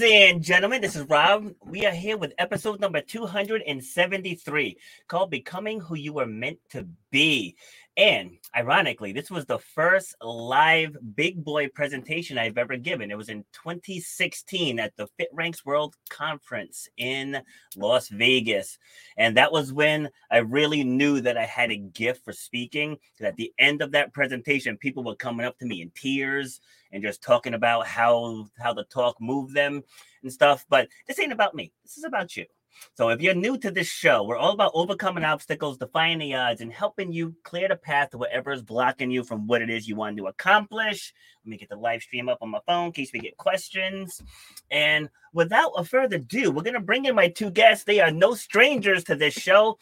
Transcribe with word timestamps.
ladies 0.00 0.32
and 0.32 0.42
gentlemen. 0.42 0.80
This 0.80 0.94
is 0.94 1.08
Rob. 1.08 1.52
We 1.64 1.84
are 1.84 1.92
here 1.92 2.16
with 2.16 2.32
episode 2.38 2.78
number 2.78 3.00
273 3.00 4.76
called 5.08 5.30
Becoming 5.30 5.80
Who 5.80 5.96
You 5.96 6.12
Were 6.12 6.26
Meant 6.26 6.58
to 6.70 6.86
Be. 7.10 7.56
And 7.96 8.38
ironically, 8.56 9.10
this 9.10 9.28
was 9.28 9.44
the 9.44 9.58
first 9.58 10.14
live 10.22 10.96
big 11.16 11.42
boy 11.42 11.68
presentation 11.68 12.38
I've 12.38 12.58
ever 12.58 12.76
given. 12.76 13.10
It 13.10 13.18
was 13.18 13.28
in 13.28 13.44
2016 13.54 14.78
at 14.78 14.96
the 14.96 15.08
Fit 15.16 15.30
Ranks 15.32 15.66
World 15.66 15.96
Conference 16.10 16.88
in 16.96 17.38
Las 17.76 18.08
Vegas. 18.08 18.78
And 19.16 19.36
that 19.36 19.50
was 19.50 19.72
when 19.72 20.10
I 20.30 20.38
really 20.38 20.84
knew 20.84 21.20
that 21.22 21.36
I 21.36 21.44
had 21.44 21.72
a 21.72 21.76
gift 21.76 22.24
for 22.24 22.32
speaking. 22.32 22.98
At 23.20 23.36
the 23.36 23.52
end 23.58 23.82
of 23.82 23.90
that 23.92 24.12
presentation, 24.12 24.76
people 24.76 25.02
were 25.02 25.16
coming 25.16 25.44
up 25.44 25.58
to 25.58 25.66
me 25.66 25.82
in 25.82 25.90
tears 25.90 26.60
and 26.92 27.02
just 27.02 27.22
talking 27.22 27.54
about 27.54 27.86
how 27.86 28.46
how 28.58 28.72
the 28.72 28.84
talk 28.84 29.16
moved 29.20 29.54
them 29.54 29.82
and 30.22 30.32
stuff. 30.32 30.64
But 30.68 30.88
this 31.06 31.18
ain't 31.18 31.32
about 31.32 31.54
me. 31.54 31.72
This 31.84 31.98
is 31.98 32.04
about 32.04 32.36
you. 32.36 32.46
So 32.94 33.08
if 33.08 33.20
you're 33.20 33.34
new 33.34 33.58
to 33.58 33.70
this 33.70 33.88
show, 33.88 34.22
we're 34.22 34.36
all 34.36 34.52
about 34.52 34.72
overcoming 34.74 35.24
obstacles, 35.24 35.78
defying 35.78 36.18
the 36.18 36.34
odds, 36.34 36.60
and 36.60 36.72
helping 36.72 37.12
you 37.12 37.34
clear 37.44 37.68
the 37.68 37.76
path 37.76 38.10
to 38.10 38.18
whatever 38.18 38.52
is 38.52 38.62
blocking 38.62 39.10
you 39.10 39.24
from 39.24 39.46
what 39.46 39.62
it 39.62 39.70
is 39.70 39.88
you 39.88 39.96
want 39.96 40.16
to 40.16 40.26
accomplish. 40.26 41.12
Let 41.44 41.50
me 41.50 41.56
get 41.56 41.68
the 41.68 41.76
live 41.76 42.02
stream 42.02 42.28
up 42.28 42.38
on 42.40 42.50
my 42.50 42.60
phone 42.66 42.86
in 42.86 42.92
case 42.92 43.12
we 43.12 43.20
get 43.20 43.36
questions. 43.36 44.22
And 44.70 45.08
without 45.32 45.72
a 45.76 45.84
further 45.84 46.16
ado, 46.16 46.50
we're 46.50 46.62
gonna 46.62 46.80
bring 46.80 47.04
in 47.04 47.14
my 47.14 47.28
two 47.28 47.50
guests. 47.50 47.84
They 47.84 48.00
are 48.00 48.10
no 48.10 48.34
strangers 48.34 49.04
to 49.04 49.14
this 49.14 49.34
show. 49.34 49.78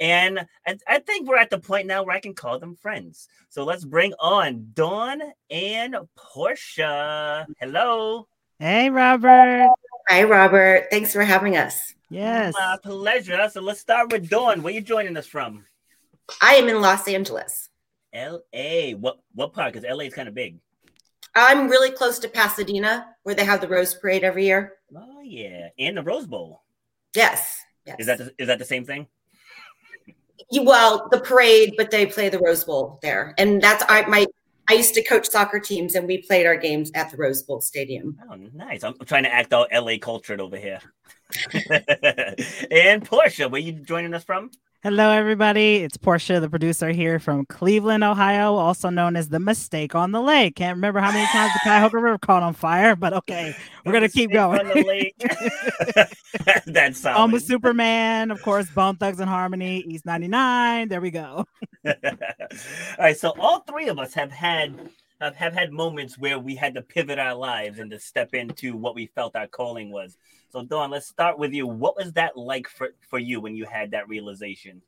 And 0.00 0.40
I, 0.66 0.78
I 0.88 0.98
think 0.98 1.28
we're 1.28 1.36
at 1.36 1.50
the 1.50 1.58
point 1.58 1.86
now 1.86 2.02
where 2.02 2.16
I 2.16 2.20
can 2.20 2.34
call 2.34 2.58
them 2.58 2.74
friends. 2.74 3.28
So 3.50 3.64
let's 3.64 3.84
bring 3.84 4.14
on 4.18 4.70
Dawn 4.72 5.20
and 5.50 5.94
Portia. 6.16 7.46
Hello. 7.60 8.26
Hey, 8.58 8.88
Robert. 8.88 9.68
Hi, 10.08 10.24
Robert. 10.24 10.86
Thanks 10.90 11.12
for 11.12 11.22
having 11.22 11.56
us. 11.56 11.94
Yes. 12.08 12.54
My 12.58 12.78
pleasure. 12.82 13.48
So 13.52 13.60
let's 13.60 13.80
start 13.80 14.10
with 14.10 14.28
Dawn. 14.28 14.62
Where 14.62 14.72
are 14.72 14.74
you 14.74 14.80
joining 14.80 15.16
us 15.16 15.26
from? 15.26 15.66
I 16.40 16.54
am 16.54 16.68
in 16.68 16.80
Los 16.80 17.06
Angeles. 17.06 17.68
L.A. 18.12 18.94
What 18.94 19.20
what 19.34 19.52
part? 19.52 19.72
Because 19.72 19.88
L.A. 19.88 20.06
is 20.06 20.14
kind 20.14 20.28
of 20.28 20.34
big. 20.34 20.58
I'm 21.34 21.68
really 21.68 21.92
close 21.92 22.18
to 22.20 22.28
Pasadena, 22.28 23.14
where 23.22 23.36
they 23.36 23.44
have 23.44 23.60
the 23.60 23.68
Rose 23.68 23.94
Parade 23.94 24.24
every 24.24 24.46
year. 24.46 24.74
Oh 24.96 25.20
yeah, 25.22 25.68
and 25.78 25.96
the 25.96 26.02
Rose 26.02 26.26
Bowl. 26.26 26.62
Yes. 27.14 27.56
yes. 27.86 27.96
Is 28.00 28.06
that 28.06 28.18
the, 28.18 28.34
is 28.38 28.48
that 28.48 28.58
the 28.58 28.64
same 28.64 28.84
thing? 28.84 29.06
Well, 30.52 31.08
the 31.10 31.20
parade, 31.20 31.74
but 31.76 31.90
they 31.90 32.06
play 32.06 32.28
the 32.28 32.38
Rose 32.38 32.64
Bowl 32.64 32.98
there, 33.02 33.34
and 33.38 33.60
that's 33.60 33.84
I 33.88 34.06
my. 34.06 34.26
I 34.68 34.74
used 34.74 34.94
to 34.94 35.02
coach 35.02 35.28
soccer 35.28 35.58
teams, 35.58 35.96
and 35.96 36.06
we 36.06 36.18
played 36.18 36.46
our 36.46 36.56
games 36.56 36.92
at 36.94 37.10
the 37.10 37.16
Rose 37.16 37.42
Bowl 37.42 37.60
Stadium. 37.60 38.16
Oh, 38.30 38.36
nice! 38.54 38.84
I'm 38.84 38.94
trying 39.04 39.24
to 39.24 39.34
act 39.34 39.52
all 39.52 39.66
LA 39.72 39.98
cultured 40.00 40.40
over 40.40 40.56
here. 40.56 40.80
and 42.70 43.04
Portia, 43.04 43.48
where 43.48 43.60
you 43.60 43.72
joining 43.72 44.14
us 44.14 44.24
from? 44.24 44.50
Hello, 44.82 45.10
everybody. 45.10 45.76
It's 45.76 45.98
Portia, 45.98 46.40
the 46.40 46.48
producer 46.48 46.88
here 46.88 47.18
from 47.18 47.44
Cleveland, 47.44 48.02
Ohio, 48.02 48.54
also 48.54 48.88
known 48.88 49.14
as 49.14 49.28
the 49.28 49.38
Mistake 49.38 49.94
on 49.94 50.10
the 50.10 50.22
Lake. 50.22 50.56
Can't 50.56 50.76
remember 50.76 51.00
how 51.00 51.12
many 51.12 51.26
times 51.26 51.52
the 51.52 51.60
Cuyahoga 51.64 51.98
River 51.98 52.16
caught 52.16 52.42
on 52.42 52.54
fire, 52.54 52.96
but 52.96 53.12
okay, 53.12 53.54
we're 53.84 53.92
gonna 53.92 54.08
keep 54.08 54.32
going. 54.32 54.58
That's 56.66 56.98
solid. 56.98 57.20
On 57.20 57.30
with 57.30 57.44
Superman, 57.44 58.30
of 58.30 58.40
course, 58.40 58.70
Bone 58.70 58.96
Thugs-n-Harmony, 58.96 59.80
East 59.80 60.06
99. 60.06 60.88
There 60.88 61.02
we 61.02 61.10
go. 61.10 61.44
all 61.84 61.94
right, 62.98 63.18
so 63.18 63.34
all 63.38 63.60
three 63.60 63.88
of 63.88 63.98
us 63.98 64.14
have 64.14 64.32
had 64.32 64.88
have 65.20 65.52
had 65.52 65.72
moments 65.72 66.16
where 66.18 66.38
we 66.38 66.56
had 66.56 66.72
to 66.76 66.80
pivot 66.80 67.18
our 67.18 67.34
lives 67.34 67.80
and 67.80 67.90
to 67.90 68.00
step 68.00 68.32
into 68.32 68.78
what 68.78 68.94
we 68.94 69.04
felt 69.14 69.36
our 69.36 69.46
calling 69.46 69.92
was. 69.92 70.16
So, 70.50 70.64
Dawn, 70.64 70.90
let's 70.90 71.06
start 71.06 71.38
with 71.38 71.52
you. 71.52 71.66
What 71.68 71.96
was 71.96 72.12
that 72.14 72.36
like 72.36 72.68
for, 72.68 72.90
for 73.08 73.20
you 73.20 73.40
when 73.40 73.54
you 73.54 73.66
had 73.66 73.92
that 73.92 74.08
realization? 74.08 74.82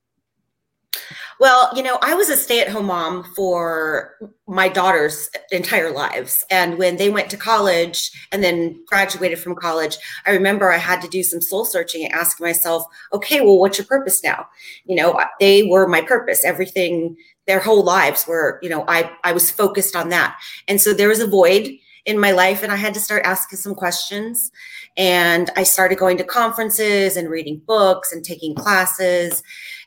Well, 1.39 1.71
you 1.75 1.83
know, 1.83 1.99
I 2.03 2.15
was 2.15 2.29
a 2.29 2.37
stay 2.37 2.61
at 2.61 2.69
home 2.69 2.87
mom 2.87 3.25
for 3.35 4.17
my 4.49 4.69
daughters' 4.69 5.29
entire 5.51 5.93
lives. 5.93 6.45
And 6.51 6.79
when 6.79 6.97
they 6.97 7.11
went 7.11 7.31
to 7.31 7.37
college 7.37 8.11
and 8.33 8.43
then 8.43 8.83
graduated 8.87 9.39
from 9.39 9.55
college, 9.55 9.97
I 10.27 10.33
remember 10.33 10.73
I 10.73 10.79
had 10.79 11.01
to 11.03 11.09
do 11.09 11.23
some 11.23 11.41
soul 11.41 11.65
searching 11.65 12.05
and 12.05 12.13
ask 12.13 12.41
myself, 12.41 12.85
okay, 13.13 13.41
well, 13.41 13.59
what's 13.59 13.79
your 13.79 13.87
purpose 13.87 14.23
now? 14.23 14.47
You 14.85 14.97
know, 14.97 15.21
they 15.39 15.63
were 15.65 15.87
my 15.87 16.03
purpose. 16.03 16.45
Everything, 16.45 17.17
their 17.47 17.61
whole 17.61 17.85
lives 17.85 18.27
were, 18.27 18.59
you 18.63 18.69
know, 18.69 18.85
I, 18.89 19.11
I 19.25 19.33
was 19.33 19.51
focused 19.51 19.95
on 19.95 20.09
that. 20.09 20.39
And 20.67 20.81
so 20.81 20.93
there 20.93 21.09
was 21.09 21.21
a 21.21 21.27
void 21.27 21.71
in 22.05 22.19
my 22.19 22.33
life 22.33 22.63
and 22.63 22.73
I 22.73 22.77
had 22.77 22.95
to 22.95 23.01
start 23.01 23.25
asking 23.25 23.59
some 23.59 23.75
questions. 23.75 24.51
And 24.97 25.51
I 25.57 25.63
started 25.63 25.99
going 25.99 26.19
to 26.19 26.25
conferences 26.25 27.17
and 27.17 27.31
reading 27.31 27.63
books 27.67 28.13
and 28.13 28.25
taking 28.25 28.55
classes. 28.55 29.43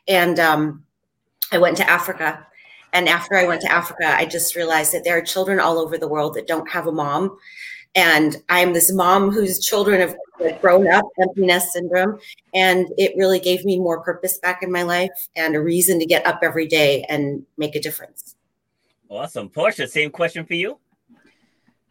And 0.08 0.38
um, 0.40 0.84
I 1.52 1.58
went 1.58 1.76
to 1.78 1.88
Africa. 1.88 2.44
And 2.92 3.08
after 3.08 3.36
I 3.36 3.46
went 3.46 3.60
to 3.62 3.70
Africa, 3.70 4.16
I 4.16 4.24
just 4.24 4.56
realized 4.56 4.92
that 4.92 5.04
there 5.04 5.18
are 5.18 5.22
children 5.22 5.60
all 5.60 5.78
over 5.78 5.98
the 5.98 6.08
world 6.08 6.34
that 6.34 6.46
don't 6.46 6.70
have 6.70 6.86
a 6.86 6.92
mom. 6.92 7.36
And 7.94 8.36
I'm 8.48 8.72
this 8.72 8.92
mom 8.92 9.30
whose 9.30 9.58
children 9.58 10.00
have 10.00 10.60
grown 10.60 10.86
up, 10.88 11.04
empty 11.20 11.46
nest 11.46 11.72
syndrome. 11.72 12.18
And 12.54 12.88
it 12.98 13.14
really 13.16 13.40
gave 13.40 13.64
me 13.64 13.78
more 13.78 14.00
purpose 14.00 14.38
back 14.38 14.62
in 14.62 14.70
my 14.70 14.82
life 14.82 15.28
and 15.34 15.54
a 15.54 15.60
reason 15.60 15.98
to 15.98 16.06
get 16.06 16.26
up 16.26 16.40
every 16.42 16.66
day 16.66 17.04
and 17.08 17.44
make 17.56 17.74
a 17.74 17.80
difference. 17.80 18.36
Awesome. 19.08 19.48
Portia, 19.48 19.86
same 19.86 20.10
question 20.10 20.44
for 20.44 20.54
you. 20.54 20.78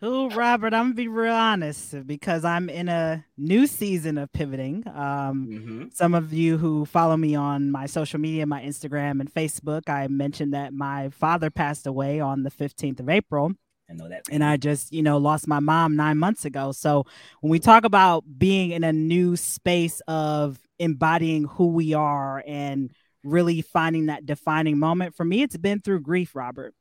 Who, 0.01 0.29
Robert? 0.29 0.73
I'm 0.73 0.87
gonna 0.87 0.93
be 0.93 1.07
real 1.07 1.33
honest 1.33 2.05
because 2.05 2.43
I'm 2.43 2.69
in 2.69 2.89
a 2.89 3.25
new 3.37 3.65
season 3.65 4.17
of 4.17 4.31
pivoting. 4.33 4.83
Um, 4.87 5.47
mm-hmm. 5.47 5.83
Some 5.93 6.13
of 6.13 6.33
you 6.33 6.57
who 6.57 6.85
follow 6.85 7.15
me 7.15 7.33
on 7.35 7.71
my 7.71 7.85
social 7.85 8.19
media, 8.19 8.45
my 8.45 8.61
Instagram 8.61 9.21
and 9.21 9.33
Facebook, 9.33 9.89
I 9.89 10.07
mentioned 10.07 10.53
that 10.53 10.73
my 10.73 11.09
father 11.09 11.49
passed 11.49 11.87
away 11.87 12.19
on 12.19 12.43
the 12.43 12.51
15th 12.51 12.99
of 12.99 13.09
April. 13.09 13.53
I 13.89 13.93
know 13.93 14.09
that. 14.09 14.23
And 14.29 14.43
I 14.43 14.57
just, 14.57 14.91
you 14.91 15.01
know, 15.01 15.17
lost 15.17 15.47
my 15.47 15.61
mom 15.61 15.95
nine 15.95 16.17
months 16.17 16.43
ago. 16.43 16.73
So 16.73 17.05
when 17.39 17.51
we 17.51 17.59
talk 17.59 17.85
about 17.85 18.25
being 18.37 18.71
in 18.71 18.83
a 18.83 18.91
new 18.91 19.37
space 19.37 20.01
of 20.07 20.59
embodying 20.77 21.45
who 21.45 21.67
we 21.67 21.93
are 21.93 22.43
and 22.45 22.91
really 23.23 23.61
finding 23.61 24.07
that 24.07 24.25
defining 24.25 24.77
moment, 24.77 25.15
for 25.15 25.23
me, 25.23 25.41
it's 25.41 25.55
been 25.57 25.79
through 25.79 26.01
grief, 26.01 26.35
Robert. 26.35 26.73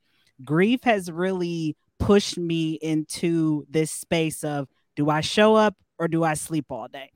Grief 0.45 0.83
has 0.83 1.13
really 1.13 1.77
pushed 1.99 2.39
me 2.39 2.75
into 2.75 3.67
this 3.69 3.91
space 3.91 4.45
of 4.45 4.69
do 4.97 5.11
I 5.11 5.21
show 5.21 5.55
up 5.55 5.77
or 5.99 6.09
do 6.09 6.25
I 6.25 6.35
sleep 6.35 6.67
all 6.71 6.89
day? 6.89 7.11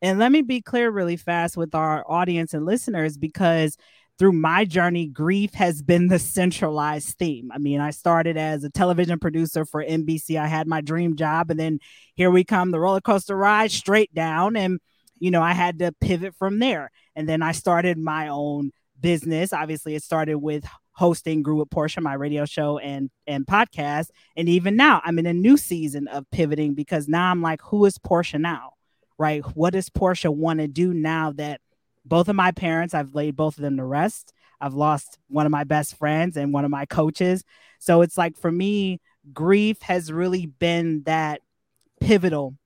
And 0.00 0.18
let 0.18 0.32
me 0.32 0.42
be 0.42 0.60
clear 0.60 0.90
really 0.90 1.16
fast 1.16 1.56
with 1.56 1.74
our 1.74 2.04
audience 2.10 2.54
and 2.54 2.66
listeners 2.66 3.16
because 3.16 3.76
through 4.18 4.32
my 4.32 4.64
journey, 4.64 5.06
grief 5.06 5.54
has 5.54 5.82
been 5.82 6.08
the 6.08 6.18
centralized 6.18 7.16
theme. 7.18 7.50
I 7.52 7.58
mean, 7.58 7.80
I 7.80 7.90
started 7.90 8.36
as 8.36 8.62
a 8.62 8.70
television 8.70 9.18
producer 9.18 9.64
for 9.64 9.82
NBC. 9.82 10.38
I 10.38 10.46
had 10.46 10.66
my 10.66 10.80
dream 10.80 11.16
job, 11.16 11.50
and 11.50 11.58
then 11.58 11.78
here 12.14 12.30
we 12.30 12.44
come 12.44 12.70
the 12.70 12.80
roller 12.80 13.00
coaster 13.00 13.36
ride 13.36 13.70
straight 13.70 14.14
down. 14.14 14.54
And, 14.56 14.80
you 15.18 15.30
know, 15.30 15.42
I 15.42 15.52
had 15.52 15.78
to 15.78 15.92
pivot 16.00 16.34
from 16.36 16.58
there. 16.58 16.90
And 17.16 17.28
then 17.28 17.42
I 17.42 17.52
started 17.52 17.98
my 17.98 18.28
own 18.28 18.70
business. 19.00 19.52
Obviously, 19.52 19.94
it 19.94 20.02
started 20.02 20.36
with 20.36 20.64
hosting 20.92 21.42
Grew 21.42 21.56
with 21.56 21.70
Portia, 21.70 22.00
my 22.00 22.14
radio 22.14 22.44
show 22.44 22.78
and 22.78 23.10
and 23.26 23.46
podcast. 23.46 24.10
And 24.36 24.48
even 24.48 24.76
now, 24.76 25.00
I'm 25.04 25.18
in 25.18 25.26
a 25.26 25.32
new 25.32 25.56
season 25.56 26.08
of 26.08 26.30
pivoting 26.30 26.74
because 26.74 27.08
now 27.08 27.30
I'm 27.30 27.42
like, 27.42 27.62
who 27.62 27.84
is 27.84 27.98
Portia 27.98 28.38
now? 28.38 28.72
Right? 29.18 29.42
What 29.56 29.72
does 29.72 29.88
Portia 29.88 30.30
want 30.30 30.60
to 30.60 30.68
do 30.68 30.92
now 30.92 31.32
that 31.32 31.60
both 32.04 32.28
of 32.28 32.36
my 32.36 32.50
parents, 32.50 32.94
I've 32.94 33.14
laid 33.14 33.36
both 33.36 33.56
of 33.56 33.62
them 33.62 33.76
to 33.76 33.84
rest. 33.84 34.32
I've 34.60 34.74
lost 34.74 35.18
one 35.28 35.46
of 35.46 35.52
my 35.52 35.64
best 35.64 35.96
friends 35.96 36.36
and 36.36 36.52
one 36.52 36.64
of 36.64 36.70
my 36.70 36.86
coaches. 36.86 37.44
So 37.78 38.02
it's 38.02 38.16
like 38.16 38.36
for 38.36 38.50
me, 38.50 39.00
grief 39.32 39.82
has 39.82 40.12
really 40.12 40.46
been 40.46 41.02
that 41.04 41.40
pivotal 42.00 42.56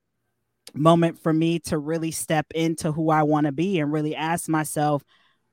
moment 0.73 1.19
for 1.21 1.33
me 1.33 1.59
to 1.59 1.77
really 1.77 2.11
step 2.11 2.47
into 2.53 2.91
who 2.91 3.09
I 3.09 3.23
want 3.23 3.45
to 3.45 3.51
be 3.51 3.79
and 3.79 3.91
really 3.91 4.15
ask 4.15 4.49
myself, 4.49 5.03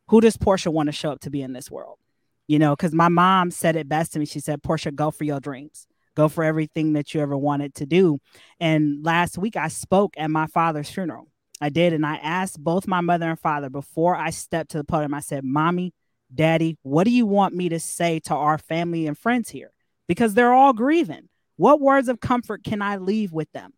who 0.08 0.20
does 0.20 0.36
Portia 0.36 0.70
want 0.70 0.88
to 0.88 0.92
show 0.92 1.12
up 1.12 1.20
to 1.20 1.30
be 1.30 1.42
in 1.42 1.52
this 1.52 1.70
world? 1.70 1.98
You 2.46 2.58
know, 2.58 2.74
because 2.76 2.92
my 2.92 3.08
mom 3.08 3.50
said 3.50 3.76
it 3.76 3.88
best 3.88 4.12
to 4.12 4.18
me. 4.18 4.26
She 4.26 4.40
said, 4.40 4.62
Portia, 4.62 4.92
go 4.92 5.10
for 5.10 5.24
your 5.24 5.40
dreams, 5.40 5.86
go 6.14 6.28
for 6.28 6.44
everything 6.44 6.92
that 6.94 7.14
you 7.14 7.20
ever 7.20 7.36
wanted 7.36 7.74
to 7.76 7.86
do. 7.86 8.18
And 8.60 9.04
last 9.04 9.38
week 9.38 9.56
I 9.56 9.68
spoke 9.68 10.14
at 10.16 10.30
my 10.30 10.46
father's 10.46 10.90
funeral. 10.90 11.28
I 11.60 11.68
did. 11.68 11.92
And 11.92 12.04
I 12.04 12.16
asked 12.16 12.62
both 12.62 12.86
my 12.86 13.00
mother 13.00 13.30
and 13.30 13.38
father 13.38 13.70
before 13.70 14.16
I 14.16 14.30
stepped 14.30 14.72
to 14.72 14.78
the 14.78 14.84
podium, 14.84 15.14
I 15.14 15.20
said, 15.20 15.44
Mommy, 15.44 15.94
Daddy, 16.34 16.76
what 16.82 17.04
do 17.04 17.10
you 17.10 17.26
want 17.26 17.54
me 17.54 17.68
to 17.70 17.80
say 17.80 18.20
to 18.20 18.34
our 18.34 18.58
family 18.58 19.06
and 19.06 19.16
friends 19.16 19.50
here? 19.50 19.72
Because 20.08 20.34
they're 20.34 20.52
all 20.52 20.72
grieving. 20.72 21.28
What 21.56 21.80
words 21.80 22.08
of 22.08 22.20
comfort 22.20 22.64
can 22.64 22.82
I 22.82 22.96
leave 22.96 23.32
with 23.32 23.50
them? 23.52 23.72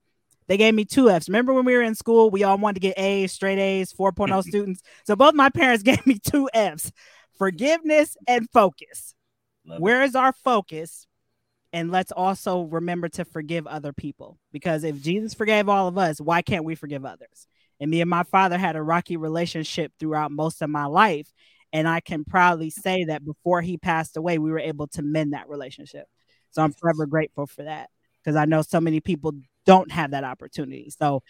They 0.48 0.56
gave 0.56 0.74
me 0.74 0.84
two 0.84 1.10
F's. 1.10 1.28
Remember 1.28 1.52
when 1.52 1.64
we 1.64 1.74
were 1.74 1.82
in 1.82 1.94
school, 1.94 2.30
we 2.30 2.44
all 2.44 2.56
wanted 2.56 2.74
to 2.74 2.80
get 2.80 2.98
A's, 2.98 3.32
straight 3.32 3.58
A's, 3.58 3.92
4.0 3.92 4.42
students. 4.48 4.82
So 5.04 5.16
both 5.16 5.34
my 5.34 5.50
parents 5.50 5.82
gave 5.84 6.04
me 6.06 6.18
two 6.18 6.48
F's 6.54 6.92
forgiveness 7.38 8.16
and 8.26 8.48
focus. 8.50 9.14
Love 9.66 9.80
Where 9.80 10.02
it. 10.02 10.06
is 10.06 10.14
our 10.14 10.32
focus? 10.32 11.06
and 11.76 11.90
let's 11.90 12.12
also 12.12 12.62
remember 12.62 13.06
to 13.06 13.24
forgive 13.24 13.66
other 13.66 13.92
people 13.92 14.38
because 14.50 14.82
if 14.82 15.02
Jesus 15.02 15.34
forgave 15.34 15.68
all 15.68 15.88
of 15.88 15.98
us, 15.98 16.18
why 16.20 16.40
can't 16.40 16.64
we 16.64 16.74
forgive 16.74 17.04
others? 17.04 17.46
And 17.80 17.90
me 17.90 18.00
and 18.00 18.08
my 18.08 18.22
father 18.22 18.56
had 18.56 18.76
a 18.76 18.82
rocky 18.82 19.18
relationship 19.18 19.92
throughout 20.00 20.30
most 20.30 20.62
of 20.62 20.70
my 20.70 20.86
life. 20.86 21.30
And 21.74 21.86
I 21.86 22.00
can 22.00 22.24
proudly 22.24 22.70
say 22.70 23.04
that 23.04 23.26
before 23.26 23.60
he 23.60 23.76
passed 23.76 24.16
away, 24.16 24.38
we 24.38 24.50
were 24.50 24.58
able 24.58 24.86
to 24.88 25.02
mend 25.02 25.34
that 25.34 25.50
relationship. 25.50 26.06
So 26.52 26.62
I'm 26.62 26.72
forever 26.72 27.04
grateful 27.04 27.46
for 27.46 27.64
that 27.64 27.90
because 28.24 28.36
I 28.36 28.46
know 28.46 28.62
so 28.62 28.80
many 28.80 29.00
people 29.00 29.32
don't 29.66 29.90
have 29.90 30.12
that 30.12 30.24
opportunity. 30.24 30.88
So 30.88 31.22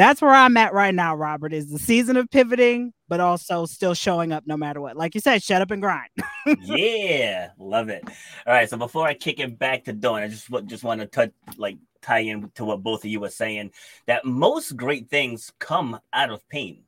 that's 0.00 0.22
where 0.22 0.30
I'm 0.30 0.56
at 0.56 0.72
right 0.72 0.94
now, 0.94 1.14
Robert, 1.14 1.52
is 1.52 1.70
the 1.70 1.78
season 1.78 2.16
of 2.16 2.30
pivoting, 2.30 2.92
but 3.08 3.20
also 3.20 3.66
still 3.66 3.94
showing 3.94 4.32
up 4.32 4.44
no 4.46 4.56
matter 4.56 4.80
what. 4.80 4.96
Like 4.96 5.14
you 5.14 5.20
said, 5.20 5.42
shut 5.42 5.62
up 5.62 5.70
and 5.70 5.82
grind. 5.82 6.10
yeah, 6.60 7.50
love 7.58 7.88
it. 7.88 8.02
All 8.46 8.54
right. 8.54 8.68
So 8.68 8.76
before 8.76 9.06
I 9.06 9.14
kick 9.14 9.40
it 9.40 9.58
back 9.58 9.84
to 9.84 9.92
Dawn, 9.92 10.22
I 10.22 10.28
just 10.28 10.48
just 10.66 10.84
want 10.84 11.00
to 11.00 11.06
touch 11.06 11.32
like 11.56 11.78
tie 12.02 12.20
in 12.20 12.50
to 12.54 12.64
what 12.64 12.82
both 12.82 13.04
of 13.04 13.10
you 13.10 13.20
were 13.20 13.30
saying 13.30 13.72
that 14.06 14.24
most 14.24 14.76
great 14.76 15.10
things 15.10 15.52
come 15.58 15.98
out 16.12 16.30
of 16.30 16.48
pain. 16.48 16.84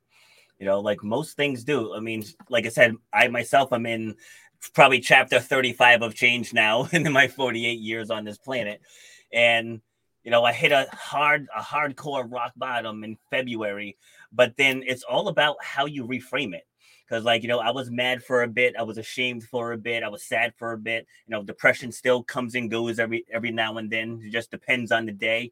You 0.59 0.65
know, 0.65 0.79
like 0.79 1.03
most 1.03 1.35
things 1.35 1.63
do. 1.63 1.93
I 1.93 1.99
mean, 1.99 2.23
like 2.49 2.65
I 2.65 2.69
said, 2.69 2.95
I 3.11 3.27
myself 3.27 3.73
am 3.73 3.85
in 3.85 4.15
probably 4.73 5.01
chapter 5.01 5.39
35 5.39 6.01
of 6.01 6.15
change 6.15 6.53
now 6.53 6.87
in 6.91 7.11
my 7.11 7.27
48 7.27 7.79
years 7.79 8.09
on 8.09 8.23
this 8.23 8.37
planet. 8.37 8.81
And 9.31 9.81
you 10.23 10.31
know, 10.31 10.43
I 10.43 10.53
hit 10.53 10.71
a 10.71 10.87
hard, 10.91 11.47
a 11.55 11.61
hardcore 11.61 12.29
rock 12.29 12.53
bottom 12.55 13.03
in 13.03 13.17
February, 13.29 13.97
but 14.31 14.55
then 14.57 14.83
it's 14.85 15.03
all 15.03 15.27
about 15.27 15.57
how 15.61 15.85
you 15.85 16.05
reframe 16.05 16.53
it. 16.53 16.65
Because, 17.05 17.25
like, 17.25 17.41
you 17.41 17.49
know, 17.49 17.59
I 17.59 17.71
was 17.71 17.91
mad 17.91 18.23
for 18.23 18.43
a 18.43 18.47
bit, 18.47 18.75
I 18.79 18.83
was 18.83 18.97
ashamed 18.97 19.43
for 19.43 19.73
a 19.73 19.77
bit, 19.77 20.03
I 20.03 20.07
was 20.07 20.23
sad 20.23 20.53
for 20.57 20.71
a 20.71 20.77
bit. 20.77 21.05
You 21.27 21.31
know, 21.31 21.43
depression 21.43 21.91
still 21.91 22.23
comes 22.23 22.55
and 22.55 22.71
goes 22.71 22.97
every 22.97 23.25
every 23.31 23.51
now 23.51 23.77
and 23.77 23.89
then. 23.89 24.21
It 24.23 24.31
just 24.31 24.51
depends 24.51 24.91
on 24.91 25.05
the 25.05 25.11
day. 25.11 25.51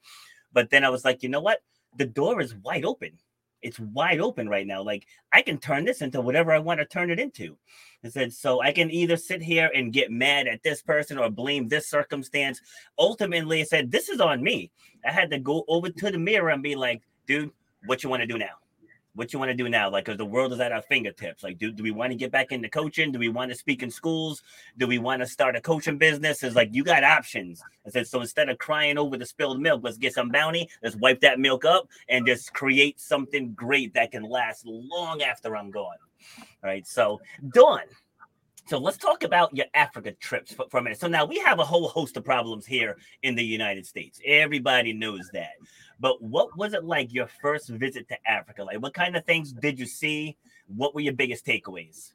But 0.54 0.70
then 0.70 0.84
I 0.84 0.90
was 0.90 1.04
like, 1.04 1.24
you 1.24 1.30
know 1.30 1.42
what? 1.42 1.62
The 1.98 2.06
door 2.06 2.42
is 2.42 2.56
wide 2.56 2.86
open. 2.86 3.12
It's 3.62 3.80
wide 3.80 4.20
open 4.20 4.50
right 4.50 4.66
now. 4.66 4.82
Like 4.82 5.06
I 5.34 5.42
can 5.42 5.58
turn 5.58 5.86
this 5.86 6.02
into 6.02 6.22
whatever 6.22 6.52
I 6.52 6.60
want 6.60 6.80
to 6.80 6.86
turn 6.86 7.12
it 7.12 7.20
into. 7.20 7.58
I 8.04 8.10
said, 8.10 8.34
so 8.34 8.62
I 8.62 8.72
can 8.72 8.90
either 8.90 9.16
sit 9.16 9.42
here 9.42 9.70
and 9.76 9.94
get 9.94 10.12
mad 10.12 10.48
at 10.48 10.64
this 10.64 10.82
person 10.82 11.20
or 11.20 11.30
blame 11.30 11.68
this 11.68 11.88
circumstance. 11.88 12.60
Ultimately, 12.98 13.62
I 13.62 13.66
said, 13.66 13.92
this 13.92 14.10
is 14.10 14.20
on 14.20 14.42
me. 14.42 14.72
I 15.06 15.12
had 15.12 15.30
to 15.32 15.40
go 15.40 15.64
over 15.68 15.90
to 15.90 16.12
the 16.12 16.18
mirror 16.18 16.50
and 16.50 16.64
be 16.64 16.76
like, 16.76 17.04
dude, 17.28 17.52
what 17.86 18.04
you 18.04 18.10
want 18.10 18.22
to 18.22 18.28
do 18.28 18.40
now? 18.40 18.61
What 19.14 19.34
you 19.34 19.40
want 19.40 19.50
to 19.50 19.56
do 19.56 19.68
now? 19.68 19.90
Like, 19.90 20.06
because 20.06 20.18
the 20.18 20.26
world 20.26 20.54
is 20.54 20.60
at 20.60 20.72
our 20.72 20.82
fingertips. 20.82 21.44
Like, 21.44 21.58
do, 21.58 21.72
do 21.72 21.84
we 21.84 21.92
want 21.92 22.12
to 22.12 22.18
get 22.18 22.32
back 22.32 22.52
into 22.52 22.70
coaching? 22.70 23.12
Do 23.12 23.20
we 23.20 23.28
want 23.30 23.52
to 23.52 23.58
speak 23.58 23.84
in 23.84 23.92
schools? 23.92 24.42
Do 24.78 24.88
we 24.88 25.00
want 25.00 25.22
to 25.22 25.28
start 25.28 25.56
a 25.56 25.62
coaching 25.62 25.98
business? 25.98 26.44
It's 26.44 26.56
like, 26.56 26.70
you 26.72 26.84
got 26.84 27.04
options. 27.04 27.62
I 27.86 27.90
said, 27.90 28.08
so 28.08 28.22
instead 28.22 28.48
of 28.48 28.58
crying 28.58 28.98
over 28.98 29.18
the 29.18 29.26
spilled 29.26 29.60
milk, 29.60 29.82
let's 29.84 29.98
get 29.98 30.14
some 30.14 30.30
bounty. 30.30 30.70
Let's 30.82 30.96
wipe 30.96 31.20
that 31.22 31.40
milk 31.40 31.66
up 31.66 31.90
and 32.08 32.26
just 32.26 32.54
create 32.54 33.02
something 33.02 33.54
great 33.54 33.94
that 33.96 34.12
can 34.12 34.24
last 34.24 34.66
long 34.66 35.22
after 35.22 35.58
I'm 35.58 35.72
gone. 35.72 35.98
All 36.64 36.70
right. 36.70 36.88
So, 36.88 37.20
Dawn. 37.54 37.82
So 38.68 38.78
let's 38.78 38.98
talk 38.98 39.24
about 39.24 39.56
your 39.56 39.66
Africa 39.74 40.12
trips 40.12 40.54
for, 40.54 40.66
for, 40.70 40.78
a 40.78 40.84
minute. 40.84 41.00
So 41.00 41.08
now 41.08 41.26
we 41.26 41.40
have 41.40 41.60
a 41.60 41.66
whole 41.66 41.90
host 41.90 42.16
of 42.16 42.24
problems 42.24 42.66
here 42.66 42.98
in 43.24 43.36
the 43.36 43.44
United 43.44 43.86
States. 43.86 44.20
Everybody 44.26 44.94
knows 44.94 45.30
that. 45.34 45.54
But 46.00 46.22
what 46.22 46.56
was 46.58 46.74
it 46.74 46.84
like 46.84 47.14
your 47.14 47.28
first 47.42 47.70
visit 47.70 48.08
to 48.10 48.18
Africa? 48.30 48.64
Like, 48.64 48.82
what 48.82 48.94
kind 48.94 49.16
of 49.16 49.26
things 49.26 49.52
did 49.52 49.80
you 49.80 49.86
see? 49.86 50.38
What 50.68 50.96
were 50.96 51.02
your 51.02 51.14
biggest 51.14 51.46
takeaways? 51.46 52.14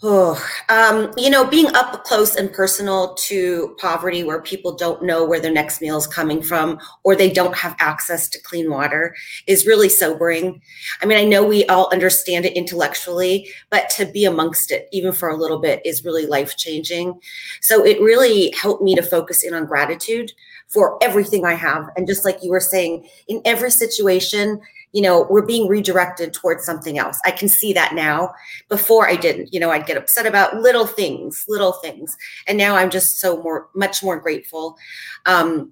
Oh, 0.00 0.40
um, 0.68 1.12
you 1.16 1.28
know, 1.28 1.44
being 1.44 1.74
up 1.74 2.04
close 2.04 2.36
and 2.36 2.52
personal 2.52 3.14
to 3.14 3.74
poverty 3.80 4.22
where 4.22 4.40
people 4.40 4.76
don't 4.76 5.02
know 5.02 5.24
where 5.24 5.40
their 5.40 5.52
next 5.52 5.80
meal 5.80 5.96
is 5.96 6.06
coming 6.06 6.40
from 6.40 6.78
or 7.02 7.16
they 7.16 7.28
don't 7.28 7.56
have 7.56 7.74
access 7.80 8.28
to 8.28 8.42
clean 8.42 8.70
water 8.70 9.16
is 9.48 9.66
really 9.66 9.88
sobering. 9.88 10.62
I 11.02 11.06
mean, 11.06 11.18
I 11.18 11.24
know 11.24 11.44
we 11.44 11.66
all 11.66 11.92
understand 11.92 12.44
it 12.44 12.52
intellectually, 12.56 13.48
but 13.70 13.90
to 13.96 14.06
be 14.06 14.24
amongst 14.24 14.70
it, 14.70 14.88
even 14.92 15.12
for 15.12 15.30
a 15.30 15.36
little 15.36 15.58
bit, 15.58 15.82
is 15.84 16.04
really 16.04 16.26
life 16.26 16.56
changing. 16.56 17.18
So 17.60 17.84
it 17.84 18.00
really 18.00 18.52
helped 18.52 18.84
me 18.84 18.94
to 18.94 19.02
focus 19.02 19.42
in 19.42 19.52
on 19.52 19.66
gratitude 19.66 20.30
for 20.68 21.02
everything 21.02 21.44
I 21.44 21.54
have. 21.54 21.88
And 21.96 22.06
just 22.06 22.24
like 22.24 22.38
you 22.40 22.50
were 22.50 22.60
saying, 22.60 23.08
in 23.26 23.42
every 23.44 23.72
situation, 23.72 24.60
you 24.98 25.02
know, 25.02 25.28
we're 25.30 25.46
being 25.46 25.68
redirected 25.68 26.32
towards 26.32 26.64
something 26.64 26.98
else. 26.98 27.20
I 27.24 27.30
can 27.30 27.48
see 27.48 27.72
that 27.72 27.94
now. 27.94 28.34
Before 28.68 29.08
I 29.08 29.14
didn't, 29.14 29.54
you 29.54 29.60
know, 29.60 29.70
I'd 29.70 29.86
get 29.86 29.96
upset 29.96 30.26
about 30.26 30.56
little 30.56 30.88
things, 30.88 31.44
little 31.46 31.74
things. 31.74 32.16
And 32.48 32.58
now 32.58 32.74
I'm 32.74 32.90
just 32.90 33.20
so 33.20 33.40
more, 33.40 33.68
much 33.76 34.02
more 34.02 34.18
grateful. 34.18 34.76
Um, 35.24 35.70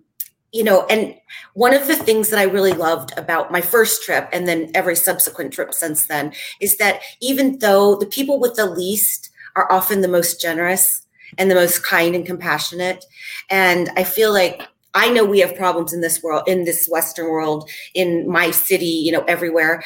you 0.52 0.62
know, 0.62 0.87
and 0.87 1.17
one 1.55 1.75
of 1.75 1.88
the 1.88 1.96
things 1.96 2.31
that 2.31 2.38
I 2.38 2.44
really 2.44 2.70
loved 2.70 3.19
about 3.19 3.50
my 3.50 3.61
first 3.61 4.05
trip 4.05 4.28
and 4.32 4.46
then 4.46 4.70
every 4.76 4.94
subsequent 4.94 5.52
trip 5.52 5.75
since 5.75 6.06
then 6.06 6.32
is 6.61 6.76
that 6.76 7.00
even 7.20 7.58
though 7.58 7.96
the 7.96 8.06
people 8.06 8.38
with 8.38 8.55
the 8.55 8.67
least 8.67 9.31
are 9.56 9.67
often 9.73 10.02
the 10.02 10.08
most 10.08 10.40
generous 10.40 11.05
and 11.37 11.50
the 11.50 11.56
most 11.56 11.82
kind 11.82 12.14
and 12.14 12.25
compassionate, 12.25 13.05
and 13.50 13.90
I 13.96 14.05
feel 14.05 14.32
like 14.32 14.69
I 14.97 15.11
know 15.11 15.25
we 15.25 15.41
have 15.41 15.55
problems 15.55 15.93
in 15.93 16.01
this 16.01 16.23
world, 16.23 16.45
in 16.47 16.65
this 16.65 16.89
Western 16.91 17.27
world, 17.27 17.71
in 17.95 18.27
my 18.29 18.51
city, 18.51 18.87
you 18.87 19.13
know, 19.13 19.25
everywhere, 19.25 19.85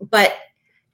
but 0.00 0.36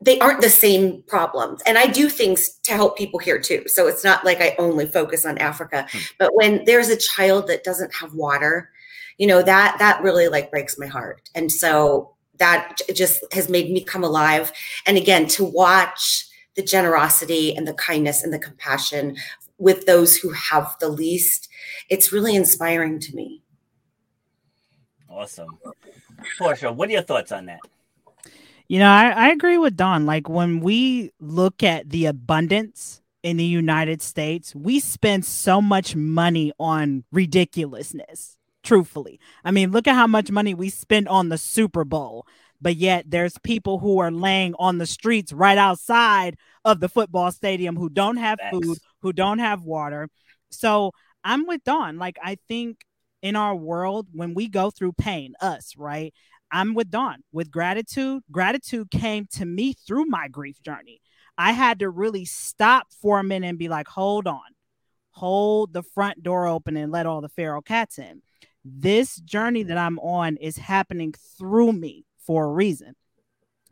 they 0.01 0.19
aren't 0.21 0.43
the 0.43 0.49
same 0.49 1.03
problems. 1.09 1.61
And 1.67 1.77
I 1.77 1.89
do 1.89 2.09
things 2.09 2.51
to 2.63 2.73
help 2.73 2.97
people 2.97 3.19
here 3.19 3.41
too. 3.41 3.65
So 3.67 3.89
it's 3.89 4.05
not 4.05 4.25
like 4.25 4.41
I 4.41 4.55
only 4.59 4.87
focus 4.87 5.27
on 5.27 5.39
Africa. 5.39 5.87
Hmm. 5.91 5.99
But 6.21 6.35
when 6.35 6.65
there's 6.67 6.89
a 6.89 6.97
child 6.97 7.49
that 7.49 7.65
doesn't 7.65 7.93
have 7.97 8.15
water, 8.15 8.71
you 9.19 9.27
know, 9.27 9.43
that 9.43 9.77
that 9.81 10.01
really 10.03 10.29
like 10.29 10.53
breaks 10.53 10.79
my 10.79 10.87
heart. 10.87 11.29
And 11.35 11.51
so 11.51 12.15
that 12.39 12.79
just 12.95 13.25
has 13.33 13.49
made 13.49 13.73
me 13.73 13.83
come 13.83 14.05
alive. 14.05 14.53
And 14.87 14.97
again, 14.97 15.27
to 15.29 15.45
watch 15.45 16.27
the 16.55 16.63
generosity 16.63 17.57
and 17.57 17.67
the 17.67 17.75
kindness 17.75 18.23
and 18.23 18.33
the 18.33 18.39
compassion 18.39 19.17
with 19.59 19.87
those 19.87 20.17
who 20.17 20.31
have 20.31 20.77
the 20.79 20.89
least, 20.89 21.49
it's 21.91 22.13
really 22.13 22.37
inspiring 22.37 23.01
to 23.01 23.15
me. 23.17 23.43
Awesome. 25.09 25.59
Portia, 26.39 26.73
what 26.73 26.89
are 26.89 26.93
your 26.93 27.03
thoughts 27.03 27.33
on 27.33 27.47
that? 27.47 27.61
You 28.69 28.79
know, 28.79 28.91
I, 28.91 29.09
I 29.11 29.29
agree 29.31 29.57
with 29.57 29.77
Dawn. 29.77 30.05
Like 30.05 30.29
when 30.29 30.61
we 30.61 31.13
look 31.19 31.63
at 31.63 31.89
the 31.89 32.07
abundance 32.07 33.01
in 33.23 33.39
the 33.39 33.45
United 33.45 34.03
States, 34.03 34.55
we 34.55 34.79
spend 34.79 35.25
so 35.25 35.63
much 35.63 35.97
money 35.97 36.53
on 36.59 37.05
ridiculousness, 37.11 38.37
truthfully. 38.63 39.19
I 39.43 39.51
mean, 39.51 39.71
look 39.71 39.89
at 39.89 39.95
how 39.95 40.07
much 40.07 40.31
money 40.31 40.53
we 40.53 40.69
spend 40.69 41.09
on 41.09 41.31
the 41.31 41.39
Super 41.39 41.85
Bowl, 41.85 42.27
but 42.61 42.77
yet 42.77 43.07
there's 43.09 43.39
people 43.39 43.79
who 43.79 43.99
are 44.01 44.11
laying 44.11 44.55
on 44.59 44.77
the 44.77 44.87
streets 44.87 45.33
right 45.33 45.59
outside 45.59 46.37
of 46.65 46.81
the 46.81 46.89
football 46.91 47.33
stadium 47.33 47.77
who 47.77 47.89
don't 47.89 48.19
have 48.19 48.39
Thanks. 48.39 48.67
food, 48.67 48.79
who 49.01 49.15
don't 49.15 49.39
have 49.39 49.65
water. 49.65 50.11
So 50.51 50.93
I'm 51.25 51.47
with 51.47 51.65
Dawn. 51.65 51.99
Like, 51.99 52.19
I 52.23 52.37
think 52.49 52.85
in 53.23 53.37
our 53.37 53.55
world 53.55 54.09
when 54.13 54.35
we 54.35 54.49
go 54.49 54.71
through 54.71 54.93
pain, 54.93 55.35
us, 55.41 55.75
right? 55.77 56.13
I'm 56.51 56.75
with 56.75 56.91
Dawn 56.91 57.23
with 57.33 57.51
gratitude. 57.51 58.23
Gratitude 58.31 58.91
came 58.91 59.27
to 59.33 59.45
me 59.45 59.75
through 59.75 60.07
my 60.07 60.29
grief 60.29 60.63
journey. 60.63 61.01
I 61.37 61.53
had 61.53 61.79
to 61.81 61.91
really 61.91 62.25
stop 62.25 62.89
for 62.91 63.21
a 63.21 63.25
minute 63.25 63.49
and 63.49 63.59
be 63.59 63.69
like, 63.69 63.87
hold 63.87 64.27
on, 64.27 64.41
hold 65.11 65.73
the 65.73 65.83
front 65.83 66.23
door 66.23 66.47
open 66.47 66.77
and 66.77 66.91
let 66.91 67.07
all 67.07 67.21
the 67.21 67.29
feral 67.29 67.63
cats 67.63 67.99
in. 67.99 68.23
This 68.65 69.17
journey 69.17 69.63
that 69.65 69.79
I'm 69.79 69.99
on 70.01 70.37
is 70.37 70.57
happening 70.57 71.15
through 71.39 71.73
me 71.73 72.05
for 72.19 72.47
a 72.47 72.53
reason. 72.53 72.95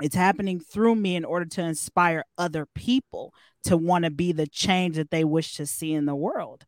It's 0.01 0.15
happening 0.15 0.61
through 0.61 0.97
me 0.97 1.17
in 1.17 1.25
order 1.25 1.47
to 1.47 1.63
inspire 1.63 2.25
other 2.37 2.67
people 2.75 3.33
to 3.65 3.77
want 3.77 4.05
to 4.05 4.11
be 4.11 4.33
the 4.33 4.47
change 4.47 4.97
that 4.97 5.11
they 5.11 5.25
wish 5.25 5.57
to 5.57 5.67
see 5.67 5.93
in 5.93 6.05
the 6.05 6.15
world. 6.15 6.65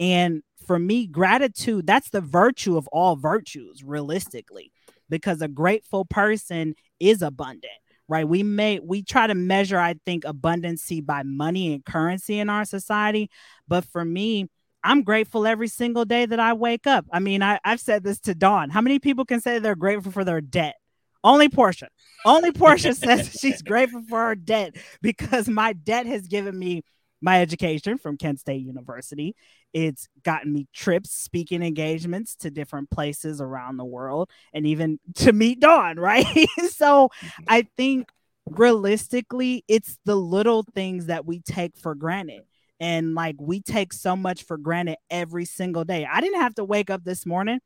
And 0.00 0.42
for 0.66 0.78
me, 0.78 1.06
gratitude, 1.06 1.86
that's 1.86 2.10
the 2.10 2.20
virtue 2.20 2.76
of 2.76 2.88
all 2.88 3.16
virtues, 3.16 3.82
realistically, 3.82 4.72
because 5.08 5.42
a 5.42 5.48
grateful 5.48 6.04
person 6.04 6.74
is 7.00 7.22
abundant, 7.22 7.72
right? 8.08 8.26
We 8.26 8.42
may 8.42 8.78
we 8.80 9.02
try 9.02 9.26
to 9.26 9.34
measure, 9.34 9.78
I 9.78 9.94
think, 10.06 10.24
abundancy 10.24 11.04
by 11.04 11.22
money 11.22 11.74
and 11.74 11.84
currency 11.84 12.38
in 12.38 12.48
our 12.48 12.64
society. 12.64 13.30
But 13.68 13.84
for 13.84 14.04
me, 14.04 14.48
I'm 14.84 15.02
grateful 15.02 15.46
every 15.46 15.68
single 15.68 16.04
day 16.04 16.26
that 16.26 16.40
I 16.40 16.54
wake 16.54 16.86
up. 16.86 17.06
I 17.12 17.20
mean, 17.20 17.42
I, 17.42 17.60
I've 17.64 17.80
said 17.80 18.02
this 18.02 18.20
to 18.20 18.34
Dawn. 18.34 18.70
How 18.70 18.80
many 18.80 18.98
people 18.98 19.24
can 19.24 19.40
say 19.40 19.58
they're 19.58 19.76
grateful 19.76 20.12
for 20.12 20.24
their 20.24 20.40
debt? 20.40 20.76
Only 21.24 21.48
Portia. 21.48 21.88
Only 22.24 22.52
Portia 22.52 22.94
says 22.94 23.36
she's 23.40 23.62
grateful 23.62 24.02
for 24.08 24.18
her 24.26 24.34
debt 24.34 24.76
because 25.00 25.48
my 25.48 25.72
debt 25.72 26.06
has 26.06 26.26
given 26.26 26.58
me 26.58 26.82
my 27.20 27.40
education 27.40 27.98
from 27.98 28.16
Kent 28.16 28.40
State 28.40 28.62
University. 28.62 29.36
It's 29.72 30.08
gotten 30.22 30.52
me 30.52 30.66
trips, 30.72 31.12
speaking 31.12 31.62
engagements 31.62 32.34
to 32.36 32.50
different 32.50 32.90
places 32.90 33.40
around 33.40 33.76
the 33.76 33.84
world, 33.84 34.30
and 34.52 34.66
even 34.66 34.98
to 35.16 35.32
meet 35.32 35.60
Dawn, 35.60 35.98
right? 35.98 36.26
so 36.70 37.08
mm-hmm. 37.08 37.44
I 37.48 37.66
think 37.76 38.08
realistically, 38.46 39.64
it's 39.68 39.98
the 40.04 40.16
little 40.16 40.64
things 40.74 41.06
that 41.06 41.26
we 41.26 41.40
take 41.40 41.76
for 41.76 41.94
granted. 41.94 42.42
And 42.80 43.14
like 43.14 43.36
we 43.38 43.60
take 43.60 43.92
so 43.92 44.16
much 44.16 44.42
for 44.42 44.56
granted 44.56 44.96
every 45.08 45.44
single 45.44 45.84
day. 45.84 46.06
I 46.10 46.20
didn't 46.20 46.40
have 46.40 46.56
to 46.56 46.64
wake 46.64 46.90
up 46.90 47.04
this 47.04 47.24
morning. 47.24 47.60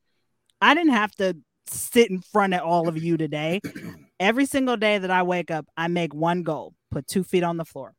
I 0.61 0.75
didn't 0.75 0.93
have 0.93 1.15
to 1.17 1.37
sit 1.69 2.11
in 2.11 2.21
front 2.21 2.55
of 2.55 2.61
all 2.63 2.89
of 2.89 3.03
you 3.03 3.17
today. 3.17 3.61
Every 4.21 4.47
single 4.47 4.77
day 4.77 4.99
that 4.99 5.11
I 5.11 5.23
wake 5.23 5.51
up, 5.51 5.67
I 5.77 5.89
make 5.89 6.15
one 6.15 6.43
goal 6.43 6.75
put 6.91 7.07
two 7.07 7.25
feet 7.25 7.43
on 7.43 7.57
the 7.57 7.65
floor, 7.65 7.95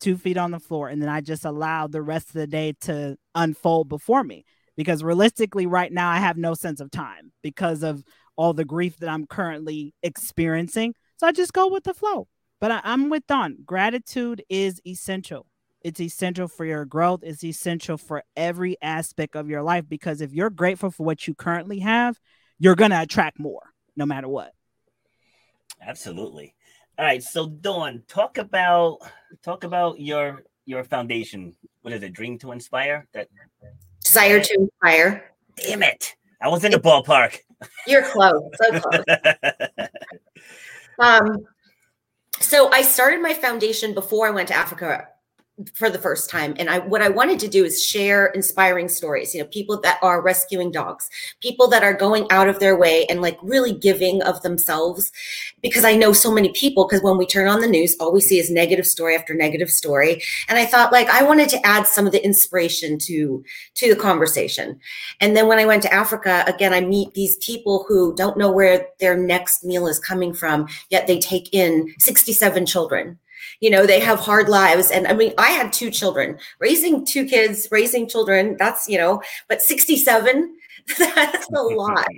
two 0.00 0.16
feet 0.16 0.36
on 0.36 0.50
the 0.50 0.60
floor. 0.60 0.88
And 0.88 1.00
then 1.02 1.08
I 1.08 1.20
just 1.20 1.44
allow 1.44 1.86
the 1.86 2.02
rest 2.02 2.28
of 2.28 2.34
the 2.34 2.46
day 2.46 2.74
to 2.82 3.16
unfold 3.34 3.88
before 3.88 4.24
me. 4.24 4.44
Because 4.76 5.02
realistically, 5.02 5.66
right 5.66 5.92
now, 5.92 6.08
I 6.08 6.18
have 6.18 6.36
no 6.36 6.54
sense 6.54 6.80
of 6.80 6.90
time 6.90 7.32
because 7.42 7.82
of 7.82 8.04
all 8.36 8.52
the 8.52 8.64
grief 8.64 8.98
that 8.98 9.08
I'm 9.08 9.26
currently 9.26 9.92
experiencing. 10.02 10.94
So 11.16 11.26
I 11.26 11.32
just 11.32 11.52
go 11.52 11.68
with 11.68 11.82
the 11.84 11.94
flow. 11.94 12.28
But 12.60 12.70
I, 12.70 12.80
I'm 12.84 13.10
with 13.10 13.26
Dawn. 13.26 13.58
Gratitude 13.64 14.44
is 14.48 14.80
essential. 14.86 15.46
It's 15.82 16.00
essential 16.00 16.48
for 16.48 16.64
your 16.64 16.84
growth. 16.84 17.20
It's 17.22 17.44
essential 17.44 17.98
for 17.98 18.22
every 18.36 18.76
aspect 18.82 19.36
of 19.36 19.48
your 19.48 19.62
life 19.62 19.84
because 19.88 20.20
if 20.20 20.32
you're 20.32 20.50
grateful 20.50 20.90
for 20.90 21.04
what 21.04 21.26
you 21.26 21.34
currently 21.34 21.80
have, 21.80 22.18
you're 22.58 22.76
going 22.76 22.90
to 22.90 23.00
attract 23.00 23.38
more 23.38 23.62
no 23.96 24.06
matter 24.06 24.28
what. 24.28 24.52
Absolutely. 25.80 26.54
All 26.98 27.04
right, 27.04 27.22
so 27.22 27.46
Dawn, 27.46 28.02
talk 28.08 28.38
about 28.38 28.98
talk 29.42 29.62
about 29.62 30.00
your 30.00 30.42
your 30.66 30.82
foundation. 30.82 31.54
What 31.82 31.94
is 31.94 32.02
it? 32.02 32.12
Dream 32.12 32.38
to 32.38 32.50
inspire. 32.50 33.06
That 33.12 33.28
desire 34.04 34.40
to 34.40 34.54
inspire. 34.54 35.30
Damn 35.54 35.84
it! 35.84 36.16
I 36.42 36.48
was 36.48 36.64
in 36.64 36.72
the 36.72 36.78
ballpark. 36.78 37.38
You're 37.86 38.02
close, 38.02 38.42
so 38.54 38.80
close. 38.80 39.04
um, 40.98 41.46
so 42.40 42.68
I 42.72 42.82
started 42.82 43.22
my 43.22 43.32
foundation 43.32 43.94
before 43.94 44.26
I 44.26 44.30
went 44.30 44.48
to 44.48 44.54
Africa 44.54 45.06
for 45.74 45.90
the 45.90 45.98
first 45.98 46.30
time. 46.30 46.54
And 46.58 46.70
i 46.70 46.78
what 46.78 47.02
i 47.02 47.08
wanted 47.08 47.40
to 47.40 47.48
do 47.48 47.64
is 47.64 47.84
share 47.84 48.26
inspiring 48.26 48.88
stories 48.88 49.34
you 49.34 49.40
know 49.40 49.48
people 49.48 49.80
that 49.80 49.98
are 50.02 50.22
rescuing 50.22 50.70
dogs 50.70 51.08
people 51.40 51.68
that 51.68 51.82
are 51.82 51.94
going 51.94 52.26
out 52.30 52.48
of 52.48 52.60
their 52.60 52.76
way 52.76 53.06
and 53.06 53.20
like 53.20 53.38
really 53.42 53.72
giving 53.72 54.22
of 54.22 54.42
themselves. 54.42 55.10
Because 55.62 55.84
i 55.84 55.96
know 55.96 56.12
so 56.12 56.32
many 56.32 56.52
people 56.52 56.86
because 56.86 57.02
when 57.02 57.18
we 57.18 57.26
turn 57.26 57.48
on 57.48 57.60
the 57.60 57.66
news 57.66 57.96
all 57.98 58.12
we 58.12 58.20
see 58.20 58.38
is 58.38 58.50
negative 58.50 58.86
story 58.86 59.16
after 59.16 59.34
negative 59.34 59.70
story. 59.70 60.22
And 60.48 60.58
i 60.58 60.64
thought 60.64 60.92
like 60.92 61.08
i 61.08 61.22
wanted 61.22 61.48
to 61.50 61.66
add 61.66 61.86
some 61.86 62.06
of 62.06 62.12
the 62.12 62.24
inspiration 62.24 62.98
to 63.00 63.44
to 63.74 63.88
the 63.88 64.00
conversation. 64.00 64.78
And 65.20 65.36
then 65.36 65.48
when 65.48 65.58
i 65.58 65.66
went 65.66 65.82
to 65.82 65.92
africa 65.92 66.44
again 66.46 66.72
i 66.72 66.80
meet 66.80 67.14
these 67.14 67.36
people 67.36 67.84
who 67.88 68.14
don't 68.14 68.38
know 68.38 68.50
where 68.50 68.86
their 69.00 69.16
next 69.16 69.64
meal 69.64 69.86
is 69.86 69.98
coming 69.98 70.32
from 70.32 70.68
yet 70.90 71.06
they 71.06 71.18
take 71.18 71.52
in 71.52 71.92
67 71.98 72.66
children 72.66 73.18
you 73.60 73.70
know 73.70 73.86
they 73.86 74.00
have 74.00 74.18
hard 74.20 74.48
lives. 74.48 74.90
And 74.90 75.06
i 75.06 75.14
mean 75.14 75.32
i 75.38 75.50
had 75.50 75.72
two 75.72 75.90
children 75.90 76.38
raising 76.58 77.04
two 77.04 77.24
kids 77.26 77.68
raising 77.70 78.08
children 78.08 78.56
that's 78.58 78.88
you 78.88 78.98
know 78.98 79.22
but 79.48 79.62
67 79.62 80.56
that's 80.98 81.48
a 81.50 81.60
lot. 81.60 82.08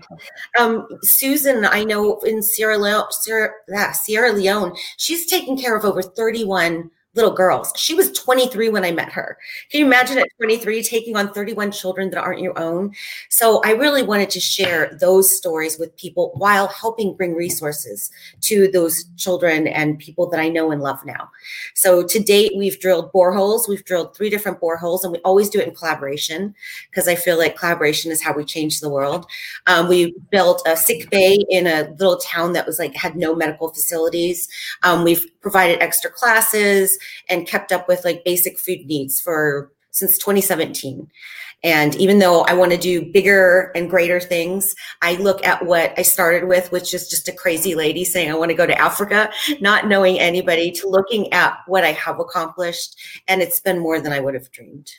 Um, 0.59 0.87
susan 1.03 1.65
i 1.65 1.83
know 1.83 2.19
in 2.21 2.43
sierra 2.43 2.79
leone 2.79 3.11
sierra, 3.11 3.51
yeah, 3.69 3.93
sierra 3.93 4.33
leone 4.33 4.77
she's 4.97 5.27
taking 5.27 5.59
care 5.59 5.77
of 5.77 5.85
over 5.85 6.03
31 6.03 6.91
little 7.15 7.33
girls. 7.33 7.73
She 7.77 7.95
was 7.95 8.13
23 8.13 8.69
when 8.69 8.85
I 8.85 8.93
met 8.93 9.11
her. 9.13 9.37
Can 9.71 9.81
you 9.81 9.87
imagine 9.87 10.19
at 10.19 10.29
23 10.37 10.83
taking 10.83 11.17
on 11.17 11.33
31 11.33 11.73
children 11.73 12.11
that 12.11 12.21
aren't 12.21 12.41
your 12.41 12.57
own? 12.59 12.93
So 13.29 13.61
I 13.65 13.73
really 13.73 14.03
wanted 14.03 14.31
to 14.31 14.41
share 14.41 14.97
those 15.01 15.37
stories 15.37 15.79
with 15.79 15.97
people 15.97 16.33
while 16.37 16.69
helping 16.69 17.17
bring 17.17 17.35
resources 17.35 18.11
to 18.43 18.71
those 18.71 19.05
children 19.17 19.67
and 19.67 19.99
people 19.99 20.29
that 20.31 20.39
I 20.39 20.49
know 20.49 20.71
and 20.71 20.83
love 20.83 21.05
now. 21.05 21.31
So 21.75 22.05
to 22.05 22.21
date, 22.21 22.53
we've 22.57 22.79
drilled 22.79 23.13
boreholes. 23.13 23.69
We've 23.69 23.85
drilled 23.85 24.15
three 24.15 24.31
different 24.31 24.61
boreholes, 24.61 25.03
and 25.03 25.13
we 25.13 25.19
always 25.21 25.51
do 25.51 25.59
it 25.59 25.69
in 25.69 25.75
collaboration 25.75 26.55
because 26.91 27.09
I 27.09 27.17
feel 27.17 27.39
like 27.39 27.57
collaboration 27.57 28.13
is 28.13 28.23
how 28.23 28.33
we 28.33 28.45
change 28.45 28.81
the 28.81 28.89
world. 28.89 29.27
Um, 29.67 29.89
we 29.89 30.15
built 30.31 30.63
a 30.67 30.77
sick 30.77 31.11
bay 31.11 31.39
in 31.49 31.67
a 31.67 31.91
little 31.99 32.19
town 32.19 32.53
that 32.53 32.67
was 32.67 32.79
like 32.79 32.95
had 32.95 33.17
no 33.17 33.35
medical 33.35 33.69
facilities. 33.71 34.49
Um, 34.83 35.03
we've 35.03 35.27
provided 35.41 35.83
extra 35.83 36.11
classes 36.11 36.99
and 37.29 37.47
kept 37.47 37.73
up 37.73 37.89
with 37.89 38.05
like 38.05 38.25
basic 38.25 38.59
food 38.59 38.87
needs 38.87 39.21
for 39.21 39.73
since 39.91 40.19
2017. 40.19 41.09
And 41.63 41.95
even 41.97 42.21
though 42.21 42.43
I 42.43 42.55
want 42.55 42.73
to 42.73 42.79
do 42.79 43.13
bigger 43.13 43.71
and 43.75 43.91
greater 43.91 44.19
things, 44.19 44.75
I 45.03 45.17
look 45.17 45.47
at 45.47 45.67
what 45.67 45.93
I 45.99 46.03
started 46.03 46.49
with, 46.49 46.73
which 46.73 46.95
is 46.95 47.09
just 47.09 47.29
a 47.29 47.33
crazy 47.33 47.75
lady 47.75 48.05
saying, 48.05 48.31
I 48.31 48.35
want 48.35 48.51
to 48.51 48.57
go 48.57 48.67
to 48.67 48.79
Africa, 48.79 49.31
not 49.61 49.87
knowing 49.87 50.19
anybody, 50.19 50.71
to 50.73 50.89
looking 50.89 51.31
at 51.35 51.59
what 51.67 51.85
I 51.85 51.93
have 51.93 52.19
accomplished. 52.19 52.99
And 53.29 53.43
it's 53.43 53.61
been 53.61 53.79
more 53.79 54.01
than 54.01 54.13
I 54.13 54.21
would 54.21 54.35
have 54.35 54.51
dreamed. 54.51 54.91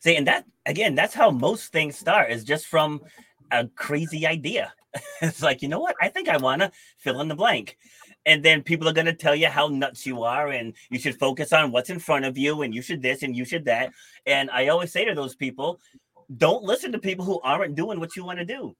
See, 0.00 0.16
and 0.16 0.26
that, 0.28 0.46
again, 0.66 0.94
that's 0.94 1.14
how 1.14 1.30
most 1.30 1.72
things 1.72 1.98
start 1.98 2.30
is 2.30 2.44
just 2.44 2.66
from 2.66 3.00
a 3.50 3.66
crazy 3.66 4.26
idea. 4.28 4.72
it's 5.20 5.42
like, 5.42 5.62
you 5.62 5.68
know 5.68 5.80
what? 5.80 5.96
I 6.00 6.08
think 6.08 6.28
I 6.28 6.36
want 6.36 6.62
to 6.62 6.70
fill 6.98 7.20
in 7.20 7.28
the 7.28 7.34
blank 7.34 7.76
and 8.26 8.44
then 8.44 8.62
people 8.62 8.88
are 8.88 8.92
going 8.92 9.06
to 9.06 9.14
tell 9.14 9.34
you 9.34 9.48
how 9.48 9.68
nuts 9.68 10.06
you 10.06 10.22
are 10.22 10.48
and 10.48 10.74
you 10.90 10.98
should 10.98 11.18
focus 11.18 11.52
on 11.52 11.72
what's 11.72 11.90
in 11.90 11.98
front 11.98 12.24
of 12.24 12.36
you 12.36 12.62
and 12.62 12.74
you 12.74 12.82
should 12.82 13.02
this 13.02 13.22
and 13.22 13.34
you 13.34 13.44
should 13.44 13.64
that. 13.64 13.92
And 14.26 14.50
i 14.50 14.68
always 14.68 14.92
say 14.92 15.04
to 15.04 15.14
those 15.14 15.34
people 15.34 15.80
don't 16.36 16.62
listen 16.62 16.92
to 16.92 16.98
people 16.98 17.24
who 17.24 17.40
aren't 17.40 17.74
doing 17.74 17.98
what 17.98 18.14
you 18.14 18.24
want 18.24 18.38
to 18.38 18.44
do. 18.44 18.76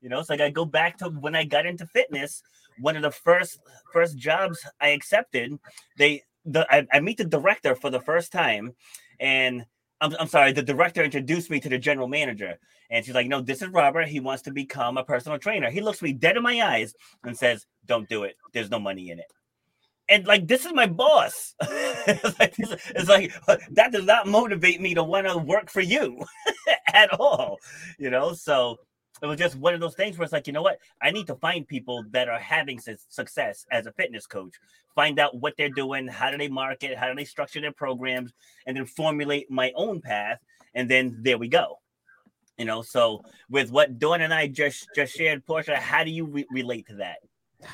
You 0.00 0.08
know 0.08 0.20
it's 0.20 0.30
like 0.30 0.40
i 0.40 0.50
go 0.50 0.64
back 0.64 0.98
to 0.98 1.08
when 1.08 1.34
i 1.34 1.44
got 1.44 1.66
into 1.66 1.86
fitness 1.86 2.42
one 2.78 2.96
of 2.96 3.02
the 3.02 3.10
first 3.10 3.58
first 3.92 4.16
jobs 4.16 4.64
i 4.80 4.88
accepted 4.88 5.58
they 5.98 6.22
the 6.44 6.66
I, 6.72 6.86
I 6.92 7.00
meet 7.00 7.16
the 7.16 7.24
director 7.24 7.74
for 7.74 7.90
the 7.90 8.00
first 8.00 8.30
time 8.30 8.74
and 9.18 9.64
I'm, 10.00 10.14
I'm 10.18 10.28
sorry, 10.28 10.52
the 10.52 10.62
director 10.62 11.02
introduced 11.02 11.50
me 11.50 11.60
to 11.60 11.68
the 11.68 11.78
general 11.78 12.08
manager. 12.08 12.58
And 12.90 13.04
she's 13.04 13.14
like, 13.14 13.28
No, 13.28 13.40
this 13.40 13.62
is 13.62 13.68
Robert. 13.68 14.08
He 14.08 14.20
wants 14.20 14.42
to 14.42 14.52
become 14.52 14.96
a 14.96 15.04
personal 15.04 15.38
trainer. 15.38 15.70
He 15.70 15.80
looks 15.80 16.02
me 16.02 16.12
dead 16.12 16.36
in 16.36 16.42
my 16.42 16.60
eyes 16.60 16.94
and 17.24 17.36
says, 17.36 17.66
Don't 17.86 18.08
do 18.08 18.24
it. 18.24 18.36
There's 18.52 18.70
no 18.70 18.78
money 18.78 19.10
in 19.10 19.18
it. 19.18 19.32
And 20.08 20.26
like, 20.26 20.46
this 20.46 20.64
is 20.64 20.72
my 20.72 20.86
boss. 20.86 21.54
it's, 21.60 22.38
like, 22.38 22.54
it's 22.58 23.08
like, 23.08 23.32
that 23.72 23.90
does 23.90 24.04
not 24.04 24.28
motivate 24.28 24.80
me 24.80 24.94
to 24.94 25.02
want 25.02 25.26
to 25.26 25.36
work 25.36 25.68
for 25.68 25.80
you 25.80 26.24
at 26.94 27.12
all. 27.12 27.58
You 27.98 28.10
know, 28.10 28.32
so 28.32 28.76
it 29.22 29.26
was 29.26 29.38
just 29.38 29.56
one 29.56 29.74
of 29.74 29.80
those 29.80 29.94
things 29.94 30.18
where 30.18 30.24
it's 30.24 30.32
like, 30.32 30.46
you 30.46 30.52
know 30.52 30.62
what? 30.62 30.78
I 31.00 31.10
need 31.10 31.26
to 31.28 31.34
find 31.36 31.66
people 31.66 32.04
that 32.10 32.28
are 32.28 32.38
having 32.38 32.78
su- 32.78 32.96
success 33.08 33.66
as 33.70 33.86
a 33.86 33.92
fitness 33.92 34.26
coach. 34.26 34.54
Find 34.94 35.18
out 35.18 35.36
what 35.36 35.54
they're 35.56 35.68
doing, 35.68 36.06
how 36.06 36.30
do 36.30 36.38
they 36.38 36.48
market, 36.48 36.96
how 36.96 37.08
do 37.08 37.14
they 37.14 37.24
structure 37.24 37.60
their 37.60 37.72
programs, 37.72 38.32
and 38.66 38.76
then 38.76 38.86
formulate 38.86 39.50
my 39.50 39.72
own 39.74 40.00
path. 40.00 40.38
And 40.74 40.88
then 40.90 41.18
there 41.22 41.38
we 41.38 41.48
go. 41.48 41.78
You 42.58 42.64
know, 42.64 42.82
so 42.82 43.22
with 43.50 43.70
what 43.70 43.98
Dawn 43.98 44.22
and 44.22 44.32
I 44.32 44.48
just 44.48 44.88
just 44.94 45.14
shared, 45.14 45.44
Portia, 45.46 45.76
how 45.76 46.04
do 46.04 46.10
you 46.10 46.24
re- 46.24 46.46
relate 46.50 46.86
to 46.88 46.96
that? 46.96 47.18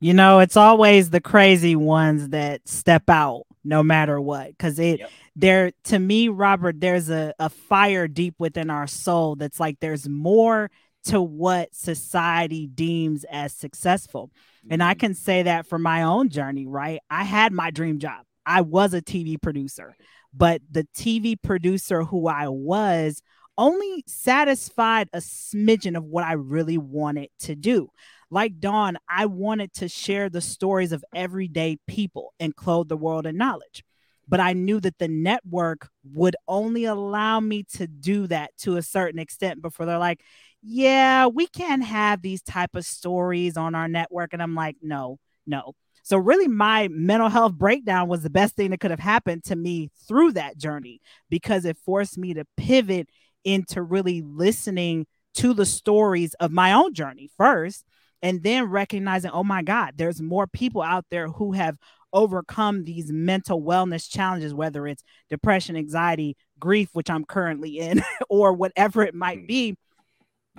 You 0.00 0.14
know, 0.14 0.38
it's 0.38 0.56
always 0.56 1.10
the 1.10 1.20
crazy 1.20 1.74
ones 1.74 2.28
that 2.28 2.68
step 2.68 3.10
out 3.10 3.46
no 3.68 3.82
matter 3.82 4.20
what, 4.20 4.48
because 4.48 4.78
it 4.78 5.00
yep. 5.00 5.10
there 5.36 5.72
to 5.84 5.98
me 5.98 6.28
robert 6.28 6.80
there's 6.80 7.10
a, 7.10 7.34
a 7.38 7.48
fire 7.48 8.08
deep 8.08 8.34
within 8.38 8.70
our 8.70 8.86
soul 8.86 9.36
that's 9.36 9.60
like 9.60 9.78
there's 9.80 10.08
more 10.08 10.70
to 11.04 11.22
what 11.22 11.74
society 11.74 12.66
deems 12.66 13.24
as 13.30 13.52
successful. 13.52 14.30
And 14.70 14.82
i 14.82 14.92
mm-hmm. 14.92 15.00
can 15.00 15.14
say 15.14 15.44
that 15.44 15.66
for 15.66 15.78
my 15.78 16.02
own 16.02 16.30
journey 16.30 16.66
right? 16.66 17.00
I 17.10 17.24
had 17.24 17.52
my 17.52 17.70
dream 17.70 17.98
job. 17.98 18.24
I 18.44 18.62
was 18.62 18.94
a 18.94 19.02
tv 19.02 19.40
producer 19.40 19.94
but 20.34 20.60
the 20.70 20.86
tv 20.96 21.36
producer 21.40 22.02
who 22.02 22.28
i 22.28 22.48
was 22.48 23.22
only 23.56 24.04
satisfied 24.06 25.08
a 25.12 25.18
smidgen 25.18 25.96
of 25.96 26.04
what 26.04 26.24
i 26.24 26.32
really 26.32 26.78
wanted 26.78 27.28
to 27.40 27.54
do 27.54 27.90
like 28.30 28.60
Dawn, 28.60 28.98
I 29.08 29.26
wanted 29.26 29.72
to 29.74 29.88
share 29.88 30.28
the 30.28 30.40
stories 30.40 30.92
of 30.92 31.04
everyday 31.14 31.78
people 31.86 32.34
and 32.38 32.54
clothe 32.54 32.88
the 32.88 32.96
world 32.96 33.26
in 33.26 33.36
knowledge 33.36 33.84
but 34.28 34.40
I 34.40 34.52
knew 34.52 34.78
that 34.80 34.98
the 34.98 35.08
network 35.08 35.88
would 36.12 36.36
only 36.46 36.84
allow 36.84 37.40
me 37.40 37.64
to 37.74 37.86
do 37.86 38.26
that 38.26 38.56
to 38.58 38.76
a 38.76 38.82
certain 38.82 39.18
extent 39.18 39.62
before 39.62 39.86
they're 39.86 39.98
like, 39.98 40.20
yeah, 40.62 41.26
we 41.26 41.46
can't 41.46 41.84
have 41.84 42.20
these 42.20 42.42
type 42.42 42.74
of 42.74 42.84
stories 42.84 43.56
on 43.56 43.74
our 43.74 43.88
network. 43.88 44.32
And 44.32 44.42
I'm 44.42 44.54
like, 44.54 44.76
no, 44.82 45.18
no. 45.46 45.74
So 46.02 46.18
really 46.18 46.48
my 46.48 46.88
mental 46.88 47.28
health 47.28 47.54
breakdown 47.54 48.08
was 48.08 48.22
the 48.22 48.30
best 48.30 48.54
thing 48.54 48.70
that 48.70 48.80
could 48.80 48.90
have 48.90 49.00
happened 49.00 49.44
to 49.44 49.56
me 49.56 49.90
through 50.06 50.32
that 50.32 50.58
journey 50.58 51.00
because 51.30 51.64
it 51.64 51.76
forced 51.78 52.18
me 52.18 52.34
to 52.34 52.44
pivot 52.56 53.08
into 53.44 53.82
really 53.82 54.22
listening 54.22 55.06
to 55.34 55.54
the 55.54 55.66
stories 55.66 56.34
of 56.34 56.50
my 56.50 56.72
own 56.72 56.92
journey 56.92 57.30
first 57.36 57.84
and 58.22 58.42
then 58.42 58.64
recognizing, 58.64 59.30
oh 59.30 59.44
my 59.44 59.62
God, 59.62 59.94
there's 59.96 60.20
more 60.20 60.46
people 60.46 60.82
out 60.82 61.06
there 61.10 61.28
who 61.28 61.52
have 61.52 61.76
overcome 62.12 62.84
these 62.84 63.12
mental 63.12 63.62
wellness 63.62 64.10
challenges, 64.10 64.54
whether 64.54 64.86
it's 64.86 65.02
depression, 65.28 65.76
anxiety, 65.76 66.36
grief, 66.58 66.88
which 66.92 67.10
I'm 67.10 67.24
currently 67.24 67.78
in, 67.78 68.02
or 68.28 68.52
whatever 68.52 69.02
it 69.02 69.14
might 69.14 69.40
mm. 69.40 69.48
be. 69.48 69.76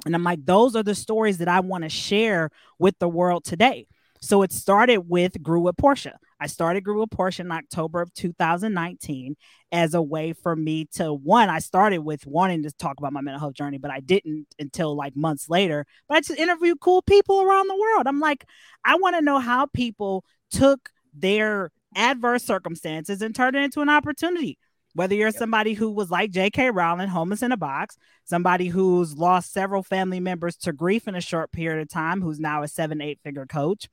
And 0.05 0.15
I'm 0.15 0.23
like, 0.23 0.45
those 0.45 0.75
are 0.75 0.83
the 0.83 0.95
stories 0.95 1.39
that 1.39 1.49
I 1.49 1.59
want 1.59 1.83
to 1.83 1.89
share 1.89 2.49
with 2.77 2.95
the 2.99 3.09
world 3.09 3.43
today. 3.43 3.87
So 4.21 4.41
it 4.41 4.51
started 4.51 4.99
with 5.07 5.41
Grew 5.41 5.61
with 5.61 5.77
Portia. 5.77 6.17
I 6.41 6.47
started 6.47 6.83
Grew 6.83 7.01
with 7.01 7.09
Portia 7.09 7.41
in 7.41 7.51
October 7.51 8.01
of 8.01 8.13
2019 8.13 9.35
as 9.71 9.93
a 9.93 10.01
way 10.01 10.33
for 10.33 10.55
me 10.55 10.85
to 10.93 11.13
one. 11.13 11.49
I 11.49 11.59
started 11.59 11.99
with 11.99 12.25
wanting 12.25 12.63
to 12.63 12.71
talk 12.71 12.97
about 12.97 13.13
my 13.13 13.21
mental 13.21 13.39
health 13.39 13.53
journey, 13.53 13.77
but 13.77 13.91
I 13.91 13.99
didn't 13.99 14.47
until 14.57 14.95
like 14.95 15.15
months 15.15 15.49
later. 15.49 15.85
But 16.07 16.17
I 16.17 16.21
just 16.21 16.39
interviewed 16.39 16.79
cool 16.79 17.01
people 17.01 17.41
around 17.41 17.67
the 17.67 17.77
world. 17.79 18.07
I'm 18.07 18.19
like, 18.19 18.45
I 18.85 18.95
want 18.95 19.15
to 19.15 19.21
know 19.21 19.39
how 19.39 19.67
people 19.67 20.25
took 20.51 20.89
their 21.13 21.71
adverse 21.95 22.43
circumstances 22.43 23.21
and 23.21 23.35
turned 23.35 23.55
it 23.55 23.63
into 23.63 23.81
an 23.81 23.89
opportunity. 23.89 24.57
Whether 24.95 25.15
you're 25.15 25.31
somebody 25.31 25.73
who 25.75 25.91
was 25.91 26.09
like 26.09 26.31
J.K. 26.31 26.71
Rowling, 26.71 27.09
homeless 27.09 27.43
in 27.43 27.51
a 27.51 27.57
box, 27.57 27.95
somebody 28.25 28.67
who's 28.67 29.15
lost 29.15 29.53
several 29.53 29.83
family 29.83 30.19
members 30.19 30.57
to 30.57 30.73
grief 30.73 31.07
in 31.07 31.15
a 31.15 31.21
short 31.21 31.51
period 31.51 31.81
of 31.81 31.89
time, 31.89 32.21
who's 32.21 32.39
now 32.39 32.63
a 32.63 32.67
seven, 32.67 32.99
eight 32.99 33.19
figure 33.23 33.45
coach, 33.45 33.87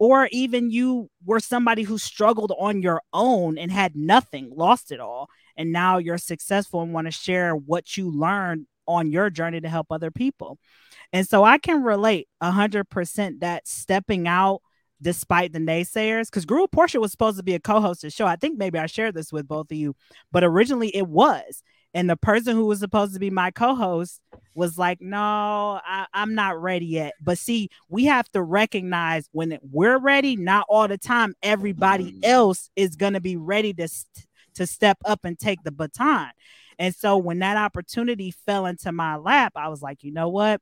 or 0.00 0.30
even 0.32 0.70
you 0.70 1.10
were 1.26 1.38
somebody 1.38 1.82
who 1.82 1.98
struggled 1.98 2.52
on 2.58 2.80
your 2.80 3.02
own 3.12 3.58
and 3.58 3.70
had 3.70 3.94
nothing, 3.94 4.50
lost 4.50 4.90
it 4.90 4.98
all, 4.98 5.28
and 5.58 5.72
now 5.72 5.98
you're 5.98 6.16
successful 6.16 6.80
and 6.80 6.94
want 6.94 7.06
to 7.06 7.10
share 7.10 7.54
what 7.54 7.98
you 7.98 8.10
learned 8.10 8.66
on 8.88 9.12
your 9.12 9.28
journey 9.28 9.60
to 9.60 9.68
help 9.68 9.88
other 9.90 10.10
people. 10.10 10.58
And 11.12 11.28
so 11.28 11.44
I 11.44 11.58
can 11.58 11.82
relate 11.82 12.28
100% 12.42 13.40
that 13.40 13.68
stepping 13.68 14.26
out 14.26 14.62
despite 15.02 15.52
the 15.52 15.58
naysayers 15.58 16.26
because 16.26 16.46
Grew 16.46 16.66
Portia 16.66 16.98
was 16.98 17.10
supposed 17.10 17.36
to 17.36 17.42
be 17.42 17.54
a 17.54 17.60
co-hosted 17.60 18.14
show. 18.14 18.26
I 18.26 18.36
think 18.36 18.58
maybe 18.58 18.78
I 18.78 18.86
shared 18.86 19.14
this 19.14 19.30
with 19.30 19.46
both 19.46 19.70
of 19.70 19.76
you, 19.76 19.94
but 20.32 20.44
originally 20.44 20.88
it 20.96 21.06
was. 21.06 21.62
And 21.92 22.08
the 22.08 22.16
person 22.16 22.54
who 22.54 22.66
was 22.66 22.78
supposed 22.78 23.14
to 23.14 23.20
be 23.20 23.30
my 23.30 23.50
co-host 23.50 24.20
was 24.54 24.78
like, 24.78 25.00
"No, 25.00 25.80
I, 25.84 26.06
am 26.14 26.34
not 26.34 26.60
ready 26.60 26.86
yet." 26.86 27.14
But 27.20 27.38
see, 27.38 27.68
we 27.88 28.04
have 28.04 28.28
to 28.30 28.42
recognize 28.42 29.28
when 29.32 29.58
we're 29.62 29.98
ready. 29.98 30.36
Not 30.36 30.66
all 30.68 30.86
the 30.86 30.98
time, 30.98 31.34
everybody 31.42 32.12
mm. 32.12 32.24
else 32.24 32.70
is 32.76 32.94
going 32.94 33.14
to 33.14 33.20
be 33.20 33.36
ready 33.36 33.72
to 33.74 33.88
to 34.54 34.66
step 34.66 34.98
up 35.04 35.24
and 35.24 35.38
take 35.38 35.62
the 35.64 35.72
baton. 35.72 36.30
And 36.78 36.94
so 36.94 37.18
when 37.18 37.40
that 37.40 37.56
opportunity 37.56 38.30
fell 38.30 38.66
into 38.66 38.92
my 38.92 39.16
lap, 39.16 39.52
I 39.56 39.68
was 39.68 39.82
like, 39.82 40.02
you 40.02 40.12
know 40.12 40.28
what? 40.28 40.60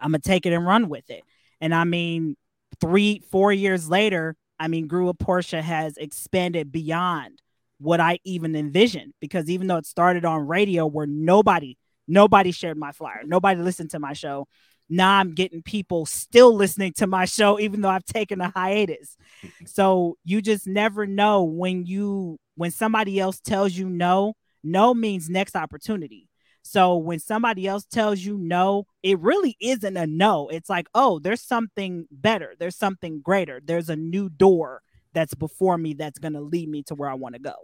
I'm 0.00 0.10
gonna 0.10 0.18
take 0.18 0.44
it 0.44 0.52
and 0.52 0.66
run 0.66 0.88
with 0.88 1.08
it. 1.10 1.22
And 1.60 1.74
I 1.74 1.84
mean, 1.84 2.36
three, 2.80 3.22
four 3.30 3.52
years 3.52 3.88
later, 3.88 4.36
I 4.58 4.68
mean, 4.68 4.86
Grew 4.86 5.06
with 5.06 5.18
Portia 5.18 5.62
has 5.62 5.96
expanded 5.96 6.70
beyond 6.70 7.40
what 7.78 8.00
I 8.00 8.18
even 8.24 8.56
envisioned 8.56 9.14
because 9.20 9.50
even 9.50 9.66
though 9.66 9.76
it 9.76 9.86
started 9.86 10.24
on 10.24 10.46
radio 10.46 10.86
where 10.86 11.06
nobody, 11.06 11.76
nobody 12.08 12.50
shared 12.50 12.78
my 12.78 12.92
flyer, 12.92 13.22
nobody 13.24 13.60
listened 13.60 13.90
to 13.90 13.98
my 13.98 14.12
show. 14.12 14.46
Now 14.88 15.18
I'm 15.18 15.34
getting 15.34 15.62
people 15.62 16.06
still 16.06 16.54
listening 16.54 16.92
to 16.94 17.06
my 17.06 17.24
show, 17.24 17.58
even 17.60 17.80
though 17.80 17.88
I've 17.88 18.04
taken 18.04 18.40
a 18.40 18.50
hiatus. 18.50 19.16
Mm-hmm. 19.42 19.66
so 19.66 20.16
you 20.24 20.40
just 20.40 20.66
never 20.66 21.06
know 21.06 21.44
when 21.44 21.86
you 21.86 22.38
when 22.54 22.70
somebody 22.70 23.20
else 23.20 23.40
tells 23.40 23.74
you 23.74 23.88
no, 23.88 24.34
no 24.62 24.94
means 24.94 25.28
next 25.28 25.56
opportunity. 25.56 26.28
So 26.62 26.96
when 26.96 27.20
somebody 27.20 27.68
else 27.68 27.84
tells 27.84 28.18
you 28.20 28.38
no, 28.38 28.86
it 29.04 29.20
really 29.20 29.56
isn't 29.60 29.96
a 29.96 30.04
no. 30.04 30.48
It's 30.48 30.68
like, 30.68 30.88
oh, 30.94 31.20
there's 31.20 31.42
something 31.42 32.08
better. 32.10 32.54
There's 32.58 32.76
something 32.76 33.20
greater. 33.20 33.60
There's 33.64 33.88
a 33.88 33.94
new 33.94 34.28
door 34.28 34.82
that's 35.16 35.34
before 35.34 35.78
me 35.78 35.94
that's 35.94 36.18
going 36.18 36.34
to 36.34 36.42
lead 36.42 36.68
me 36.68 36.82
to 36.82 36.94
where 36.94 37.08
I 37.08 37.14
want 37.14 37.34
to 37.34 37.40
go. 37.40 37.54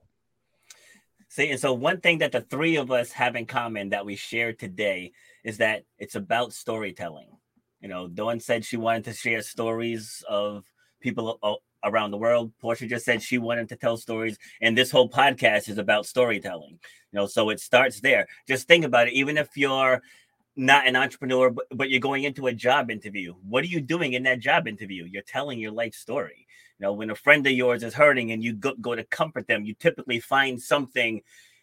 See, 1.29 1.51
and 1.51 1.61
so 1.61 1.75
one 1.75 2.01
thing 2.01 2.19
that 2.19 2.33
the 2.33 2.41
three 2.41 2.77
of 2.77 2.91
us 2.91 3.13
have 3.13 3.37
in 3.37 3.45
common 3.45 3.91
that 3.91 4.07
we 4.07 4.17
share 4.17 4.55
today 4.55 5.13
is 5.45 5.59
that 5.59 5.85
it's 5.99 6.15
about 6.15 6.55
storytelling. 6.55 7.29
You 7.81 7.89
know, 7.89 8.09
Dawn 8.09 8.41
said 8.41 8.65
she 8.65 8.79
wanted 8.79 9.05
to 9.05 9.13
share 9.13 9.43
stories 9.43 10.25
of 10.29 10.65
people 11.01 11.61
around 11.85 12.11
the 12.11 12.17
world. 12.17 12.53
Portia 12.59 12.87
just 12.87 13.05
said 13.05 13.23
she 13.23 13.37
wanted 13.37 13.69
to 13.69 13.77
tell 13.77 13.99
stories, 13.99 14.39
and 14.63 14.77
this 14.77 14.91
whole 14.91 15.11
podcast 15.11 15.69
is 15.69 15.77
about 15.77 16.07
storytelling. 16.07 16.79
You 17.13 17.19
know, 17.19 17.27
so 17.27 17.51
it 17.51 17.61
starts 17.61 18.01
there. 18.01 18.29
Just 18.49 18.67
think 18.67 18.85
about 18.85 19.09
it. 19.09 19.15
Even 19.15 19.37
if 19.37 19.49
you're 19.57 20.01
not 20.57 20.87
an 20.87 20.97
entrepreneur, 20.97 21.51
but, 21.51 21.67
but 21.71 21.91
you're 21.91 22.01
going 22.01 22.25
into 22.25 22.47
a 22.47 22.53
job 22.55 22.91
interview, 22.91 23.35
what 23.47 23.65
are 23.65 23.69
you 23.69 23.81
doing 23.81 24.15
in 24.15 24.23
that 24.23 24.41
job 24.41 24.67
interview? 24.67 25.05
You're 25.05 25.23
telling 25.23 25.59
your 25.59 25.73
life 25.73 25.95
story. 25.95 26.47
You 26.79 26.87
know, 26.87 26.93
when 26.93 27.11
a 27.11 27.15
friend 27.15 27.47
of 27.47 27.53
yours 27.53 27.83
is 27.83 27.95
hurting 27.95 28.33
and 28.33 28.43
you 28.43 28.55
go, 28.55 28.75
go 28.81 28.95
to 28.95 29.05
comfort 29.05 29.47
them, 29.47 29.65
you 29.65 29.75
typically 29.75 30.21
find 30.21 30.61
something 30.61 31.23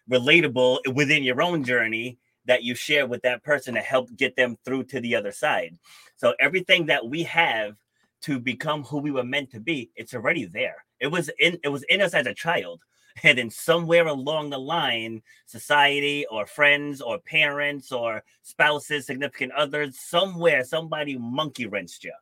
relatable 0.10 0.80
within 0.94 1.24
your 1.24 1.42
own 1.42 1.64
journey 1.64 2.18
that 2.46 2.64
you 2.64 2.74
share 2.74 3.06
with 3.06 3.22
that 3.22 3.44
person 3.44 3.76
to 3.76 3.82
help 3.82 4.10
get 4.16 4.36
them 4.36 4.58
through 4.66 4.84
to 4.84 5.00
the 5.00 5.16
other 5.16 5.32
side. 5.32 5.78
So 6.16 6.34
everything 6.40 6.88
that 6.88 7.08
we 7.08 7.24
have 7.24 7.76
to 8.22 8.40
become 8.40 8.84
who 8.84 8.98
we 8.98 9.12
were 9.12 9.24
meant 9.24 9.52
to 9.52 9.60
be, 9.60 9.92
it's 9.96 10.14
already 10.14 10.46
there. 10.46 10.84
It 11.00 11.08
was 11.08 11.30
in 11.40 11.60
it 11.64 11.70
was 11.70 11.84
in 11.84 12.02
us 12.02 12.14
as 12.14 12.28
a 12.28 12.34
child. 12.34 12.82
And 13.24 13.38
then 13.38 13.50
somewhere 13.50 14.08
along 14.08 14.52
the 14.52 14.60
line, 14.60 15.22
society 15.46 16.26
or 16.28 16.46
friends 16.46 17.02
or 17.02 17.18
parents 17.18 17.92
or 17.92 18.24
spouses, 18.44 19.08
significant 19.08 19.52
others, 19.54 20.00
somewhere 20.00 20.64
somebody 20.64 21.18
monkey 21.18 21.66
wrenched 21.66 22.06
you. 22.06 22.14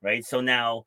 Right. 0.00 0.24
So 0.24 0.40
now 0.40 0.86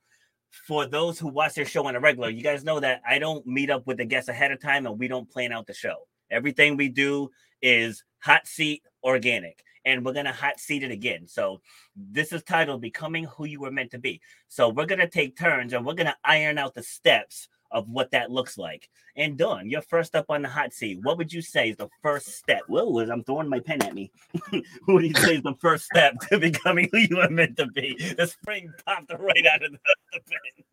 for 0.51 0.85
those 0.85 1.19
who 1.19 1.27
watch 1.27 1.55
their 1.55 1.65
show 1.65 1.85
on 1.87 1.95
a 1.95 1.99
regular, 1.99 2.29
you 2.29 2.43
guys 2.43 2.63
know 2.63 2.79
that 2.79 3.01
I 3.07 3.19
don't 3.19 3.45
meet 3.45 3.69
up 3.69 3.85
with 3.85 3.97
the 3.97 4.05
guests 4.05 4.29
ahead 4.29 4.51
of 4.51 4.61
time 4.61 4.85
and 4.85 4.97
we 4.97 5.07
don't 5.07 5.29
plan 5.29 5.51
out 5.51 5.67
the 5.67 5.73
show. 5.73 6.07
Everything 6.29 6.77
we 6.77 6.89
do 6.89 7.29
is 7.61 8.03
hot 8.19 8.47
seat 8.47 8.83
organic 9.03 9.63
and 9.85 10.03
we're 10.03 10.13
gonna 10.13 10.33
hot 10.33 10.59
seat 10.59 10.83
it 10.83 10.91
again. 10.91 11.27
So 11.27 11.61
this 11.95 12.33
is 12.33 12.43
titled 12.43 12.81
Becoming 12.81 13.25
Who 13.25 13.45
You 13.45 13.61
Were 13.61 13.71
Meant 13.71 13.91
to 13.91 13.99
Be. 13.99 14.21
So 14.49 14.69
we're 14.69 14.85
gonna 14.85 15.09
take 15.09 15.37
turns 15.37 15.73
and 15.73 15.85
we're 15.85 15.93
gonna 15.93 16.17
iron 16.23 16.57
out 16.57 16.73
the 16.73 16.83
steps 16.83 17.47
of 17.71 17.89
what 17.89 18.11
that 18.11 18.31
looks 18.31 18.57
like. 18.57 18.89
And 19.15 19.37
Dawn, 19.37 19.69
you're 19.69 19.81
first 19.81 20.15
up 20.15 20.25
on 20.29 20.41
the 20.41 20.47
hot 20.47 20.73
seat. 20.73 20.99
What 21.01 21.17
would 21.17 21.33
you 21.33 21.41
say 21.41 21.69
is 21.69 21.77
the 21.77 21.89
first 22.01 22.35
step? 22.35 22.61
Whoa, 22.67 22.99
I'm 22.99 23.23
throwing 23.23 23.49
my 23.49 23.59
pen 23.59 23.81
at 23.81 23.93
me. 23.93 24.11
what 24.85 25.01
do 25.01 25.07
you 25.07 25.13
say 25.15 25.35
is 25.35 25.43
the 25.43 25.55
first 25.59 25.85
step 25.85 26.15
to 26.29 26.39
becoming 26.39 26.89
who 26.91 26.99
you 26.99 27.19
are 27.19 27.29
meant 27.29 27.57
to 27.57 27.67
be? 27.67 27.95
The 28.17 28.27
spring 28.27 28.71
popped 28.85 29.11
right 29.11 29.45
out 29.51 29.63
of 29.63 29.71
the, 29.71 29.79
the 30.13 30.19
pen. 30.19 30.65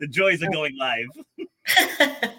the 0.00 0.06
joys 0.08 0.42
of 0.42 0.52
going 0.52 0.76
live. 0.76 1.06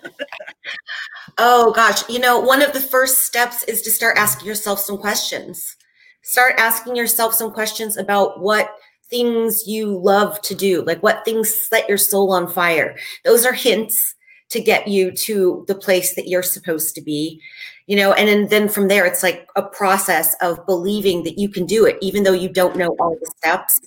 oh 1.37 1.71
gosh, 1.71 2.07
you 2.09 2.19
know, 2.19 2.39
one 2.39 2.61
of 2.61 2.73
the 2.73 2.81
first 2.81 3.23
steps 3.23 3.63
is 3.63 3.81
to 3.83 3.91
start 3.91 4.17
asking 4.17 4.47
yourself 4.47 4.79
some 4.79 4.97
questions. 4.97 5.75
Start 6.21 6.55
asking 6.57 6.95
yourself 6.95 7.33
some 7.33 7.51
questions 7.51 7.97
about 7.97 8.39
what 8.41 8.75
things 9.09 9.67
you 9.67 9.97
love 9.97 10.41
to 10.41 10.55
do, 10.55 10.83
like 10.83 11.01
what 11.01 11.25
things 11.25 11.53
set 11.67 11.89
your 11.89 11.97
soul 11.97 12.31
on 12.31 12.47
fire. 12.47 12.95
Those 13.25 13.45
are 13.45 13.53
hints 13.53 14.15
to 14.49 14.61
get 14.61 14.87
you 14.87 15.11
to 15.11 15.63
the 15.67 15.75
place 15.75 16.15
that 16.15 16.27
you're 16.27 16.43
supposed 16.43 16.95
to 16.95 17.01
be 17.01 17.41
you 17.87 17.95
know 17.95 18.13
and 18.13 18.27
then, 18.27 18.47
then 18.47 18.69
from 18.69 18.87
there 18.87 19.05
it's 19.05 19.23
like 19.23 19.47
a 19.55 19.63
process 19.63 20.35
of 20.41 20.63
believing 20.65 21.23
that 21.23 21.39
you 21.39 21.49
can 21.49 21.65
do 21.65 21.85
it 21.85 21.97
even 22.01 22.23
though 22.23 22.33
you 22.33 22.49
don't 22.49 22.75
know 22.75 22.95
all 22.99 23.15
the 23.19 23.31
steps. 23.37 23.79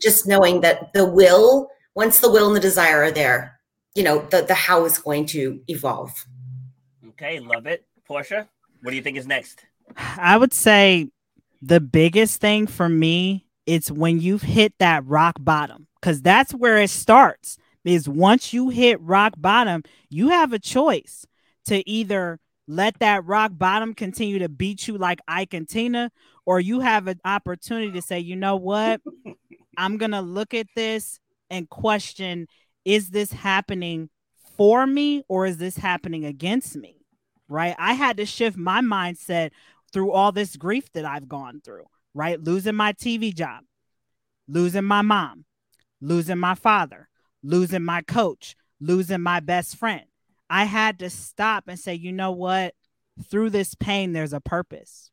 Just 0.00 0.26
knowing 0.26 0.62
that 0.62 0.92
the 0.94 1.06
will 1.06 1.68
once 1.94 2.18
the 2.18 2.30
will 2.30 2.48
and 2.48 2.56
the 2.56 2.60
desire 2.60 3.04
are 3.04 3.10
there 3.10 3.60
you 3.94 4.02
know 4.02 4.26
the 4.30 4.42
the 4.42 4.54
how 4.54 4.84
is 4.84 4.98
going 4.98 5.26
to 5.26 5.60
evolve. 5.68 6.26
Okay 7.08 7.40
love 7.40 7.66
it. 7.66 7.84
Portia 8.06 8.48
what 8.82 8.90
do 8.90 8.96
you 8.96 9.02
think 9.02 9.16
is 9.16 9.26
next? 9.26 9.64
I 9.96 10.36
would 10.36 10.52
say 10.52 11.08
the 11.60 11.80
biggest 11.80 12.40
thing 12.40 12.66
for 12.66 12.88
me 12.88 13.46
it's 13.66 13.90
when 13.90 14.20
you've 14.20 14.42
hit 14.42 14.74
that 14.78 15.04
rock 15.06 15.36
bottom 15.40 15.86
because 16.00 16.22
that's 16.22 16.52
where 16.52 16.78
it 16.78 16.90
starts 16.90 17.56
is 17.84 18.08
once 18.08 18.52
you 18.52 18.68
hit 18.68 19.00
rock 19.00 19.34
bottom 19.36 19.82
you 20.08 20.28
have 20.28 20.52
a 20.52 20.58
choice 20.58 21.26
to 21.64 21.88
either 21.88 22.38
let 22.68 22.98
that 23.00 23.24
rock 23.24 23.52
bottom 23.54 23.94
continue 23.94 24.38
to 24.38 24.48
beat 24.48 24.86
you 24.86 24.96
like 24.96 25.20
Ike 25.26 25.54
and 25.54 25.68
Tina, 25.68 26.10
or 26.46 26.60
you 26.60 26.80
have 26.80 27.06
an 27.06 27.20
opportunity 27.24 27.92
to 27.92 28.02
say, 28.02 28.20
you 28.20 28.36
know 28.36 28.56
what, 28.56 29.00
I'm 29.76 29.98
gonna 29.98 30.22
look 30.22 30.54
at 30.54 30.66
this 30.74 31.18
and 31.50 31.68
question 31.68 32.46
is 32.84 33.10
this 33.10 33.32
happening 33.32 34.08
for 34.56 34.86
me 34.86 35.22
or 35.28 35.46
is 35.46 35.58
this 35.58 35.76
happening 35.76 36.24
against 36.24 36.76
me? 36.76 36.96
Right. 37.48 37.76
I 37.78 37.92
had 37.92 38.16
to 38.16 38.26
shift 38.26 38.56
my 38.56 38.80
mindset 38.80 39.50
through 39.92 40.12
all 40.12 40.32
this 40.32 40.56
grief 40.56 40.90
that 40.92 41.04
I've 41.04 41.28
gone 41.28 41.60
through, 41.62 41.84
right? 42.14 42.40
Losing 42.40 42.74
my 42.74 42.92
TV 42.92 43.34
job, 43.34 43.62
losing 44.48 44.84
my 44.84 45.02
mom, 45.02 45.44
losing 46.00 46.38
my 46.38 46.54
father, 46.54 47.08
losing 47.42 47.84
my 47.84 48.02
coach, 48.02 48.56
losing 48.80 49.20
my 49.20 49.40
best 49.40 49.76
friend. 49.76 50.04
I 50.50 50.64
had 50.64 50.98
to 50.98 51.10
stop 51.10 51.64
and 51.68 51.78
say, 51.78 51.94
you 51.94 52.12
know 52.12 52.32
what? 52.32 52.74
Through 53.30 53.50
this 53.50 53.74
pain, 53.74 54.12
there's 54.12 54.32
a 54.32 54.40
purpose 54.40 55.10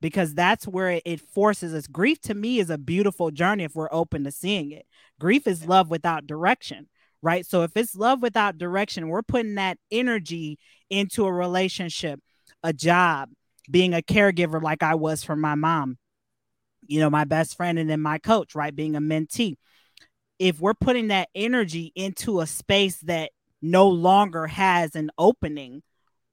because 0.00 0.34
that's 0.34 0.68
where 0.68 1.00
it 1.04 1.20
forces 1.20 1.72
us. 1.72 1.86
Grief 1.86 2.20
to 2.22 2.34
me 2.34 2.58
is 2.58 2.68
a 2.68 2.76
beautiful 2.76 3.30
journey 3.30 3.64
if 3.64 3.74
we're 3.74 3.88
open 3.90 4.24
to 4.24 4.30
seeing 4.30 4.70
it. 4.70 4.84
Grief 5.18 5.46
is 5.46 5.66
love 5.66 5.88
without 5.88 6.26
direction, 6.26 6.88
right? 7.22 7.46
So 7.46 7.62
if 7.62 7.74
it's 7.76 7.96
love 7.96 8.20
without 8.20 8.58
direction, 8.58 9.08
we're 9.08 9.22
putting 9.22 9.54
that 9.54 9.78
energy 9.90 10.58
into 10.90 11.24
a 11.24 11.32
relationship, 11.32 12.20
a 12.62 12.74
job, 12.74 13.30
being 13.70 13.94
a 13.94 14.02
caregiver 14.02 14.62
like 14.62 14.82
I 14.82 14.94
was 14.94 15.24
for 15.24 15.36
my 15.36 15.54
mom, 15.54 15.96
you 16.86 17.00
know, 17.00 17.10
my 17.10 17.24
best 17.24 17.56
friend, 17.56 17.78
and 17.78 17.88
then 17.90 18.00
my 18.00 18.18
coach, 18.18 18.54
right? 18.54 18.74
Being 18.74 18.96
a 18.96 19.00
mentee. 19.00 19.56
if 20.38 20.60
we're 20.60 20.74
putting 20.74 21.08
that 21.08 21.28
energy 21.34 21.92
into 21.94 22.40
a 22.40 22.46
space 22.46 22.98
that 23.02 23.30
no 23.62 23.88
longer 23.88 24.46
has 24.46 24.94
an 24.96 25.10
opening, 25.18 25.82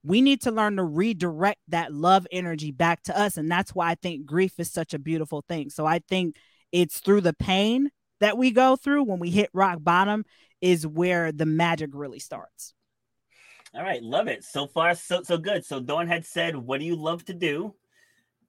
we 0.02 0.20
need 0.20 0.42
to 0.42 0.50
learn 0.50 0.76
to 0.76 0.82
redirect 0.84 1.60
that 1.68 1.92
love 1.92 2.26
energy 2.32 2.72
back 2.72 3.02
to 3.04 3.18
us. 3.18 3.36
And 3.36 3.50
that's 3.50 3.74
why 3.74 3.90
I 3.90 3.94
think 3.94 4.26
grief 4.26 4.54
is 4.58 4.70
such 4.72 4.94
a 4.94 4.98
beautiful 4.98 5.44
thing. 5.48 5.70
So 5.70 5.86
I 5.86 6.00
think 6.00 6.36
it's 6.72 6.98
through 7.00 7.20
the 7.22 7.32
pain 7.34 7.90
that 8.20 8.36
we 8.36 8.50
go 8.50 8.76
through 8.76 9.04
when 9.04 9.20
we 9.20 9.30
hit 9.30 9.50
rock 9.54 9.78
bottom 9.80 10.24
is 10.60 10.86
where 10.86 11.32
the 11.32 11.46
magic 11.46 11.90
really 11.92 12.18
starts. 12.18 12.74
All 13.74 13.82
right, 13.82 14.02
love 14.02 14.28
it. 14.28 14.44
So 14.44 14.66
far, 14.66 14.94
so 14.94 15.22
so 15.22 15.38
good. 15.38 15.64
So 15.64 15.80
Dawn 15.80 16.06
had 16.06 16.26
said, 16.26 16.56
"What 16.56 16.80
do 16.80 16.86
you 16.86 16.96
love 16.96 17.24
to 17.26 17.34
do?" 17.34 17.74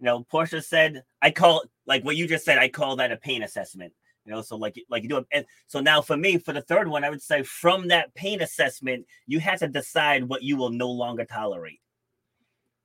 You 0.03 0.07
know, 0.07 0.25
Portia 0.29 0.61
said, 0.61 1.05
"I 1.21 1.31
call 1.31 1.63
like 1.85 2.03
what 2.03 2.17
you 2.17 2.27
just 2.27 2.43
said. 2.43 2.57
I 2.57 2.67
call 2.67 2.97
that 2.97 3.13
a 3.13 3.15
pain 3.15 3.41
assessment." 3.41 3.93
You 4.25 4.33
know, 4.33 4.41
so 4.41 4.57
like 4.57 4.75
like 4.89 5.01
you 5.03 5.07
do. 5.07 5.17
it. 5.19 5.27
And 5.31 5.45
so 5.67 5.79
now 5.79 6.01
for 6.01 6.17
me, 6.17 6.37
for 6.37 6.51
the 6.51 6.61
third 6.61 6.89
one, 6.89 7.05
I 7.05 7.09
would 7.09 7.21
say 7.21 7.41
from 7.43 7.87
that 7.87 8.13
pain 8.13 8.41
assessment, 8.41 9.05
you 9.27 9.39
have 9.39 9.59
to 9.59 9.69
decide 9.69 10.25
what 10.25 10.43
you 10.43 10.57
will 10.57 10.71
no 10.71 10.91
longer 10.91 11.23
tolerate. 11.23 11.79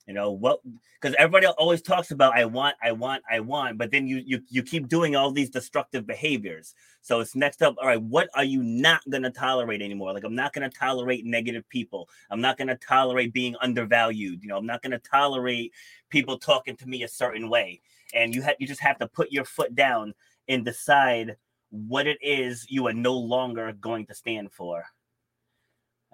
You 0.08 0.14
know 0.14 0.32
what? 0.32 0.60
Because 0.98 1.14
everybody 1.18 1.46
always 1.58 1.82
talks 1.82 2.12
about 2.12 2.34
I 2.34 2.46
want, 2.46 2.76
I 2.82 2.92
want, 2.92 3.22
I 3.30 3.40
want, 3.40 3.76
but 3.76 3.90
then 3.90 4.08
you 4.08 4.22
you 4.24 4.40
you 4.48 4.62
keep 4.62 4.88
doing 4.88 5.14
all 5.14 5.30
these 5.30 5.50
destructive 5.50 6.06
behaviors. 6.06 6.74
So 7.02 7.20
it's 7.20 7.36
next 7.36 7.60
up. 7.60 7.76
All 7.78 7.86
right, 7.86 8.00
what 8.00 8.30
are 8.34 8.42
you 8.42 8.62
not 8.62 9.02
gonna 9.10 9.30
tolerate 9.30 9.82
anymore? 9.82 10.14
Like 10.14 10.24
I'm 10.24 10.34
not 10.34 10.54
gonna 10.54 10.70
tolerate 10.70 11.26
negative 11.26 11.68
people. 11.68 12.08
I'm 12.30 12.40
not 12.40 12.56
gonna 12.56 12.78
tolerate 12.78 13.34
being 13.34 13.54
undervalued. 13.60 14.42
You 14.42 14.48
know, 14.48 14.56
I'm 14.56 14.64
not 14.64 14.80
gonna 14.80 14.98
tolerate 14.98 15.74
people 16.08 16.38
talking 16.38 16.74
to 16.78 16.88
me 16.88 17.02
a 17.02 17.08
certain 17.08 17.50
way. 17.50 17.82
And 18.14 18.34
you 18.34 18.40
have 18.40 18.56
you 18.58 18.66
just 18.66 18.80
have 18.80 18.98
to 19.00 19.08
put 19.08 19.30
your 19.30 19.44
foot 19.44 19.74
down 19.74 20.14
and 20.48 20.64
decide 20.64 21.36
what 21.68 22.06
it 22.06 22.16
is 22.22 22.64
you 22.70 22.86
are 22.86 22.94
no 22.94 23.12
longer 23.12 23.74
going 23.74 24.06
to 24.06 24.14
stand 24.14 24.52
for. 24.52 24.84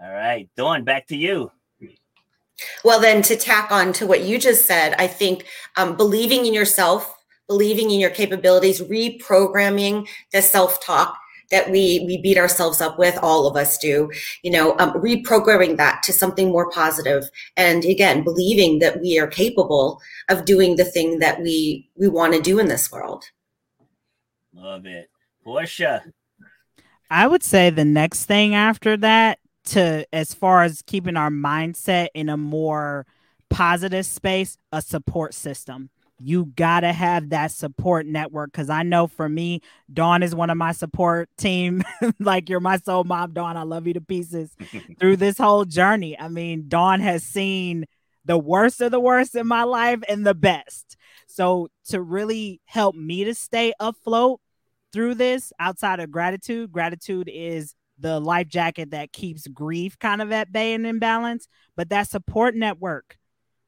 All 0.02 0.12
right, 0.12 0.50
Dawn, 0.56 0.82
back 0.82 1.06
to 1.06 1.16
you. 1.16 1.52
Well, 2.84 3.00
then 3.00 3.22
to 3.22 3.36
tack 3.36 3.72
on 3.72 3.92
to 3.94 4.06
what 4.06 4.22
you 4.22 4.38
just 4.38 4.66
said, 4.66 4.94
I 4.98 5.06
think 5.06 5.46
um, 5.76 5.96
believing 5.96 6.46
in 6.46 6.54
yourself, 6.54 7.14
believing 7.48 7.90
in 7.90 8.00
your 8.00 8.10
capabilities, 8.10 8.80
reprogramming 8.80 10.08
the 10.32 10.42
self 10.42 10.84
talk 10.84 11.18
that 11.50 11.70
we 11.70 12.04
we 12.06 12.20
beat 12.20 12.38
ourselves 12.38 12.80
up 12.80 12.98
with 12.98 13.18
all 13.22 13.46
of 13.46 13.56
us 13.56 13.78
do 13.78 14.10
you 14.42 14.50
know 14.50 14.76
um, 14.78 14.92
reprogramming 14.94 15.76
that 15.76 16.02
to 16.02 16.12
something 16.12 16.48
more 16.48 16.70
positive. 16.70 17.24
And 17.56 17.84
again 17.84 18.24
believing 18.24 18.78
that 18.80 19.00
we 19.00 19.18
are 19.18 19.26
capable 19.26 20.00
of 20.28 20.44
doing 20.44 20.76
the 20.76 20.84
thing 20.84 21.18
that 21.18 21.40
we 21.40 21.88
we 21.96 22.08
want 22.08 22.34
to 22.34 22.40
do 22.40 22.58
in 22.58 22.68
this 22.68 22.90
world. 22.90 23.24
Love 24.52 24.86
it. 24.86 25.10
Portia. 25.44 26.02
I 27.10 27.26
would 27.26 27.42
say 27.42 27.70
the 27.70 27.84
next 27.84 28.24
thing 28.24 28.54
after 28.54 28.96
that 28.96 29.38
to 29.66 30.06
as 30.12 30.34
far 30.34 30.62
as 30.62 30.82
keeping 30.82 31.16
our 31.16 31.30
mindset 31.30 32.08
in 32.14 32.28
a 32.28 32.36
more 32.36 33.06
positive 33.50 34.06
space, 34.06 34.56
a 34.72 34.82
support 34.82 35.34
system. 35.34 35.90
You 36.20 36.46
gotta 36.56 36.92
have 36.92 37.30
that 37.30 37.50
support 37.50 38.06
network 38.06 38.52
because 38.52 38.70
I 38.70 38.82
know 38.82 39.06
for 39.06 39.28
me, 39.28 39.60
Dawn 39.92 40.22
is 40.22 40.34
one 40.34 40.50
of 40.50 40.56
my 40.56 40.72
support 40.72 41.28
team. 41.36 41.82
like 42.20 42.48
you're 42.48 42.60
my 42.60 42.78
soul 42.78 43.04
mom, 43.04 43.32
Dawn. 43.32 43.56
I 43.56 43.62
love 43.62 43.86
you 43.86 43.94
to 43.94 44.00
pieces 44.00 44.54
through 44.98 45.16
this 45.16 45.38
whole 45.38 45.64
journey. 45.64 46.18
I 46.18 46.28
mean, 46.28 46.66
Dawn 46.68 47.00
has 47.00 47.24
seen 47.24 47.86
the 48.24 48.38
worst 48.38 48.80
of 48.80 48.90
the 48.90 49.00
worst 49.00 49.34
in 49.34 49.46
my 49.46 49.64
life 49.64 50.00
and 50.08 50.26
the 50.26 50.34
best. 50.34 50.96
So 51.26 51.68
to 51.88 52.00
really 52.00 52.60
help 52.64 52.94
me 52.94 53.24
to 53.24 53.34
stay 53.34 53.72
afloat 53.80 54.40
through 54.92 55.16
this 55.16 55.52
outside 55.58 56.00
of 56.00 56.10
gratitude, 56.10 56.70
gratitude 56.72 57.28
is 57.32 57.74
the 57.98 58.20
life 58.20 58.48
jacket 58.48 58.90
that 58.90 59.12
keeps 59.12 59.46
grief 59.46 59.98
kind 59.98 60.20
of 60.20 60.32
at 60.32 60.52
bay 60.52 60.74
and 60.74 60.86
in 60.86 60.98
balance, 60.98 61.46
but 61.76 61.88
that 61.90 62.08
support 62.08 62.54
network. 62.54 63.16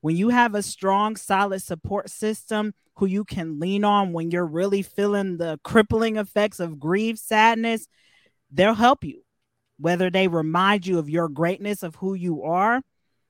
When 0.01 0.17
you 0.17 0.29
have 0.29 0.55
a 0.55 0.63
strong, 0.63 1.17
solid 1.17 1.63
support 1.63 2.11
system 2.11 2.75
who 2.97 3.07
you 3.07 3.25
can 3.25 3.59
lean 3.61 3.85
on 3.85 4.13
when 4.13 4.31
you're 4.31 4.47
really 4.47 4.83
feeling 4.83 5.37
the 5.37 5.59
crippling 5.65 6.17
effects 6.17 6.61
of 6.61 6.79
grief, 6.79 7.19
sadness, 7.19 7.87
they'll 8.51 8.75
help 8.75 9.05
you. 9.05 9.23
Whether 9.79 10.11
they 10.11 10.29
remind 10.29 10.87
you 10.87 10.99
of 10.99 11.11
your 11.11 11.29
greatness 11.29 11.83
of 11.83 11.97
who 11.97 12.15
you 12.15 12.45
are. 12.45 12.81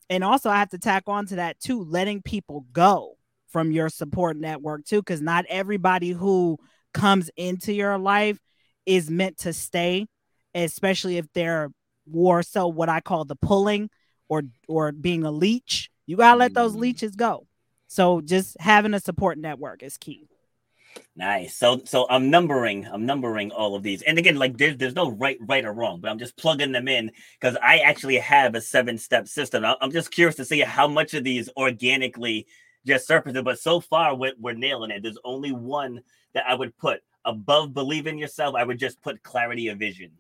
And 0.08 0.22
also, 0.22 0.48
I 0.48 0.58
have 0.58 0.70
to 0.70 0.78
tack 0.78 1.04
on 1.08 1.26
to 1.26 1.36
that 1.36 1.58
too, 1.58 1.82
letting 1.82 2.22
people 2.22 2.66
go 2.72 3.16
from 3.48 3.72
your 3.72 3.88
support 3.88 4.36
network 4.36 4.84
too, 4.84 5.00
because 5.00 5.20
not 5.20 5.44
everybody 5.48 6.10
who 6.10 6.58
comes 6.94 7.30
into 7.36 7.72
your 7.72 7.98
life 7.98 8.38
is 8.84 9.10
meant 9.10 9.38
to 9.38 9.52
stay 9.52 10.06
especially 10.64 11.18
if 11.18 11.32
they're 11.32 11.70
more 12.06 12.42
so 12.42 12.68
what 12.68 12.88
I 12.88 13.00
call 13.00 13.24
the 13.24 13.36
pulling 13.36 13.90
or 14.28 14.42
or 14.68 14.92
being 14.92 15.24
a 15.24 15.30
leech. 15.30 15.90
You 16.06 16.16
gotta 16.16 16.38
let 16.38 16.54
those 16.54 16.74
mm. 16.74 16.80
leeches 16.80 17.16
go. 17.16 17.46
So 17.88 18.20
just 18.20 18.56
having 18.60 18.94
a 18.94 19.00
support 19.00 19.38
network 19.38 19.82
is 19.82 19.96
key. 19.96 20.28
Nice. 21.14 21.56
So 21.56 21.82
so 21.84 22.06
I'm 22.08 22.30
numbering 22.30 22.86
I'm 22.86 23.06
numbering 23.06 23.50
all 23.50 23.74
of 23.74 23.82
these. 23.82 24.02
And 24.02 24.18
again, 24.18 24.36
like 24.36 24.56
there's 24.56 24.76
there's 24.76 24.94
no 24.94 25.10
right 25.10 25.38
right 25.40 25.64
or 25.64 25.72
wrong, 25.72 26.00
but 26.00 26.10
I'm 26.10 26.18
just 26.18 26.36
plugging 26.36 26.72
them 26.72 26.88
in 26.88 27.10
because 27.40 27.56
I 27.62 27.78
actually 27.78 28.18
have 28.18 28.54
a 28.54 28.60
seven 28.60 28.98
step 28.98 29.28
system. 29.28 29.64
I'm 29.64 29.92
just 29.92 30.10
curious 30.10 30.36
to 30.36 30.44
see 30.44 30.60
how 30.60 30.88
much 30.88 31.14
of 31.14 31.24
these 31.24 31.48
organically 31.56 32.46
just 32.86 33.06
surfaced. 33.06 33.42
But 33.44 33.58
so 33.58 33.80
far 33.80 34.14
we're, 34.14 34.34
we're 34.38 34.54
nailing 34.54 34.90
it. 34.90 35.02
There's 35.02 35.18
only 35.24 35.52
one 35.52 36.00
that 36.34 36.44
I 36.48 36.54
would 36.54 36.76
put 36.76 37.00
above 37.24 37.74
believe 37.74 38.06
in 38.06 38.18
yourself. 38.18 38.54
I 38.54 38.64
would 38.64 38.78
just 38.78 39.02
put 39.02 39.22
clarity 39.22 39.68
of 39.68 39.78
vision 39.78 40.12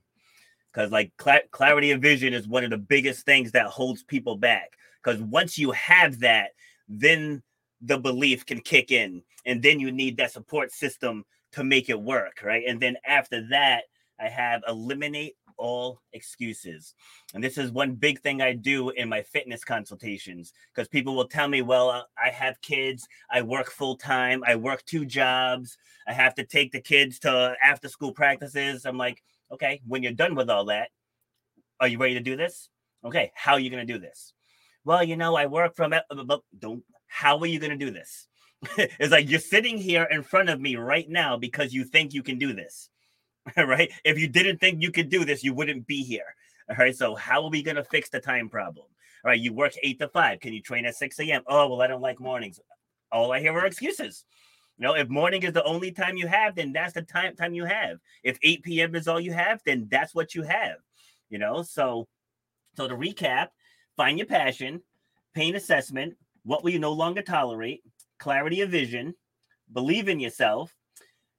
because 0.76 0.92
like 0.92 1.10
cl- 1.20 1.40
clarity 1.52 1.90
of 1.92 2.02
vision 2.02 2.34
is 2.34 2.46
one 2.46 2.62
of 2.62 2.70
the 2.70 2.76
biggest 2.76 3.24
things 3.24 3.50
that 3.52 3.66
holds 3.66 4.02
people 4.02 4.36
back. 4.36 4.72
Because 5.02 5.22
once 5.22 5.56
you 5.56 5.70
have 5.72 6.20
that 6.20 6.50
then 6.88 7.42
the 7.80 7.98
belief 7.98 8.46
can 8.46 8.60
kick 8.60 8.92
in 8.92 9.22
and 9.44 9.62
then 9.62 9.80
you 9.80 9.90
need 9.90 10.16
that 10.16 10.30
support 10.30 10.70
system 10.70 11.24
to 11.52 11.64
make 11.64 11.88
it 11.88 12.00
work 12.00 12.42
right? 12.44 12.64
And 12.68 12.78
then 12.80 12.96
after 13.06 13.46
that 13.48 13.84
i 14.20 14.28
have 14.28 14.62
eliminate 14.68 15.36
all 15.58 16.02
excuses. 16.12 16.94
And 17.32 17.42
this 17.42 17.56
is 17.56 17.70
one 17.70 17.94
big 17.94 18.20
thing 18.20 18.42
i 18.42 18.52
do 18.52 18.90
in 18.90 19.08
my 19.08 19.22
fitness 19.22 19.64
consultations 19.64 20.52
because 20.74 20.88
people 20.88 21.16
will 21.16 21.28
tell 21.28 21.48
me 21.48 21.62
well 21.62 21.88
uh, 21.88 22.02
i 22.22 22.28
have 22.28 22.60
kids 22.60 23.08
i 23.30 23.40
work 23.40 23.70
full 23.70 23.96
time 23.96 24.42
i 24.46 24.54
work 24.54 24.84
two 24.84 25.06
jobs 25.06 25.78
i 26.06 26.12
have 26.12 26.34
to 26.34 26.44
take 26.44 26.72
the 26.72 26.80
kids 26.80 27.18
to 27.20 27.54
after 27.64 27.88
school 27.88 28.12
practices. 28.12 28.84
I'm 28.84 28.98
like 28.98 29.22
Okay, 29.52 29.80
when 29.86 30.02
you're 30.02 30.12
done 30.12 30.34
with 30.34 30.50
all 30.50 30.66
that, 30.66 30.90
are 31.80 31.88
you 31.88 31.98
ready 31.98 32.14
to 32.14 32.20
do 32.20 32.36
this? 32.36 32.68
Okay, 33.04 33.30
how 33.34 33.52
are 33.52 33.60
you 33.60 33.70
going 33.70 33.86
to 33.86 33.92
do 33.92 33.98
this? 33.98 34.32
Well, 34.84 35.04
you 35.04 35.16
know, 35.16 35.36
I 35.36 35.46
work 35.46 35.76
from 35.76 35.94
don't. 36.58 36.84
How 37.06 37.38
are 37.38 37.46
you 37.46 37.60
going 37.60 37.76
to 37.78 37.84
do 37.84 37.90
this? 37.90 38.26
it's 38.76 39.12
like 39.12 39.28
you're 39.28 39.40
sitting 39.40 39.78
here 39.78 40.04
in 40.04 40.22
front 40.22 40.48
of 40.48 40.60
me 40.60 40.76
right 40.76 41.08
now 41.08 41.36
because 41.36 41.72
you 41.72 41.84
think 41.84 42.14
you 42.14 42.22
can 42.22 42.38
do 42.38 42.52
this, 42.52 42.88
right? 43.56 43.90
If 44.04 44.18
you 44.18 44.28
didn't 44.28 44.58
think 44.58 44.82
you 44.82 44.90
could 44.90 45.08
do 45.08 45.24
this, 45.24 45.44
you 45.44 45.54
wouldn't 45.54 45.86
be 45.86 46.02
here. 46.02 46.34
All 46.68 46.76
right. 46.76 46.96
So 46.96 47.14
how 47.14 47.44
are 47.44 47.50
we 47.50 47.62
going 47.62 47.76
to 47.76 47.84
fix 47.84 48.08
the 48.08 48.20
time 48.20 48.48
problem? 48.48 48.86
All 49.24 49.30
right. 49.30 49.40
You 49.40 49.52
work 49.52 49.72
eight 49.82 49.98
to 50.00 50.08
five. 50.08 50.40
Can 50.40 50.52
you 50.52 50.62
train 50.62 50.86
at 50.86 50.96
6 50.96 51.18
a.m.? 51.20 51.42
Oh, 51.46 51.68
well, 51.68 51.82
I 51.82 51.86
don't 51.86 52.02
like 52.02 52.20
mornings. 52.20 52.60
All 53.12 53.32
I 53.32 53.40
hear 53.40 53.52
are 53.52 53.66
excuses. 53.66 54.24
You 54.78 54.86
know, 54.86 54.94
if 54.94 55.08
morning 55.08 55.42
is 55.42 55.54
the 55.54 55.64
only 55.64 55.90
time 55.90 56.16
you 56.16 56.26
have, 56.26 56.54
then 56.54 56.72
that's 56.72 56.92
the 56.92 57.02
time 57.02 57.34
time 57.34 57.54
you 57.54 57.64
have. 57.64 57.98
If 58.22 58.38
8 58.42 58.62
p.m. 58.62 58.94
is 58.94 59.08
all 59.08 59.20
you 59.20 59.32
have, 59.32 59.62
then 59.64 59.88
that's 59.90 60.14
what 60.14 60.34
you 60.34 60.42
have. 60.42 60.76
You 61.30 61.38
know, 61.38 61.62
so 61.62 62.06
so 62.76 62.86
to 62.86 62.94
recap, 62.94 63.48
find 63.96 64.18
your 64.18 64.26
passion, 64.26 64.82
pain 65.34 65.56
assessment, 65.56 66.14
what 66.44 66.62
will 66.62 66.70
you 66.70 66.78
no 66.78 66.92
longer 66.92 67.22
tolerate, 67.22 67.82
clarity 68.18 68.60
of 68.60 68.70
vision, 68.70 69.14
believe 69.72 70.08
in 70.08 70.20
yourself, 70.20 70.74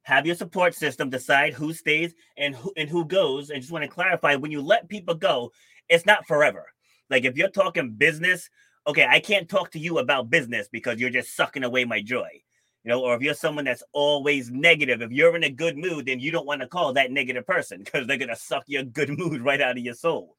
have 0.02 0.26
your 0.26 0.36
support 0.36 0.74
system 0.74 1.10
decide 1.10 1.54
who 1.54 1.74
stays 1.74 2.16
and 2.38 2.56
who 2.56 2.74
and 2.76 2.90
who 2.90 3.06
goes. 3.06 3.52
And 3.52 3.62
just 3.62 3.72
want 3.72 3.84
to 3.84 3.90
clarify 3.90 4.36
when 4.36 4.52
you 4.52 4.62
let 4.62 4.90
people 4.90 5.14
go, 5.14 5.52
it's 5.90 6.08
not 6.08 6.26
forever. 6.26 6.66
Like 7.10 7.24
if 7.24 7.38
you're 7.38 7.50
talking 7.50 7.92
business, 7.92 8.50
okay, 8.88 9.06
I 9.08 9.20
can't 9.20 9.48
talk 9.48 9.72
to 9.72 9.80
you 9.80 10.00
about 10.00 10.32
business 10.32 10.68
because 10.72 11.00
you're 11.00 11.12
just 11.12 11.36
sucking 11.36 11.64
away 11.64 11.86
my 11.86 12.02
joy 12.02 12.42
you 12.88 12.94
know, 12.94 13.02
or 13.02 13.16
if 13.16 13.22
you're 13.22 13.34
someone 13.34 13.66
that's 13.66 13.84
always 13.92 14.50
negative, 14.50 15.02
if 15.02 15.12
you're 15.12 15.36
in 15.36 15.44
a 15.44 15.50
good 15.50 15.78
mood, 15.78 16.06
then 16.06 16.22
you 16.22 16.32
don't 16.32 16.46
want 16.46 16.62
to 16.62 16.68
call 16.68 16.94
that 16.94 17.12
negative 17.12 17.46
person 17.46 17.84
because 17.84 18.08
they're 18.08 18.16
gonna 18.16 18.34
suck 18.34 18.64
your 18.66 18.84
good 18.84 19.10
mood 19.20 19.42
right 19.42 19.60
out 19.60 19.78
of 19.78 19.84
your 19.84 19.94
soul, 19.94 20.38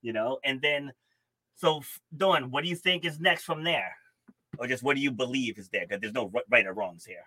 you 0.00 0.12
know. 0.12 0.38
And 0.44 0.62
then, 0.62 0.92
so 1.56 1.82
Dawn, 2.16 2.52
what 2.52 2.62
do 2.62 2.70
you 2.70 2.76
think 2.76 3.04
is 3.04 3.18
next 3.18 3.42
from 3.42 3.64
there, 3.64 3.92
or 4.56 4.68
just 4.68 4.84
what 4.84 4.94
do 4.94 5.02
you 5.02 5.10
believe 5.10 5.58
is 5.58 5.68
there? 5.68 5.84
Because 5.84 6.00
there's 6.00 6.12
no 6.12 6.30
right 6.48 6.64
or 6.64 6.74
wrongs 6.74 7.04
here. 7.04 7.24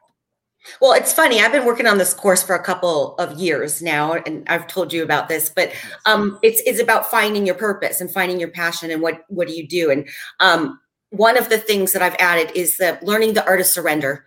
Well, 0.79 0.93
it's 0.93 1.11
funny. 1.11 1.41
I've 1.41 1.51
been 1.51 1.65
working 1.65 1.87
on 1.87 1.97
this 1.97 2.13
course 2.13 2.41
for 2.41 2.55
a 2.55 2.63
couple 2.63 3.15
of 3.15 3.37
years 3.37 3.81
now, 3.81 4.13
and 4.13 4.47
I've 4.47 4.67
told 4.67 4.93
you 4.93 5.03
about 5.03 5.27
this. 5.27 5.49
But 5.53 5.73
um, 6.05 6.39
it's 6.41 6.61
it's 6.65 6.79
about 6.81 7.11
finding 7.11 7.45
your 7.45 7.55
purpose 7.55 7.99
and 7.99 8.09
finding 8.09 8.39
your 8.39 8.51
passion 8.51 8.91
and 8.91 9.01
what 9.01 9.25
what 9.27 9.49
do 9.49 9.53
you 9.55 9.67
do. 9.67 9.91
And 9.91 10.07
um, 10.39 10.79
one 11.09 11.37
of 11.37 11.49
the 11.49 11.57
things 11.57 11.91
that 11.91 12.01
I've 12.01 12.15
added 12.17 12.55
is 12.55 12.77
that 12.77 13.03
learning 13.03 13.33
the 13.33 13.45
art 13.45 13.59
of 13.59 13.65
surrender 13.65 14.25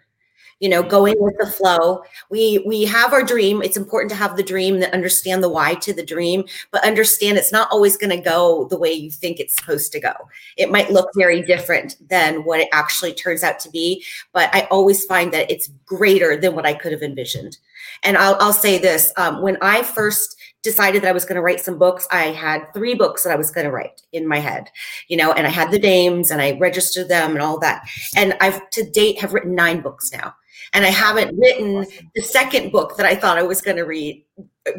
you 0.61 0.69
know 0.69 0.83
going 0.83 1.17
with 1.19 1.37
the 1.39 1.47
flow. 1.47 2.03
We 2.31 2.63
we 2.67 2.85
have 2.85 3.13
our 3.13 3.23
dream. 3.23 3.63
It's 3.63 3.77
important 3.77 4.11
to 4.11 4.17
have 4.17 4.37
the 4.37 4.43
dream 4.43 4.81
that 4.81 4.95
understand 4.95 5.43
the 5.43 5.49
why 5.49 5.75
to 5.75 5.93
the 5.93 6.05
dream 6.05 6.45
but 6.71 6.85
understand 6.85 7.39
it's 7.39 7.53
not 7.53 7.69
always 7.71 7.97
going 7.97 8.11
to 8.11 8.23
go 8.23 8.67
the 8.69 8.79
way 8.79 8.93
you 8.93 9.11
think 9.11 9.39
it's 9.39 9.57
supposed 9.57 9.93
to 9.93 10.01
go. 10.01 10.13
It 10.57 10.71
might 10.71 10.91
look 10.91 11.11
very 11.15 11.43
different 11.43 11.97
than 12.09 12.45
what 12.45 12.61
it 12.61 12.69
actually 12.73 13.13
turns 13.13 13.43
out 13.43 13.59
to 13.61 13.71
be 13.71 14.05
but 14.33 14.55
i 14.55 14.63
always 14.71 15.05
find 15.05 15.33
that 15.33 15.51
it's 15.51 15.69
greater 15.85 16.37
than 16.37 16.55
what 16.55 16.67
i 16.67 16.75
could 16.75 16.93
have 16.93 17.03
envisioned. 17.03 17.59
And 18.03 18.17
i'll, 18.17 18.37
I'll 18.41 18.53
say 18.53 18.79
this 18.79 19.13
um, 19.17 19.43
when 19.43 19.57
i 19.61 19.83
first 19.83 20.36
decided 20.67 21.03
that 21.03 21.09
I 21.09 21.13
was 21.13 21.25
going 21.25 21.37
to 21.37 21.43
write 21.43 21.61
some 21.61 21.79
books. 21.79 22.09
I 22.11 22.25
had 22.25 22.67
three 22.75 22.95
books 22.95 23.23
that 23.23 23.33
I 23.33 23.37
was 23.37 23.51
going 23.53 23.65
to 23.65 23.73
write 23.73 24.03
in 24.13 24.27
my 24.27 24.41
head, 24.41 24.69
you 25.09 25.17
know, 25.17 25.33
and 25.33 25.47
I 25.47 25.51
had 25.51 25.71
the 25.71 25.79
names 25.79 26.31
and 26.31 26.43
I 26.43 26.59
registered 26.59 27.09
them 27.09 27.31
and 27.31 27.41
all 27.41 27.59
that. 27.61 27.89
And 28.17 28.37
I've 28.41 28.69
to 28.71 28.91
date 28.91 29.21
have 29.21 29.33
written 29.33 29.55
nine 29.55 29.81
books 29.81 30.11
now 30.13 30.35
and 30.73 30.85
I 30.85 30.91
haven't 30.91 31.39
written 31.39 31.87
the 32.15 32.23
second 32.23 32.73
book 32.73 32.97
that 32.97 33.07
I 33.07 33.15
thought 33.15 33.39
I 33.39 33.43
was 33.43 33.63
going 33.63 33.77
to 33.77 33.85
read 33.85 34.25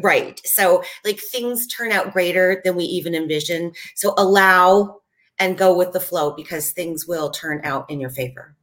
right. 0.02 0.40
So 0.44 0.84
like 1.04 1.18
things 1.18 1.66
turn 1.66 1.90
out 1.90 2.12
greater 2.12 2.60
than 2.64 2.76
we 2.76 2.84
even 2.84 3.14
envision. 3.14 3.72
So 3.94 4.14
allow 4.18 5.00
and 5.38 5.56
go 5.56 5.76
with 5.76 5.92
the 5.92 6.00
flow 6.00 6.32
because 6.32 6.70
things 6.70 7.06
will 7.06 7.30
turn 7.30 7.62
out 7.64 7.88
in 7.90 8.00
your 8.00 8.10
favor. 8.10 8.54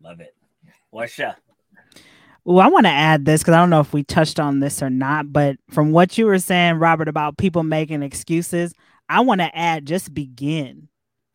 Love 0.00 0.20
it. 0.20 0.34
Portia. 0.90 1.36
Well, 2.44 2.60
I 2.60 2.68
want 2.68 2.86
to 2.86 2.90
add 2.90 3.24
this 3.24 3.42
because 3.42 3.54
I 3.54 3.58
don't 3.58 3.70
know 3.70 3.80
if 3.80 3.92
we 3.92 4.02
touched 4.02 4.40
on 4.40 4.58
this 4.58 4.82
or 4.82 4.90
not, 4.90 5.32
but 5.32 5.56
from 5.70 5.92
what 5.92 6.18
you 6.18 6.26
were 6.26 6.40
saying, 6.40 6.76
Robert, 6.76 7.08
about 7.08 7.38
people 7.38 7.62
making 7.62 8.02
excuses, 8.02 8.72
I 9.08 9.20
want 9.20 9.40
to 9.40 9.56
add 9.56 9.86
just 9.86 10.12
begin. 10.12 10.88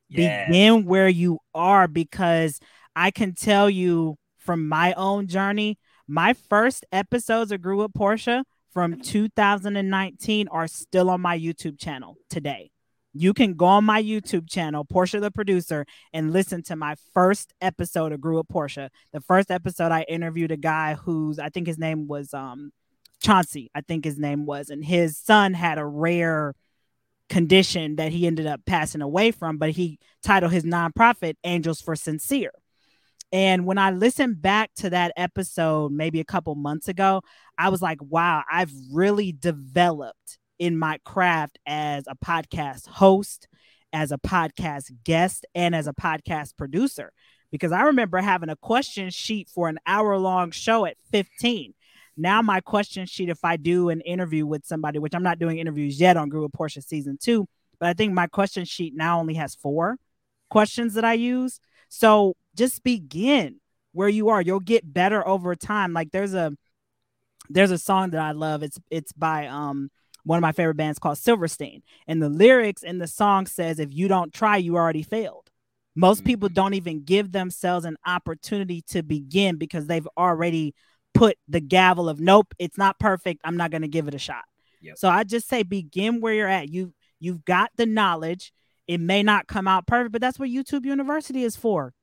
Yes. 0.10 0.48
Begin 0.48 0.86
where 0.86 1.08
you 1.08 1.40
are 1.54 1.88
because 1.88 2.60
I 2.96 3.12
can 3.12 3.34
tell 3.36 3.70
you 3.70 4.18
from 4.38 4.68
my 4.68 4.94
own 4.94 5.28
journey, 5.28 5.78
my 6.08 6.34
first 6.34 6.86
episodes 6.92 7.52
of 7.52 7.62
Grew 7.62 7.78
with 7.78 7.94
Portia 7.94 8.44
from 8.74 9.02
2019 9.02 10.48
are 10.50 10.68
still 10.68 11.10
on 11.10 11.22
my 11.22 11.38
YouTube 11.38 11.80
channel 11.80 12.18
today. 12.30 12.72
You 13.14 13.34
can 13.34 13.54
go 13.54 13.66
on 13.66 13.86
my 13.86 14.02
YouTube 14.02 14.50
channel, 14.50 14.86
Portia 14.86 15.20
the 15.20 15.32
producer, 15.32 15.86
and 16.14 16.32
listen 16.32 16.62
to 16.64 16.76
my 16.76 16.96
first 17.14 17.54
episode 17.62 18.12
of 18.12 18.22
Grew 18.22 18.40
Up 18.40 18.48
Portia. 18.48 18.90
The 19.12 19.22
first 19.22 19.50
episode 19.50 19.92
I 19.92 20.04
interviewed 20.04 20.52
a 20.52 20.58
guy 20.58 20.94
who's 20.96 21.40
I 21.40 21.50
think 21.50 21.68
his 21.68 21.80
name 21.80 22.08
was 22.08 22.34
um 22.34 22.72
Chauncey, 23.22 23.72
I 23.74 23.82
think 23.82 24.06
his 24.06 24.20
name 24.20 24.46
was, 24.46 24.70
and 24.70 24.86
his 24.86 25.18
son 25.18 25.54
had 25.54 25.80
a 25.80 25.86
rare 25.86 26.54
condition 27.30 27.96
that 27.98 28.12
he 28.12 28.28
ended 28.28 28.46
up 28.46 28.62
passing 28.66 29.02
away 29.02 29.32
from, 29.32 29.58
but 29.58 29.72
he 29.72 30.00
titled 30.24 30.52
his 30.52 30.64
nonprofit 30.64 31.36
Angels 31.44 31.82
for 31.82 31.96
Sincere. 31.96 32.52
And 33.34 33.66
when 33.66 33.78
I 33.78 33.92
listened 33.92 34.42
back 34.42 34.72
to 34.76 34.90
that 34.92 35.12
episode, 35.18 35.92
maybe 35.92 36.22
a 36.22 36.26
couple 36.26 36.56
months 36.56 36.88
ago, 36.88 37.22
I 37.58 37.70
was 37.70 37.82
like, 37.82 38.02
wow, 38.02 38.44
I've 38.50 38.72
really 38.92 39.34
developed 39.34 40.38
in 40.60 40.78
my 40.78 41.00
craft 41.04 41.60
as 41.66 42.06
a 42.08 42.16
podcast 42.16 42.88
host, 42.88 43.48
as 43.94 44.12
a 44.12 44.18
podcast 44.18 44.92
guest, 45.04 45.46
and 45.56 45.76
as 45.76 45.88
a 45.88 45.94
podcast 45.94 46.58
producer. 46.58 47.12
Because 47.52 47.72
I 47.72 47.84
remember 47.84 48.20
having 48.20 48.50
a 48.50 48.56
question 48.56 49.10
sheet 49.10 49.50
for 49.50 49.70
an 49.70 49.80
hour 49.86 50.18
long 50.18 50.52
show 50.52 50.86
at 50.86 50.98
15. 51.12 51.74
Now, 52.18 52.42
my 52.42 52.62
question 52.62 53.06
sheet, 53.06 53.30
if 53.30 53.46
I 53.46 53.58
do 53.58 53.90
an 53.90 54.02
interview 54.02 54.46
with 54.46 54.66
somebody, 54.66 55.00
which 55.00 55.14
I'm 55.14 55.24
not 55.24 55.40
doing 55.40 55.60
interviews 55.60 56.00
yet 56.00 56.18
on 56.18 56.30
Grew 56.30 56.42
with 56.44 56.54
Portia 56.54 56.82
season 56.82 57.18
two, 57.22 57.48
but 57.80 57.90
I 57.90 57.94
think 57.94 58.14
my 58.14 58.28
question 58.28 58.66
sheet 58.66 58.96
now 58.96 59.20
only 59.20 59.36
has 59.36 59.56
four 59.56 59.98
questions 60.50 60.96
that 60.96 61.06
I 61.06 61.14
use. 61.14 61.60
So 61.90 62.36
just 62.56 62.84
begin 62.84 63.60
where 63.94 64.10
you 64.10 64.30
are. 64.30 64.42
You'll 64.42 64.60
get 64.60 64.92
better 64.92 65.26
over 65.28 65.56
time. 65.56 65.94
Like 65.94 66.12
there's 66.12 66.34
a 66.34 66.54
there's 67.50 67.72
a 67.72 67.78
song 67.78 68.12
that 68.12 68.22
I 68.22 68.32
love. 68.32 68.64
It's 68.64 68.80
it's 68.90 69.12
by 69.14 69.48
um 69.48 69.90
one 70.28 70.38
of 70.38 70.42
my 70.42 70.52
favorite 70.52 70.76
bands 70.76 71.00
called 71.00 71.18
Silverstein. 71.18 71.82
And 72.06 72.22
the 72.22 72.30
lyrics 72.30 72.84
in 72.84 72.98
the 72.98 73.08
song 73.08 73.48
says 73.48 73.80
if 73.80 73.94
you 73.94 74.08
don't 74.08 74.34
try, 74.34 74.58
you 74.58 74.76
already 74.76 75.04
failed. 75.04 75.50
Most 75.96 76.26
people 76.26 76.50
mm-hmm. 76.50 76.56
don't 76.56 76.74
even 76.74 77.04
give 77.04 77.32
themselves 77.32 77.86
an 77.86 77.98
opportunity 78.06 78.84
to 78.90 79.02
begin 79.02 79.56
because 79.56 79.88
they've 79.88 80.08
already 80.18 80.76
put 81.14 81.38
the 81.48 81.62
gavel 81.62 82.10
of 82.10 82.20
nope, 82.20 82.54
it's 82.60 82.78
not 82.78 83.00
perfect. 83.00 83.42
I'm 83.44 83.58
not 83.58 83.72
going 83.72 83.82
to 83.82 83.88
give 83.88 84.08
it 84.08 84.14
a 84.14 84.20
shot. 84.20 84.44
Yep. 84.82 84.98
So 84.98 85.10
I 85.10 85.24
just 85.24 85.48
say 85.48 85.64
begin 85.64 86.22
where 86.22 86.34
you're 86.34 86.48
at. 86.48 86.70
You 86.70 86.94
you've 87.20 87.46
got 87.46 87.72
the 87.78 87.86
knowledge. 87.86 88.54
It 88.86 89.00
may 89.00 89.24
not 89.24 89.48
come 89.48 89.68
out 89.68 89.88
perfect, 89.88 90.12
but 90.12 90.22
that's 90.22 90.38
what 90.38 90.50
YouTube 90.50 90.86
University 90.86 91.44
is 91.44 91.56
for. 91.56 91.94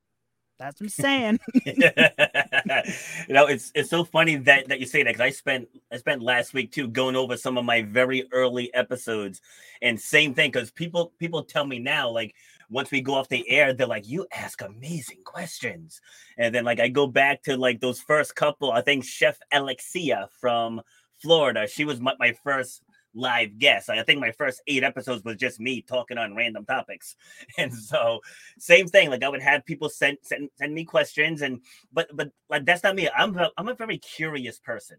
That's 0.58 0.80
what 0.80 0.86
I'm 0.86 0.88
saying. 0.88 1.38
you 3.28 3.34
know, 3.34 3.46
it's 3.46 3.70
it's 3.74 3.90
so 3.90 4.04
funny 4.04 4.36
that 4.36 4.68
that 4.68 4.80
you 4.80 4.86
say 4.86 5.02
that 5.02 5.10
because 5.14 5.20
I 5.26 5.30
spent 5.30 5.68
I 5.92 5.96
spent 5.96 6.22
last 6.22 6.54
week 6.54 6.72
too 6.72 6.88
going 6.88 7.16
over 7.16 7.36
some 7.36 7.58
of 7.58 7.64
my 7.64 7.82
very 7.82 8.26
early 8.32 8.72
episodes, 8.74 9.40
and 9.82 10.00
same 10.00 10.34
thing 10.34 10.50
because 10.50 10.70
people 10.70 11.12
people 11.18 11.44
tell 11.44 11.66
me 11.66 11.78
now 11.78 12.08
like 12.08 12.34
once 12.70 12.90
we 12.90 13.00
go 13.00 13.14
off 13.14 13.28
the 13.28 13.48
air, 13.48 13.72
they're 13.72 13.86
like, 13.86 14.08
you 14.08 14.26
ask 14.32 14.62
amazing 14.62 15.22
questions. 15.24 16.00
And 16.38 16.54
then 16.54 16.64
like 16.64 16.80
I 16.80 16.88
go 16.88 17.06
back 17.06 17.42
to 17.44 17.56
like 17.56 17.80
those 17.80 18.00
first 18.00 18.34
couple, 18.34 18.72
I 18.72 18.80
think 18.80 19.04
Chef 19.04 19.38
Alexia 19.52 20.28
from 20.40 20.80
Florida, 21.20 21.66
she 21.68 21.84
was 21.84 22.00
my, 22.00 22.14
my 22.18 22.32
first 22.42 22.82
live 23.14 23.58
guests. 23.58 23.88
I 23.88 24.02
think 24.02 24.20
my 24.20 24.32
first 24.32 24.62
eight 24.66 24.82
episodes 24.82 25.24
was 25.24 25.36
just 25.36 25.60
me 25.60 25.82
talking 25.82 26.18
on 26.18 26.34
random 26.34 26.64
topics, 26.64 27.16
and 27.58 27.72
so 27.72 28.20
same 28.58 28.86
thing. 28.86 29.10
Like 29.10 29.22
I 29.22 29.28
would 29.28 29.42
have 29.42 29.64
people 29.64 29.88
send 29.88 30.18
send, 30.22 30.50
send 30.56 30.74
me 30.74 30.84
questions, 30.84 31.42
and 31.42 31.60
but 31.92 32.08
but 32.14 32.30
like 32.50 32.64
that's 32.64 32.82
not 32.82 32.96
me. 32.96 33.08
I'm 33.16 33.36
a, 33.36 33.50
I'm 33.56 33.68
a 33.68 33.74
very 33.74 33.98
curious 33.98 34.58
person. 34.58 34.96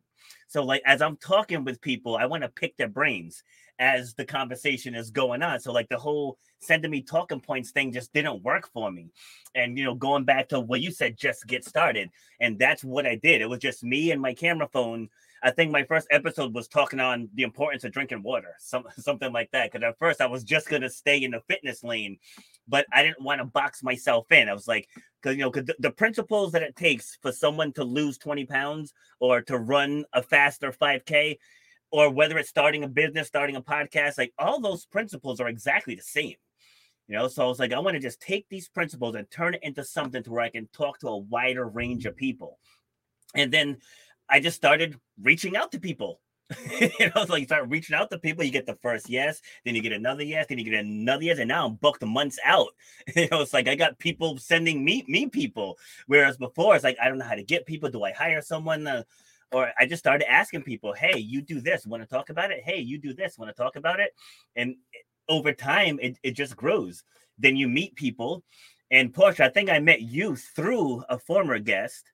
So 0.47 0.63
like 0.63 0.81
as 0.85 1.01
I'm 1.01 1.17
talking 1.17 1.63
with 1.63 1.81
people, 1.81 2.17
I 2.17 2.25
want 2.25 2.43
to 2.43 2.49
pick 2.49 2.77
their 2.77 2.87
brains 2.87 3.43
as 3.79 4.13
the 4.13 4.25
conversation 4.25 4.95
is 4.95 5.11
going 5.11 5.41
on. 5.43 5.59
So 5.59 5.71
like 5.71 5.89
the 5.89 5.97
whole 5.97 6.37
sending 6.59 6.91
me 6.91 7.01
talking 7.01 7.41
points 7.41 7.71
thing 7.71 7.91
just 7.91 8.13
didn't 8.13 8.43
work 8.43 8.69
for 8.73 8.91
me. 8.91 9.11
And 9.53 9.77
you 9.77 9.83
know, 9.83 9.95
going 9.95 10.23
back 10.23 10.49
to 10.49 10.59
what 10.59 10.81
you 10.81 10.91
said, 10.91 11.17
just 11.17 11.45
get 11.47 11.65
started, 11.65 12.09
and 12.39 12.57
that's 12.57 12.83
what 12.83 13.05
I 13.05 13.15
did. 13.15 13.41
It 13.41 13.49
was 13.49 13.59
just 13.59 13.83
me 13.83 14.11
and 14.11 14.21
my 14.21 14.33
camera 14.33 14.69
phone 14.71 15.09
I 15.45 15.51
think 15.51 15.71
my 15.71 15.83
first 15.83 16.07
episode 16.09 16.55
was 16.55 16.67
talking 16.67 16.99
on 16.99 17.29
the 17.35 17.43
importance 17.43 17.83
of 17.83 17.91
drinking 17.91 18.23
water, 18.23 18.55
some, 18.57 18.83
something 18.97 19.31
like 19.31 19.51
that. 19.51 19.71
Because 19.71 19.85
at 19.85 19.99
first 19.99 20.19
I 20.19 20.25
was 20.25 20.43
just 20.43 20.67
gonna 20.67 20.89
stay 20.89 21.23
in 21.23 21.31
the 21.31 21.41
fitness 21.47 21.83
lane, 21.83 22.17
but 22.67 22.87
I 22.91 23.03
didn't 23.03 23.21
want 23.21 23.41
to 23.41 23.45
box 23.45 23.83
myself 23.83 24.31
in. 24.31 24.49
I 24.49 24.53
was 24.53 24.67
like, 24.67 24.89
because 25.21 25.37
you 25.37 25.43
know, 25.43 25.51
cause 25.51 25.65
the, 25.65 25.75
the 25.77 25.91
principles 25.91 26.51
that 26.53 26.63
it 26.63 26.75
takes 26.75 27.19
for 27.21 27.31
someone 27.31 27.71
to 27.73 27.83
lose 27.83 28.17
20 28.17 28.47
pounds 28.47 28.91
or 29.19 29.43
to 29.43 29.59
run 29.59 30.03
a 30.13 30.23
faster 30.23 30.71
5K, 30.71 31.37
or 31.91 32.09
whether 32.09 32.39
it's 32.39 32.49
starting 32.49 32.83
a 32.83 32.87
business, 32.87 33.27
starting 33.27 33.55
a 33.55 33.61
podcast, 33.61 34.17
like 34.17 34.33
all 34.39 34.59
those 34.59 34.87
principles 34.87 35.39
are 35.39 35.47
exactly 35.47 35.93
the 35.93 36.01
same. 36.01 36.35
You 37.07 37.17
know, 37.17 37.27
so 37.27 37.45
I 37.45 37.47
was 37.47 37.59
like, 37.59 37.71
I 37.71 37.77
want 37.77 37.93
to 37.93 38.01
just 38.01 38.19
take 38.19 38.49
these 38.49 38.67
principles 38.67 39.13
and 39.13 39.29
turn 39.29 39.53
it 39.53 39.59
into 39.61 39.83
something 39.83 40.23
to 40.23 40.31
where 40.31 40.41
I 40.41 40.49
can 40.49 40.67
talk 40.73 40.97
to 40.99 41.09
a 41.09 41.17
wider 41.17 41.67
range 41.67 42.07
of 42.07 42.15
people. 42.15 42.57
And 43.35 43.51
then 43.51 43.77
I 44.29 44.39
just 44.39 44.55
started 44.55 44.99
reaching 45.21 45.55
out 45.55 45.71
to 45.71 45.79
people. 45.79 46.19
you 46.79 47.11
know, 47.15 47.25
so 47.25 47.35
you 47.35 47.45
start 47.45 47.69
reaching 47.69 47.95
out 47.95 48.11
to 48.11 48.19
people, 48.19 48.43
you 48.43 48.51
get 48.51 48.67
the 48.67 48.77
first 48.81 49.09
yes, 49.09 49.41
then 49.63 49.73
you 49.73 49.81
get 49.81 49.91
another 49.91 50.21
yes, 50.21 50.45
then 50.47 50.59
you 50.59 50.63
get 50.63 50.75
another 50.75 51.23
yes, 51.23 51.39
and 51.39 51.47
now 51.47 51.65
I'm 51.65 51.73
booked 51.73 52.05
months 52.05 52.37
out. 52.45 52.67
you 53.15 53.27
know, 53.31 53.41
it's 53.41 53.53
like 53.53 53.67
I 53.67 53.73
got 53.73 53.97
people 53.97 54.37
sending 54.37 54.85
me 54.85 55.03
me 55.07 55.27
people, 55.27 55.79
whereas 56.05 56.37
before 56.37 56.75
it's 56.75 56.83
like 56.83 56.97
I 57.01 57.09
don't 57.09 57.17
know 57.17 57.25
how 57.25 57.35
to 57.35 57.43
get 57.43 57.65
people. 57.65 57.89
Do 57.89 58.03
I 58.03 58.11
hire 58.11 58.41
someone? 58.41 58.85
Uh, 58.85 59.03
or 59.51 59.71
I 59.79 59.85
just 59.85 60.01
started 60.03 60.31
asking 60.31 60.63
people, 60.63 60.93
"Hey, 60.93 61.17
you 61.17 61.41
do 61.41 61.61
this? 61.61 61.87
Want 61.87 62.03
to 62.03 62.09
talk 62.09 62.29
about 62.29 62.51
it? 62.51 62.61
Hey, 62.63 62.79
you 62.79 62.99
do 62.99 63.13
this? 63.13 63.39
Want 63.39 63.49
to 63.49 63.63
talk 63.63 63.75
about 63.75 63.99
it?" 63.99 64.11
And 64.55 64.75
over 65.27 65.51
time, 65.51 65.97
it 65.99 66.19
it 66.21 66.31
just 66.31 66.55
grows. 66.55 67.03
Then 67.39 67.55
you 67.55 67.67
meet 67.67 67.95
people, 67.95 68.43
and 68.91 69.13
Portia, 69.13 69.45
I 69.45 69.49
think 69.49 69.69
I 69.69 69.79
met 69.79 70.01
you 70.01 70.35
through 70.35 71.03
a 71.09 71.17
former 71.17 71.57
guest 71.57 72.11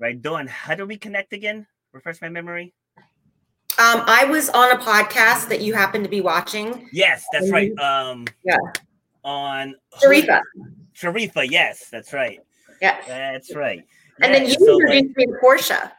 right? 0.00 0.20
Dawn, 0.20 0.48
how 0.48 0.74
do 0.74 0.86
we 0.86 0.96
connect 0.96 1.32
again? 1.32 1.66
Refresh 1.92 2.20
my 2.20 2.28
memory. 2.28 2.74
Um, 3.78 4.02
I 4.06 4.24
was 4.24 4.48
on 4.48 4.72
a 4.72 4.78
podcast 4.78 5.48
that 5.48 5.60
you 5.60 5.74
happened 5.74 6.04
to 6.04 6.10
be 6.10 6.20
watching. 6.20 6.88
Yes, 6.92 7.24
that's 7.32 7.50
right. 7.50 7.76
Um, 7.78 8.26
yeah. 8.44 8.56
On 9.22 9.74
Sharifa. 10.02 10.40
Sharifa, 10.94 11.48
yes, 11.48 11.88
that's 11.90 12.12
right. 12.12 12.40
Yes. 12.80 13.04
That's 13.06 13.54
right. 13.54 13.84
And 14.22 14.34
then 14.34 14.46
you 14.46 14.54
so 14.54 14.80
introduced 14.80 15.16
like, 15.16 15.16
me 15.16 15.26
to 15.26 15.38
Portia. 15.40 15.92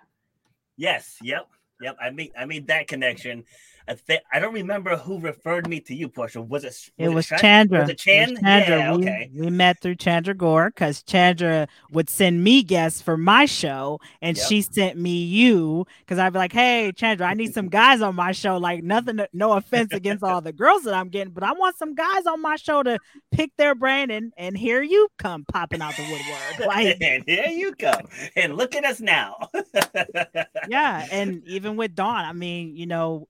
Yes. 0.77 1.17
Yep. 1.21 1.47
Yep. 1.81 1.97
I 2.01 2.09
made 2.09 2.31
I 2.37 2.45
made 2.45 2.67
that 2.67 2.87
connection. 2.87 3.43
I, 3.87 4.19
I 4.31 4.39
don't 4.39 4.53
remember 4.53 4.95
who 4.97 5.19
referred 5.19 5.67
me 5.67 5.79
to 5.81 5.95
you, 5.95 6.09
Portia. 6.09 6.41
Was 6.41 6.63
it? 6.63 6.67
Was 6.67 6.91
it 6.97 7.09
was 7.09 7.27
Chandra. 7.27 7.81
Was 7.81 7.89
it 7.89 7.97
Chan? 7.97 8.29
It 8.29 8.31
was 8.33 8.39
Chandra. 8.41 8.77
Yeah, 8.77 8.95
we, 8.95 9.03
okay. 9.03 9.31
we 9.33 9.49
met 9.49 9.81
through 9.81 9.95
Chandra 9.95 10.33
Gore 10.33 10.69
because 10.69 11.03
Chandra 11.03 11.67
would 11.91 12.09
send 12.09 12.43
me 12.43 12.63
guests 12.63 13.01
for 13.01 13.17
my 13.17 13.45
show, 13.45 13.99
and 14.21 14.37
Yep. 14.37 14.47
she 14.47 14.61
sent 14.61 14.97
me 14.97 15.23
you 15.23 15.85
because 15.99 16.19
I'd 16.19 16.33
be 16.33 16.39
like, 16.39 16.53
"Hey, 16.53 16.91
Chandra, 16.95 17.27
I 17.27 17.33
need 17.33 17.53
some 17.53 17.69
guys 17.69 18.01
on 18.01 18.15
my 18.15 18.31
show. 18.31 18.57
Like, 18.57 18.83
nothing, 18.83 19.19
no 19.33 19.53
offense 19.53 19.93
against 19.93 20.23
all 20.23 20.41
the 20.41 20.53
girls 20.53 20.83
that 20.83 20.93
I'm 20.93 21.09
getting, 21.09 21.33
but 21.33 21.43
I 21.43 21.53
want 21.53 21.77
some 21.77 21.95
guys 21.95 22.25
on 22.25 22.41
my 22.41 22.55
show 22.55 22.83
to 22.83 22.97
pick 23.31 23.51
their 23.57 23.75
brain, 23.75 24.11
and 24.11 24.33
and 24.37 24.57
here 24.57 24.81
you 24.81 25.07
come 25.17 25.45
popping 25.45 25.81
out 25.81 25.95
the 25.95 26.03
woodwork, 26.03 26.67
like." 26.67 26.97
and 27.01 27.23
here 27.25 27.47
you 27.47 27.73
come. 27.73 28.07
And 28.35 28.55
look 28.55 28.75
at 28.75 28.85
us 28.85 28.99
now. 28.99 29.37
yeah 30.69 31.07
and 31.11 31.41
even 31.47 31.75
with 31.75 31.95
dawn 31.95 32.25
i 32.25 32.33
mean 32.33 32.75
you 32.75 32.85
know 32.85 33.27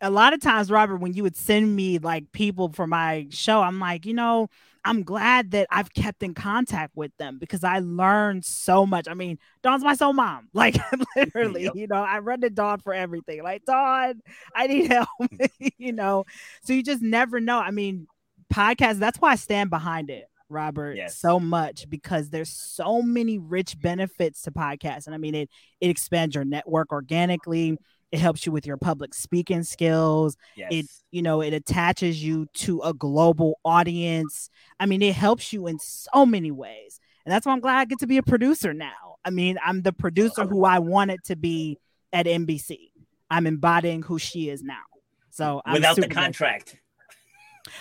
a 0.00 0.10
lot 0.10 0.32
of 0.32 0.40
times 0.40 0.70
robert 0.70 0.96
when 0.98 1.12
you 1.14 1.22
would 1.22 1.36
send 1.36 1.74
me 1.74 1.98
like 1.98 2.30
people 2.32 2.70
for 2.72 2.86
my 2.86 3.26
show 3.30 3.60
i'm 3.60 3.80
like 3.80 4.06
you 4.06 4.14
know 4.14 4.48
i'm 4.84 5.02
glad 5.02 5.50
that 5.50 5.66
i've 5.70 5.92
kept 5.94 6.22
in 6.22 6.32
contact 6.32 6.92
with 6.96 7.10
them 7.18 7.38
because 7.38 7.64
i 7.64 7.80
learned 7.80 8.44
so 8.44 8.86
much 8.86 9.08
i 9.08 9.14
mean 9.14 9.36
dawn's 9.62 9.82
my 9.82 9.94
soul 9.94 10.12
mom 10.12 10.48
like 10.54 10.76
literally 11.16 11.64
Yep. 11.64 11.74
you 11.74 11.86
know 11.88 11.96
i 12.02 12.18
run 12.20 12.40
to 12.42 12.50
dawn 12.50 12.78
for 12.78 12.94
everything 12.94 13.42
like 13.42 13.64
dawn 13.64 14.20
i 14.54 14.66
need 14.66 14.90
help 14.90 15.08
you 15.78 15.92
know 15.92 16.24
so 16.62 16.72
you 16.72 16.82
just 16.82 17.02
never 17.02 17.40
know 17.40 17.58
i 17.58 17.70
mean 17.70 18.06
podcast 18.52 18.98
that's 18.98 19.18
why 19.20 19.32
i 19.32 19.36
stand 19.36 19.70
behind 19.70 20.10
it 20.10 20.26
Robert, 20.50 20.96
Yes. 20.96 21.16
so 21.18 21.40
much 21.40 21.88
because 21.88 22.28
there's 22.30 22.50
so 22.50 23.00
many 23.02 23.38
rich 23.38 23.80
benefits 23.80 24.42
to 24.42 24.52
podcasts. 24.52 25.06
And 25.06 25.14
I 25.14 25.18
mean, 25.18 25.34
it 25.34 25.48
it 25.80 25.88
expands 25.88 26.34
your 26.34 26.44
network 26.44 26.92
organically. 26.92 27.78
It 28.14 28.20
helps 28.20 28.46
you 28.46 28.52
with 28.52 28.64
your 28.64 28.76
public 28.76 29.12
speaking 29.12 29.64
skills. 29.64 30.36
yes. 30.54 30.68
It, 30.70 30.86
you 31.10 31.20
know, 31.20 31.40
it 31.40 31.52
attaches 31.52 32.22
you 32.22 32.46
to 32.54 32.80
a 32.82 32.94
global 32.94 33.58
audience. 33.64 34.50
I 34.78 34.86
mean, 34.86 35.02
it 35.02 35.16
helps 35.16 35.52
you 35.52 35.66
in 35.66 35.80
so 35.80 36.24
many 36.24 36.52
ways. 36.52 37.00
And 37.26 37.32
that's 37.32 37.44
why 37.44 37.52
I'm 37.52 37.58
glad 37.58 37.80
I 37.80 37.84
get 37.86 37.98
to 37.98 38.06
be 38.06 38.18
a 38.18 38.22
producer 38.22 38.72
now. 38.72 39.16
I 39.24 39.30
mean, 39.30 39.58
I'm 39.66 39.82
the 39.82 39.92
producer 39.92 40.46
who 40.46 40.64
I 40.64 40.78
wanted 40.78 41.24
to 41.24 41.34
be 41.34 41.80
at 42.12 42.26
NBC. 42.26 42.92
I'm 43.28 43.48
embodying 43.48 44.02
who 44.02 44.20
she 44.20 44.48
is 44.48 44.62
now. 44.62 44.84
So 45.30 45.60
I'm 45.66 45.72
Without 45.72 45.96
the 45.96 46.06
contract. 46.06 46.76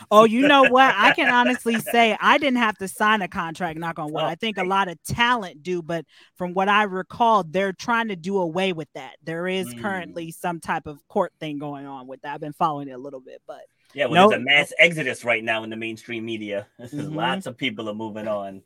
Oh, 0.10 0.24
you 0.24 0.48
know 0.48 0.63
what? 0.63 0.93
I 0.98 1.12
can 1.13 1.30
honestly 1.30 1.80
say 1.80 2.17
I 2.19 2.38
didn't 2.38 2.58
have 2.60 2.78
to 2.78 2.88
sign 2.88 3.22
a 3.22 3.28
contract, 3.28 3.78
knock 3.78 4.00
on 4.00 4.12
wood. 4.13 4.24
Oh, 4.24 4.26
I 4.26 4.36
think 4.36 4.58
a 4.58 4.63
lot 4.63 4.88
of 4.88 5.02
talent 5.04 5.62
do, 5.63 5.82
but 5.82 6.06
from 6.36 6.54
what 6.54 6.69
I 6.69 6.84
recall, 6.84 7.43
they're 7.43 7.74
trying 7.74 8.08
to 8.08 8.15
do 8.15 8.38
away 8.38 8.74
with 8.74 8.88
that. 8.96 9.17
There 9.24 9.48
is 9.48 9.74
Mm. 9.74 9.82
currently 9.82 10.32
some 10.32 10.60
type 10.60 10.88
of 10.88 11.06
court 11.08 11.34
thing 11.39 11.58
going 11.58 11.86
on 11.86 12.08
with 12.08 12.22
that. 12.22 12.34
I've 12.36 12.41
been 12.41 12.54
following 12.54 12.88
it 12.88 12.93
a 12.93 12.98
little 12.98 13.19
bit, 13.22 13.41
but 13.48 13.62
Yeah, 13.96 14.06
well, 14.08 14.24
No- 14.24 14.30
there's 14.32 14.41
a 14.41 14.46
mass 14.46 14.74
exodus 14.80 15.24
right 15.24 15.43
now 15.43 15.63
in 15.63 15.69
the 15.69 15.76
mainstream 15.76 16.26
media. 16.26 16.65
Mhm. 16.80 17.13
Lots 17.13 17.46
of 17.46 17.56
people 17.58 17.88
are 17.89 17.93
moving 17.93 18.28
on. 18.28 18.63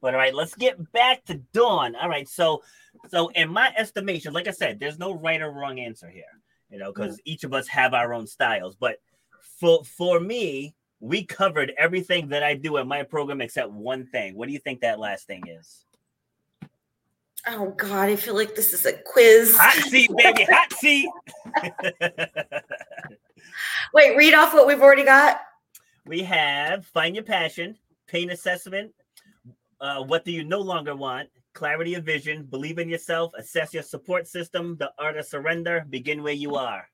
But 0.00 0.14
all 0.14 0.20
right, 0.20 0.32
let's 0.34 0.54
get 0.54 0.92
back 0.92 1.24
to 1.24 1.34
Dawn. 1.52 1.96
All 1.96 2.08
right, 2.08 2.28
so 2.28 2.62
so 3.08 3.28
in 3.30 3.48
my 3.50 3.72
estimation, 3.76 4.32
like 4.32 4.46
I 4.46 4.52
said, 4.52 4.78
there's 4.78 4.98
no 4.98 5.12
right 5.12 5.40
or 5.40 5.50
wrong 5.50 5.80
answer 5.80 6.08
here, 6.08 6.40
you 6.70 6.78
know, 6.78 6.92
because 6.92 7.20
each 7.24 7.42
of 7.44 7.52
us 7.52 7.66
have 7.68 7.94
our 7.94 8.12
own 8.14 8.26
styles. 8.28 8.76
But 8.76 8.98
for 9.60 9.84
for 9.84 10.18
me, 10.18 10.74
we 11.00 11.24
covered 11.24 11.72
everything 11.78 12.28
that 12.28 12.42
I 12.42 12.54
do 12.54 12.78
in 12.78 12.88
my 12.88 13.02
program 13.02 13.40
except 13.40 13.70
one 13.70 14.06
thing. 14.06 14.34
What 14.34 14.46
do 14.46 14.52
you 14.52 14.58
think 14.58 14.80
that 14.80 14.98
last 14.98 15.26
thing 15.26 15.46
is? 15.46 15.84
Oh 17.46 17.70
God, 17.76 18.08
I 18.08 18.16
feel 18.16 18.34
like 18.34 18.54
this 18.54 18.72
is 18.72 18.84
a 18.86 18.92
quiz. 18.92 19.56
Hot 19.56 19.84
seat, 19.84 20.10
baby, 20.16 20.46
hot 20.50 20.72
seat. 20.78 21.08
Wait, 23.94 24.16
read 24.16 24.34
off 24.34 24.52
what 24.52 24.66
we've 24.66 24.82
already 24.82 25.04
got. 25.04 25.40
we 26.06 26.22
have 26.22 26.86
find 26.86 27.14
your 27.14 27.24
passion, 27.24 27.76
pain 28.06 28.30
assessment. 28.30 28.92
Uh, 29.80 30.02
what 30.02 30.24
do 30.24 30.32
you 30.32 30.44
no 30.44 30.60
longer 30.60 30.94
want? 30.94 31.28
Clarity 31.54 31.94
of 31.94 32.04
vision, 32.04 32.44
believe 32.44 32.78
in 32.78 32.88
yourself, 32.88 33.32
assess 33.36 33.72
your 33.74 33.82
support 33.82 34.28
system, 34.28 34.76
the 34.78 34.92
art 34.98 35.16
of 35.16 35.26
surrender, 35.26 35.84
begin 35.88 36.22
where 36.22 36.34
you 36.34 36.54
are. 36.54 36.86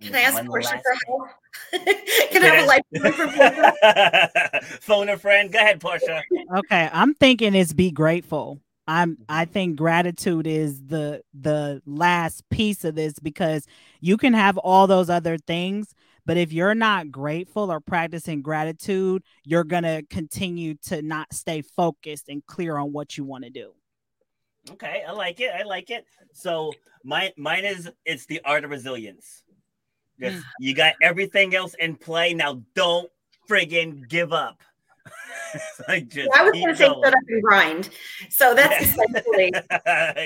Can 0.00 0.14
I 0.14 0.20
ask 0.20 0.34
One 0.34 0.46
Portia 0.46 0.68
last 0.70 0.82
for 0.82 0.96
help? 1.06 1.28
Can 2.30 2.42
I 2.42 2.46
have 2.46 2.64
a 2.64 2.66
life 2.66 2.82
for 2.96 3.28
Portia? 3.28 4.60
Phone 4.80 5.08
a 5.10 5.18
friend. 5.18 5.52
Go 5.52 5.58
ahead, 5.58 5.80
Portia. 5.80 6.22
okay. 6.56 6.88
I'm 6.92 7.14
thinking 7.14 7.54
it's 7.54 7.72
be 7.72 7.90
grateful. 7.90 8.60
I'm 8.86 9.12
mm-hmm. 9.12 9.22
I 9.28 9.44
think 9.44 9.76
gratitude 9.76 10.46
is 10.46 10.82
the 10.86 11.22
the 11.38 11.82
last 11.86 12.48
piece 12.48 12.84
of 12.84 12.94
this 12.94 13.18
because 13.18 13.66
you 14.00 14.16
can 14.16 14.32
have 14.32 14.58
all 14.58 14.86
those 14.86 15.10
other 15.10 15.38
things, 15.38 15.94
but 16.26 16.36
if 16.36 16.52
you're 16.52 16.74
not 16.74 17.10
grateful 17.10 17.70
or 17.70 17.80
practicing 17.80 18.42
gratitude, 18.42 19.22
you're 19.44 19.64
gonna 19.64 20.02
continue 20.10 20.74
to 20.86 21.02
not 21.02 21.32
stay 21.32 21.62
focused 21.62 22.28
and 22.28 22.44
clear 22.46 22.78
on 22.78 22.92
what 22.92 23.16
you 23.16 23.24
want 23.24 23.44
to 23.44 23.50
do. 23.50 23.72
Okay, 24.72 25.04
I 25.06 25.12
like 25.12 25.40
it. 25.40 25.50
I 25.54 25.62
like 25.62 25.90
it. 25.90 26.04
So 26.32 26.72
mine 27.04 27.30
mine 27.36 27.64
is 27.64 27.90
it's 28.04 28.26
the 28.26 28.40
art 28.44 28.64
of 28.64 28.70
resilience. 28.70 29.44
Just, 30.20 30.36
Mm. 30.36 30.42
you 30.60 30.74
got 30.74 30.94
everything 31.02 31.54
else 31.54 31.74
in 31.78 31.96
play. 31.96 32.34
Now 32.34 32.62
don't 32.74 33.10
friggin' 33.48 34.08
give 34.08 34.32
up. 34.32 34.60
like 35.88 36.08
just 36.08 36.28
I 36.36 36.42
was 36.44 36.52
going 36.52 36.68
to 36.68 36.76
say 36.76 36.84
shut 36.86 37.04
up 37.04 37.14
and 37.28 37.42
grind. 37.42 37.90
So 38.28 38.54
that's 38.54 38.84
essentially 38.84 39.52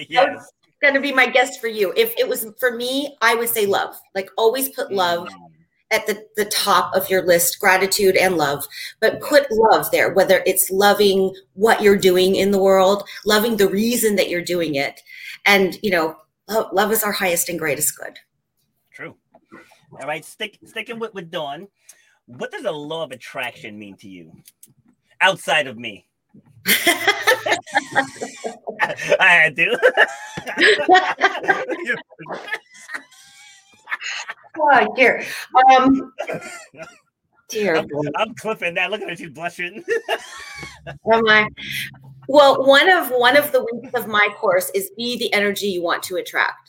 yes. 0.08 0.50
going 0.82 0.94
to 0.94 1.00
be 1.00 1.12
my 1.12 1.26
guess 1.26 1.58
for 1.58 1.68
you. 1.68 1.92
If 1.96 2.14
it 2.18 2.28
was 2.28 2.46
for 2.58 2.72
me, 2.76 3.16
I 3.22 3.34
would 3.34 3.48
say 3.48 3.66
love. 3.66 3.94
Like 4.14 4.28
always 4.36 4.68
put 4.70 4.92
love 4.92 5.28
Mm. 5.28 5.50
at 5.92 6.06
the, 6.06 6.26
the 6.36 6.44
top 6.46 6.94
of 6.94 7.08
your 7.08 7.24
list, 7.24 7.60
gratitude 7.60 8.16
and 8.16 8.36
love. 8.36 8.66
But 9.00 9.20
put 9.20 9.46
love 9.50 9.90
there, 9.92 10.12
whether 10.12 10.42
it's 10.44 10.70
loving 10.70 11.32
what 11.54 11.80
you're 11.80 11.96
doing 11.96 12.34
in 12.34 12.50
the 12.50 12.62
world, 12.62 13.04
loving 13.24 13.56
the 13.56 13.68
reason 13.68 14.16
that 14.16 14.28
you're 14.28 14.42
doing 14.42 14.74
it. 14.74 15.00
And, 15.46 15.78
you 15.82 15.90
know, 15.90 16.16
love, 16.48 16.72
love 16.72 16.90
is 16.92 17.02
our 17.04 17.12
highest 17.12 17.48
and 17.48 17.58
greatest 17.58 17.96
good. 17.96 18.18
True. 19.94 20.02
All 20.02 20.08
right, 20.08 20.24
stick 20.24 20.58
sticking 20.64 20.98
with, 20.98 21.14
with 21.14 21.30
Dawn. 21.30 21.68
What 22.26 22.50
does 22.50 22.62
the 22.62 22.72
law 22.72 23.04
of 23.04 23.12
attraction 23.12 23.78
mean 23.78 23.96
to 23.98 24.08
you? 24.08 24.32
Outside 25.20 25.66
of 25.66 25.78
me. 25.78 26.06
I 26.66 26.70
had 29.20 29.56
to. 29.56 29.78
oh, 34.60 34.94
dear. 34.96 35.24
Um, 35.70 36.12
dear 37.48 37.76
I'm. 37.76 37.88
I'm 38.16 38.34
clipping 38.34 38.74
that. 38.74 38.90
Look 38.90 39.02
at 39.02 39.10
her, 39.10 39.16
she's 39.16 39.30
blushing. 39.30 39.84
Am 41.12 41.28
I? 41.28 41.48
Well, 42.26 42.66
one 42.66 42.90
of 42.90 43.10
one 43.10 43.36
of 43.36 43.52
the 43.52 43.66
weeks 43.72 43.94
of 43.94 44.06
my 44.06 44.28
course 44.36 44.70
is 44.74 44.90
be 44.96 45.18
the 45.18 45.32
energy 45.32 45.66
you 45.66 45.82
want 45.82 46.02
to 46.04 46.16
attract. 46.16 46.63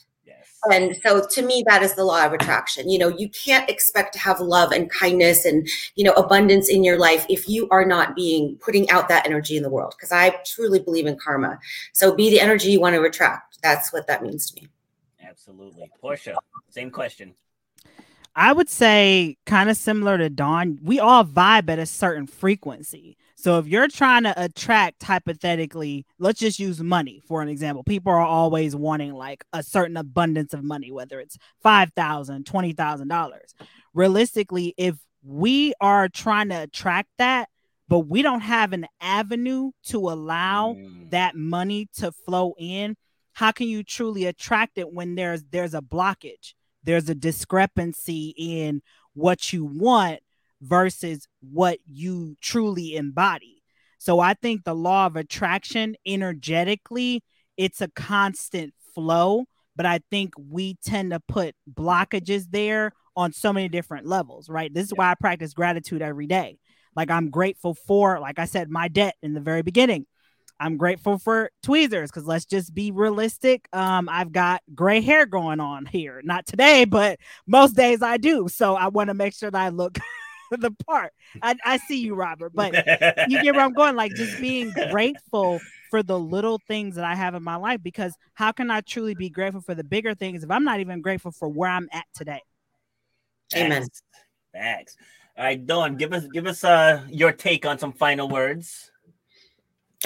Yes. 0.70 0.80
And 0.80 0.96
so 1.02 1.26
to 1.26 1.42
me, 1.46 1.64
that 1.66 1.82
is 1.82 1.94
the 1.94 2.04
law 2.04 2.24
of 2.24 2.32
attraction. 2.32 2.88
You 2.88 2.98
know, 2.98 3.08
you 3.08 3.28
can't 3.30 3.68
expect 3.68 4.12
to 4.14 4.18
have 4.18 4.40
love 4.40 4.72
and 4.72 4.90
kindness 4.90 5.44
and, 5.44 5.68
you 5.94 6.04
know, 6.04 6.12
abundance 6.12 6.68
in 6.68 6.84
your 6.84 6.98
life 6.98 7.26
if 7.28 7.48
you 7.48 7.68
are 7.70 7.84
not 7.84 8.14
being 8.14 8.56
putting 8.60 8.88
out 8.90 9.08
that 9.08 9.26
energy 9.26 9.56
in 9.56 9.62
the 9.62 9.70
world. 9.70 9.94
Because 9.96 10.12
I 10.12 10.30
truly 10.44 10.80
believe 10.80 11.06
in 11.06 11.16
karma. 11.16 11.58
So 11.92 12.14
be 12.14 12.30
the 12.30 12.40
energy 12.40 12.70
you 12.70 12.80
want 12.80 12.94
to 12.94 13.02
attract. 13.02 13.58
That's 13.62 13.92
what 13.92 14.06
that 14.06 14.22
means 14.22 14.50
to 14.50 14.62
me. 14.62 14.68
Absolutely. 15.22 15.90
Portia, 16.00 16.36
same 16.70 16.90
question. 16.90 17.34
I 18.34 18.52
would 18.52 18.68
say 18.68 19.38
kind 19.46 19.70
of 19.70 19.78
similar 19.78 20.18
to 20.18 20.28
Dawn, 20.28 20.78
we 20.82 21.00
all 21.00 21.24
vibe 21.24 21.70
at 21.70 21.78
a 21.78 21.86
certain 21.86 22.26
frequency. 22.26 23.16
So 23.38 23.58
if 23.58 23.66
you're 23.66 23.88
trying 23.88 24.22
to 24.24 24.34
attract 24.42 25.02
hypothetically, 25.02 26.06
let's 26.18 26.40
just 26.40 26.58
use 26.58 26.80
money 26.82 27.20
for 27.28 27.42
an 27.42 27.48
example. 27.48 27.84
People 27.84 28.12
are 28.12 28.20
always 28.20 28.74
wanting 28.74 29.12
like 29.12 29.44
a 29.52 29.62
certain 29.62 29.96
abundance 29.96 30.54
of 30.54 30.64
money, 30.64 30.90
whether 30.90 31.20
it's 31.20 31.36
$5,000, 31.64 32.42
$20,000. 32.44 33.30
Realistically, 33.94 34.74
if 34.76 34.96
we 35.22 35.74
are 35.80 36.08
trying 36.08 36.48
to 36.48 36.62
attract 36.62 37.10
that, 37.18 37.48
but 37.88 38.00
we 38.00 38.22
don't 38.22 38.40
have 38.40 38.72
an 38.72 38.86
avenue 39.00 39.70
to 39.84 39.98
allow 40.10 40.74
Mm, 40.74 41.10
that 41.10 41.36
money 41.36 41.88
to 41.98 42.10
flow 42.12 42.54
in 42.58 42.96
how 43.32 43.52
can 43.52 43.68
you 43.68 43.84
truly 43.84 44.24
attract 44.24 44.76
it 44.78 44.92
when 44.92 45.14
there's 45.14 45.44
there's 45.52 45.74
a 45.74 45.80
blockage 45.82 46.54
there's 46.82 47.08
a 47.08 47.14
discrepancy 47.14 48.34
in 48.36 48.82
what 49.14 49.52
you 49.52 49.64
want 49.64 50.20
versus 50.60 51.28
what 51.40 51.78
you 51.84 52.36
truly 52.40 52.96
embody 52.96 53.62
so 53.98 54.20
i 54.20 54.34
think 54.34 54.64
the 54.64 54.74
law 54.74 55.06
of 55.06 55.16
attraction 55.16 55.94
energetically 56.06 57.22
it's 57.56 57.80
a 57.80 57.88
constant 57.88 58.72
flow 58.94 59.44
but 59.74 59.86
i 59.86 60.00
think 60.10 60.32
we 60.38 60.76
tend 60.84 61.10
to 61.10 61.20
put 61.20 61.54
blockages 61.72 62.46
there 62.50 62.92
on 63.16 63.32
so 63.32 63.52
many 63.52 63.68
different 63.68 64.06
levels 64.06 64.48
right 64.48 64.72
this 64.72 64.86
is 64.86 64.94
why 64.94 65.10
i 65.10 65.14
practice 65.14 65.52
gratitude 65.52 66.02
every 66.02 66.26
day 66.26 66.58
like 66.94 67.10
i'm 67.10 67.30
grateful 67.30 67.74
for 67.74 68.18
like 68.18 68.38
i 68.38 68.44
said 68.44 68.70
my 68.70 68.88
debt 68.88 69.14
in 69.22 69.34
the 69.34 69.40
very 69.40 69.62
beginning 69.62 70.06
I'm 70.58 70.76
grateful 70.76 71.18
for 71.18 71.50
tweezers 71.62 72.10
because 72.10 72.24
let's 72.24 72.46
just 72.46 72.74
be 72.74 72.90
realistic. 72.90 73.68
Um, 73.72 74.08
I've 74.08 74.32
got 74.32 74.62
gray 74.74 75.00
hair 75.00 75.26
going 75.26 75.60
on 75.60 75.86
here. 75.86 76.20
Not 76.24 76.46
today, 76.46 76.84
but 76.84 77.18
most 77.46 77.76
days 77.76 78.02
I 78.02 78.16
do. 78.16 78.48
So 78.48 78.74
I 78.74 78.88
want 78.88 79.08
to 79.08 79.14
make 79.14 79.34
sure 79.34 79.50
that 79.50 79.60
I 79.60 79.68
look 79.68 79.98
the 80.58 80.70
part. 80.86 81.12
I, 81.42 81.56
I 81.64 81.76
see 81.78 81.98
you, 81.98 82.14
Robert, 82.14 82.52
but 82.54 82.72
you 83.28 83.38
get 83.38 83.54
where 83.54 83.64
I'm 83.64 83.74
going. 83.74 83.96
Like 83.96 84.14
just 84.14 84.40
being 84.40 84.72
grateful 84.90 85.62
for 85.90 86.02
the 86.02 86.18
little 86.18 86.60
things 86.66 86.96
that 86.96 87.04
I 87.04 87.14
have 87.14 87.34
in 87.34 87.42
my 87.42 87.56
life 87.56 87.80
because 87.82 88.14
how 88.34 88.52
can 88.52 88.70
I 88.70 88.80
truly 88.80 89.14
be 89.14 89.30
grateful 89.30 89.60
for 89.60 89.74
the 89.74 89.84
bigger 89.84 90.14
things 90.14 90.42
if 90.42 90.50
I'm 90.50 90.64
not 90.64 90.80
even 90.80 91.00
grateful 91.00 91.30
for 91.30 91.48
where 91.48 91.70
I'm 91.70 91.88
at 91.92 92.04
today? 92.14 92.40
Amen. 93.54 93.86
Thanks. 94.52 94.96
All 95.38 95.44
right, 95.44 95.64
Dawn, 95.66 95.96
give 95.96 96.12
us 96.12 96.26
give 96.32 96.46
us 96.46 96.64
uh 96.64 97.02
your 97.08 97.32
take 97.32 97.66
on 97.66 97.78
some 97.78 97.92
final 97.92 98.28
words. 98.28 98.90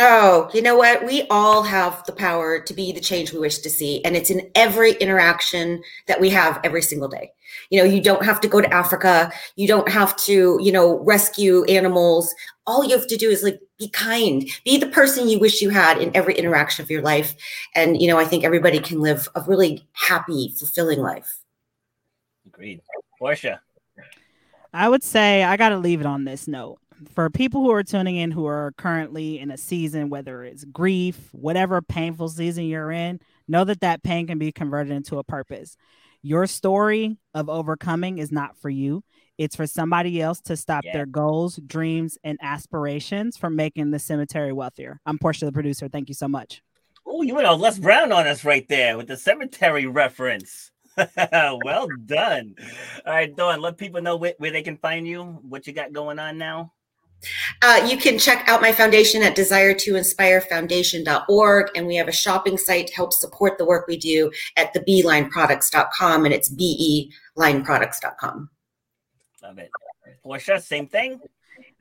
Oh, 0.02 0.48
you 0.54 0.62
know 0.62 0.76
what? 0.76 1.04
We 1.04 1.26
all 1.28 1.62
have 1.62 2.02
the 2.06 2.12
power 2.12 2.58
to 2.58 2.72
be 2.72 2.90
the 2.90 3.02
change 3.02 3.34
we 3.34 3.38
wish 3.38 3.58
to 3.58 3.68
see. 3.68 4.02
And 4.02 4.16
it's 4.16 4.30
in 4.30 4.50
every 4.54 4.92
interaction 4.92 5.82
that 6.06 6.18
we 6.18 6.30
have 6.30 6.58
every 6.64 6.80
single 6.80 7.06
day. 7.06 7.32
You 7.68 7.80
know, 7.80 7.84
you 7.84 8.00
don't 8.00 8.24
have 8.24 8.40
to 8.40 8.48
go 8.48 8.62
to 8.62 8.72
Africa. 8.72 9.30
You 9.56 9.68
don't 9.68 9.90
have 9.90 10.16
to, 10.24 10.58
you 10.58 10.72
know, 10.72 11.00
rescue 11.00 11.64
animals. 11.64 12.34
All 12.66 12.82
you 12.82 12.96
have 12.96 13.08
to 13.08 13.16
do 13.18 13.28
is 13.28 13.42
like 13.42 13.60
be 13.78 13.90
kind, 13.90 14.48
be 14.64 14.78
the 14.78 14.86
person 14.86 15.28
you 15.28 15.38
wish 15.38 15.60
you 15.60 15.68
had 15.68 15.98
in 15.98 16.16
every 16.16 16.34
interaction 16.34 16.82
of 16.82 16.90
your 16.90 17.02
life. 17.02 17.34
And, 17.74 18.00
you 18.00 18.08
know, 18.08 18.18
I 18.18 18.24
think 18.24 18.42
everybody 18.42 18.80
can 18.80 19.00
live 19.00 19.28
a 19.34 19.42
really 19.46 19.86
happy, 19.92 20.54
fulfilling 20.58 21.00
life. 21.00 21.40
Agreed. 22.46 22.80
Portia. 23.18 23.60
I 24.72 24.88
would 24.88 25.02
say 25.02 25.44
I 25.44 25.58
got 25.58 25.70
to 25.70 25.76
leave 25.76 26.00
it 26.00 26.06
on 26.06 26.24
this 26.24 26.48
note 26.48 26.78
for 27.14 27.30
people 27.30 27.62
who 27.62 27.70
are 27.70 27.82
tuning 27.82 28.16
in 28.16 28.30
who 28.30 28.46
are 28.46 28.72
currently 28.76 29.38
in 29.38 29.50
a 29.50 29.56
season, 29.56 30.10
whether 30.10 30.44
it's 30.44 30.64
grief, 30.64 31.28
whatever 31.32 31.80
painful 31.80 32.28
season 32.28 32.64
you're 32.64 32.90
in, 32.90 33.20
know 33.48 33.64
that 33.64 33.80
that 33.80 34.02
pain 34.02 34.26
can 34.26 34.38
be 34.38 34.52
converted 34.52 34.92
into 34.92 35.18
a 35.18 35.24
purpose. 35.24 35.76
Your 36.22 36.46
story 36.46 37.16
of 37.34 37.48
overcoming 37.48 38.18
is 38.18 38.30
not 38.30 38.56
for 38.56 38.68
you. 38.68 39.02
It's 39.38 39.56
for 39.56 39.66
somebody 39.66 40.20
else 40.20 40.40
to 40.42 40.56
stop 40.56 40.84
yeah. 40.84 40.92
their 40.92 41.06
goals, 41.06 41.56
dreams, 41.66 42.18
and 42.22 42.38
aspirations 42.42 43.38
from 43.38 43.56
making 43.56 43.90
the 43.90 43.98
cemetery 43.98 44.52
wealthier. 44.52 45.00
I'm 45.06 45.18
Portia, 45.18 45.46
the 45.46 45.52
producer. 45.52 45.88
Thank 45.88 46.08
you 46.08 46.14
so 46.14 46.28
much. 46.28 46.62
Oh, 47.06 47.22
you 47.22 47.34
went 47.34 47.46
all 47.46 47.56
Les 47.56 47.78
Brown 47.78 48.12
on 48.12 48.26
us 48.26 48.44
right 48.44 48.68
there 48.68 48.98
with 48.98 49.08
the 49.08 49.16
cemetery 49.16 49.86
reference. 49.86 50.70
well 51.16 51.88
done. 52.04 52.54
All 53.06 53.12
right, 53.14 53.34
Dawn, 53.34 53.62
let 53.62 53.78
people 53.78 54.02
know 54.02 54.16
where, 54.16 54.34
where 54.36 54.50
they 54.50 54.62
can 54.62 54.76
find 54.76 55.06
you, 55.06 55.22
what 55.22 55.66
you 55.66 55.72
got 55.72 55.92
going 55.92 56.18
on 56.18 56.36
now. 56.36 56.72
Uh, 57.62 57.86
you 57.88 57.96
can 57.96 58.18
check 58.18 58.48
out 58.48 58.62
my 58.62 58.72
foundation 58.72 59.22
at 59.22 59.34
desire 59.34 59.74
to 59.74 59.96
inspire 59.96 60.40
foundation.org. 60.40 61.70
And 61.74 61.86
we 61.86 61.96
have 61.96 62.08
a 62.08 62.12
shopping 62.12 62.56
site 62.56 62.88
to 62.88 62.94
help 62.94 63.12
support 63.12 63.58
the 63.58 63.64
work 63.64 63.86
we 63.86 63.96
do 63.96 64.30
at 64.56 64.72
the 64.72 64.80
beelineproducts.com. 64.80 66.24
And 66.24 66.34
it's 66.34 66.48
be-lineproducts.com. 66.48 68.50
Love 69.42 69.58
it. 69.58 69.70
Portia, 70.22 70.60
same 70.60 70.86
thing. 70.86 71.20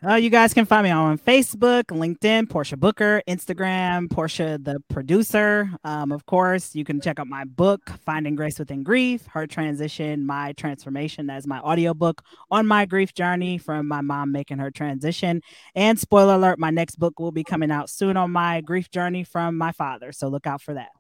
Uh, 0.02 0.16
you 0.16 0.30
guys 0.30 0.54
can 0.54 0.64
find 0.64 0.86
me 0.86 0.92
on 0.92 1.18
Facebook, 1.18 1.84
LinkedIn, 1.88 2.50
Portia 2.50 2.78
Booker, 2.78 3.22
Instagram, 3.28 4.10
Portia 4.10 4.58
the 4.58 4.80
producer. 4.88 5.70
Um, 5.84 6.14
of 6.14 6.26
course, 6.26 6.74
you 6.74 6.86
can 6.86 7.02
check 7.02 7.20
out 7.20 7.28
my 7.28 7.44
book, 7.44 7.90
Finding 8.06 8.34
Grace 8.34 8.58
Within 8.60 8.82
Grief, 8.82 9.28
Her 9.28 9.46
Transition, 9.46 10.26
My 10.26 10.54
Transformation. 10.54 11.28
That 11.28 11.40
is 11.40 11.48
my 11.48 11.60
audiobook 11.60 12.22
on 12.50 12.66
my 12.66 12.86
grief 12.86 13.14
journey 13.14 13.58
from 13.58 13.90
my 13.90 14.00
mom 14.00 14.32
making 14.32 14.60
her 14.60 14.72
transition. 14.72 15.42
And 15.76 16.00
spoiler 16.00 16.36
alert, 16.36 16.60
my 16.60 16.70
next 16.70 16.96
book 16.96 17.20
will 17.20 17.34
be 17.34 17.44
coming 17.44 17.70
out 17.70 17.90
soon 17.90 18.16
on 18.16 18.32
my 18.32 18.62
grief 18.62 18.90
journey 18.90 19.26
from 19.26 19.58
my 19.58 19.74
father. 19.74 20.14
So 20.14 20.30
look 20.30 20.48
out 20.48 20.62
for 20.62 20.76
that. 20.76 20.92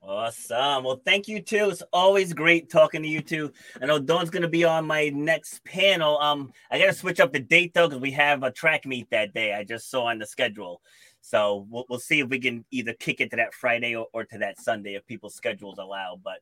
Awesome. 0.00 0.84
Well, 0.84 1.02
thank 1.04 1.28
you 1.28 1.42
too. 1.42 1.68
It's 1.70 1.82
always 1.92 2.32
great 2.32 2.70
talking 2.70 3.02
to 3.02 3.08
you 3.08 3.20
too. 3.20 3.52
I 3.82 3.86
know 3.86 3.98
Dawn's 3.98 4.30
gonna 4.30 4.48
be 4.48 4.64
on 4.64 4.86
my 4.86 5.08
next 5.08 5.62
panel. 5.64 6.18
Um, 6.18 6.52
I 6.70 6.78
gotta 6.78 6.94
switch 6.94 7.20
up 7.20 7.32
the 7.32 7.40
date 7.40 7.74
though 7.74 7.88
because 7.88 8.00
we 8.00 8.12
have 8.12 8.42
a 8.42 8.50
track 8.50 8.86
meet 8.86 9.10
that 9.10 9.34
day. 9.34 9.52
I 9.54 9.64
just 9.64 9.90
saw 9.90 10.04
on 10.04 10.18
the 10.18 10.26
schedule, 10.26 10.80
so 11.20 11.66
we'll, 11.68 11.84
we'll 11.90 11.98
see 11.98 12.20
if 12.20 12.28
we 12.28 12.38
can 12.38 12.64
either 12.70 12.92
kick 12.94 13.20
it 13.20 13.30
to 13.30 13.36
that 13.36 13.52
Friday 13.52 13.96
or, 13.96 14.06
or 14.12 14.24
to 14.24 14.38
that 14.38 14.60
Sunday 14.60 14.94
if 14.94 15.04
people's 15.06 15.34
schedules 15.34 15.78
allow. 15.78 16.18
But 16.22 16.38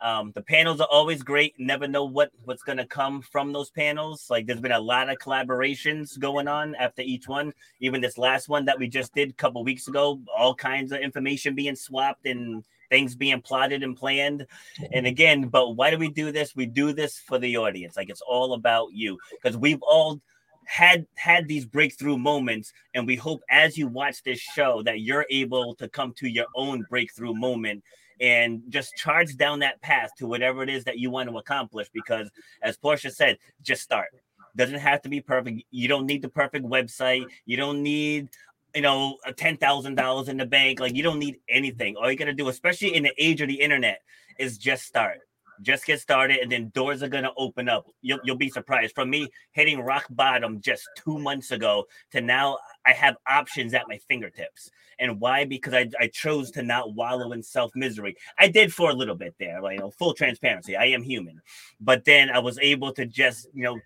um, 0.00 0.32
the 0.34 0.42
panels 0.42 0.80
are 0.80 0.88
always 0.90 1.22
great. 1.22 1.54
Never 1.58 1.86
know 1.86 2.04
what 2.06 2.30
what's 2.44 2.62
gonna 2.62 2.86
come 2.86 3.20
from 3.22 3.52
those 3.52 3.70
panels. 3.70 4.26
Like 4.30 4.46
there's 4.46 4.60
been 4.60 4.72
a 4.72 4.80
lot 4.80 5.10
of 5.10 5.18
collaborations 5.18 6.18
going 6.18 6.48
on 6.48 6.74
after 6.76 7.02
each 7.02 7.28
one. 7.28 7.52
Even 7.80 8.00
this 8.00 8.18
last 8.18 8.48
one 8.48 8.64
that 8.64 8.78
we 8.78 8.88
just 8.88 9.14
did 9.14 9.30
a 9.30 9.34
couple 9.34 9.62
weeks 9.62 9.88
ago, 9.88 10.20
all 10.36 10.54
kinds 10.54 10.90
of 10.90 11.00
information 11.00 11.54
being 11.54 11.76
swapped 11.76 12.26
and 12.26 12.64
things 12.90 13.14
being 13.14 13.40
plotted 13.40 13.82
and 13.82 13.96
planned. 13.96 14.46
And 14.92 15.06
again, 15.06 15.48
but 15.48 15.72
why 15.72 15.90
do 15.90 15.98
we 15.98 16.10
do 16.10 16.32
this? 16.32 16.54
We 16.54 16.66
do 16.66 16.92
this 16.92 17.18
for 17.18 17.38
the 17.38 17.56
audience. 17.56 17.96
Like 17.96 18.10
it's 18.10 18.22
all 18.22 18.54
about 18.54 18.92
you 18.92 19.18
because 19.32 19.56
we've 19.56 19.82
all 19.82 20.20
had 20.66 21.06
had 21.16 21.46
these 21.48 21.64
breakthrough 21.64 22.16
moments 22.16 22.72
and 22.94 23.06
we 23.06 23.16
hope 23.16 23.42
as 23.50 23.76
you 23.76 23.86
watch 23.86 24.22
this 24.22 24.40
show 24.40 24.82
that 24.82 25.00
you're 25.00 25.26
able 25.30 25.74
to 25.76 25.88
come 25.88 26.12
to 26.14 26.28
your 26.28 26.46
own 26.56 26.84
breakthrough 26.88 27.34
moment 27.34 27.82
and 28.20 28.62
just 28.68 28.94
charge 28.96 29.36
down 29.36 29.58
that 29.58 29.80
path 29.82 30.10
to 30.16 30.26
whatever 30.26 30.62
it 30.62 30.70
is 30.70 30.84
that 30.84 30.98
you 30.98 31.10
want 31.10 31.28
to 31.28 31.36
accomplish 31.36 31.88
because 31.92 32.30
as 32.62 32.76
portia 32.76 33.10
said 33.10 33.36
just 33.62 33.82
start 33.82 34.08
doesn't 34.56 34.78
have 34.78 35.02
to 35.02 35.08
be 35.08 35.20
perfect 35.20 35.62
you 35.70 35.88
don't 35.88 36.06
need 36.06 36.22
the 36.22 36.28
perfect 36.28 36.64
website 36.64 37.24
you 37.44 37.56
don't 37.56 37.82
need 37.82 38.28
you 38.74 38.82
know, 38.82 39.18
ten 39.36 39.56
thousand 39.56 39.94
dollars 39.94 40.28
in 40.28 40.36
the 40.36 40.46
bank. 40.46 40.80
Like 40.80 40.94
you 40.94 41.02
don't 41.02 41.18
need 41.18 41.36
anything. 41.48 41.96
All 41.96 42.10
you 42.10 42.16
gotta 42.16 42.32
do, 42.32 42.48
especially 42.48 42.94
in 42.94 43.04
the 43.04 43.12
age 43.18 43.40
of 43.40 43.48
the 43.48 43.60
internet, 43.60 44.00
is 44.38 44.58
just 44.58 44.84
start. 44.84 45.20
Just 45.62 45.86
get 45.86 46.00
started, 46.00 46.38
and 46.38 46.50
then 46.50 46.70
doors 46.74 47.02
are 47.02 47.08
gonna 47.08 47.30
open 47.36 47.68
up. 47.68 47.86
You'll, 48.02 48.18
you'll 48.24 48.36
be 48.36 48.50
surprised. 48.50 48.94
From 48.94 49.10
me 49.10 49.28
hitting 49.52 49.80
rock 49.80 50.06
bottom 50.10 50.60
just 50.60 50.88
two 50.96 51.18
months 51.18 51.52
ago 51.52 51.84
to 52.10 52.20
now, 52.20 52.58
I 52.84 52.92
have 52.92 53.16
options 53.28 53.72
at 53.72 53.84
my 53.88 53.98
fingertips. 54.08 54.70
And 54.98 55.20
why? 55.20 55.44
Because 55.44 55.74
I, 55.74 55.88
I 56.00 56.08
chose 56.08 56.50
to 56.52 56.62
not 56.62 56.94
wallow 56.94 57.32
in 57.32 57.42
self 57.42 57.70
misery. 57.76 58.16
I 58.38 58.48
did 58.48 58.72
for 58.72 58.90
a 58.90 58.94
little 58.94 59.14
bit 59.14 59.34
there, 59.38 59.62
like 59.62 59.74
you 59.74 59.80
know, 59.80 59.90
full 59.90 60.14
transparency. 60.14 60.76
I 60.76 60.86
am 60.86 61.02
human, 61.02 61.40
but 61.80 62.04
then 62.04 62.30
I 62.30 62.40
was 62.40 62.58
able 62.58 62.92
to 62.94 63.06
just 63.06 63.46
you 63.54 63.62
know 63.62 63.78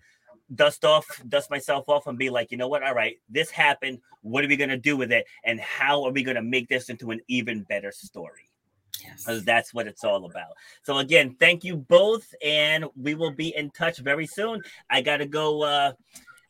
dust 0.53 0.85
off, 0.85 1.05
dust 1.27 1.49
myself 1.49 1.87
off, 1.87 2.07
and 2.07 2.17
be 2.17 2.29
like, 2.29 2.51
you 2.51 2.57
know 2.57 2.67
what? 2.67 2.83
All 2.83 2.93
right, 2.93 3.17
this 3.29 3.49
happened. 3.49 3.99
What 4.21 4.43
are 4.43 4.47
we 4.47 4.57
gonna 4.57 4.77
do 4.77 4.97
with 4.97 5.11
it? 5.11 5.25
And 5.43 5.59
how 5.59 6.03
are 6.03 6.11
we 6.11 6.23
gonna 6.23 6.41
make 6.41 6.67
this 6.67 6.89
into 6.89 7.11
an 7.11 7.21
even 7.27 7.63
better 7.63 7.91
story? 7.91 8.49
Because 8.91 9.37
yes. 9.37 9.45
that's 9.45 9.73
what 9.73 9.87
it's 9.87 10.03
all 10.03 10.25
about. 10.25 10.51
So 10.83 10.97
again, 10.97 11.35
thank 11.39 11.63
you 11.63 11.77
both, 11.77 12.33
and 12.43 12.85
we 12.95 13.15
will 13.15 13.31
be 13.31 13.55
in 13.55 13.71
touch 13.71 13.99
very 13.99 14.27
soon. 14.27 14.61
I 14.89 15.01
gotta 15.01 15.25
go 15.25 15.63
uh 15.63 15.93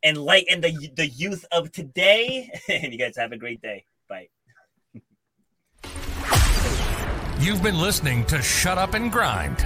enlighten 0.04 0.62
the 0.62 0.90
the 0.96 1.08
youth 1.08 1.46
of 1.52 1.72
today, 1.72 2.52
and 2.70 2.92
you 2.92 3.00
guys 3.00 3.18
have 3.18 3.32
a 3.32 3.38
great 3.38 3.62
day. 3.62 3.86
Bye. 4.08 4.30
You've 7.40 7.64
been 7.64 7.80
listening 7.80 8.26
to 8.26 8.42
Shut 8.42 8.78
Up 8.78 8.96
and 8.96 9.12
Grind. 9.12 9.66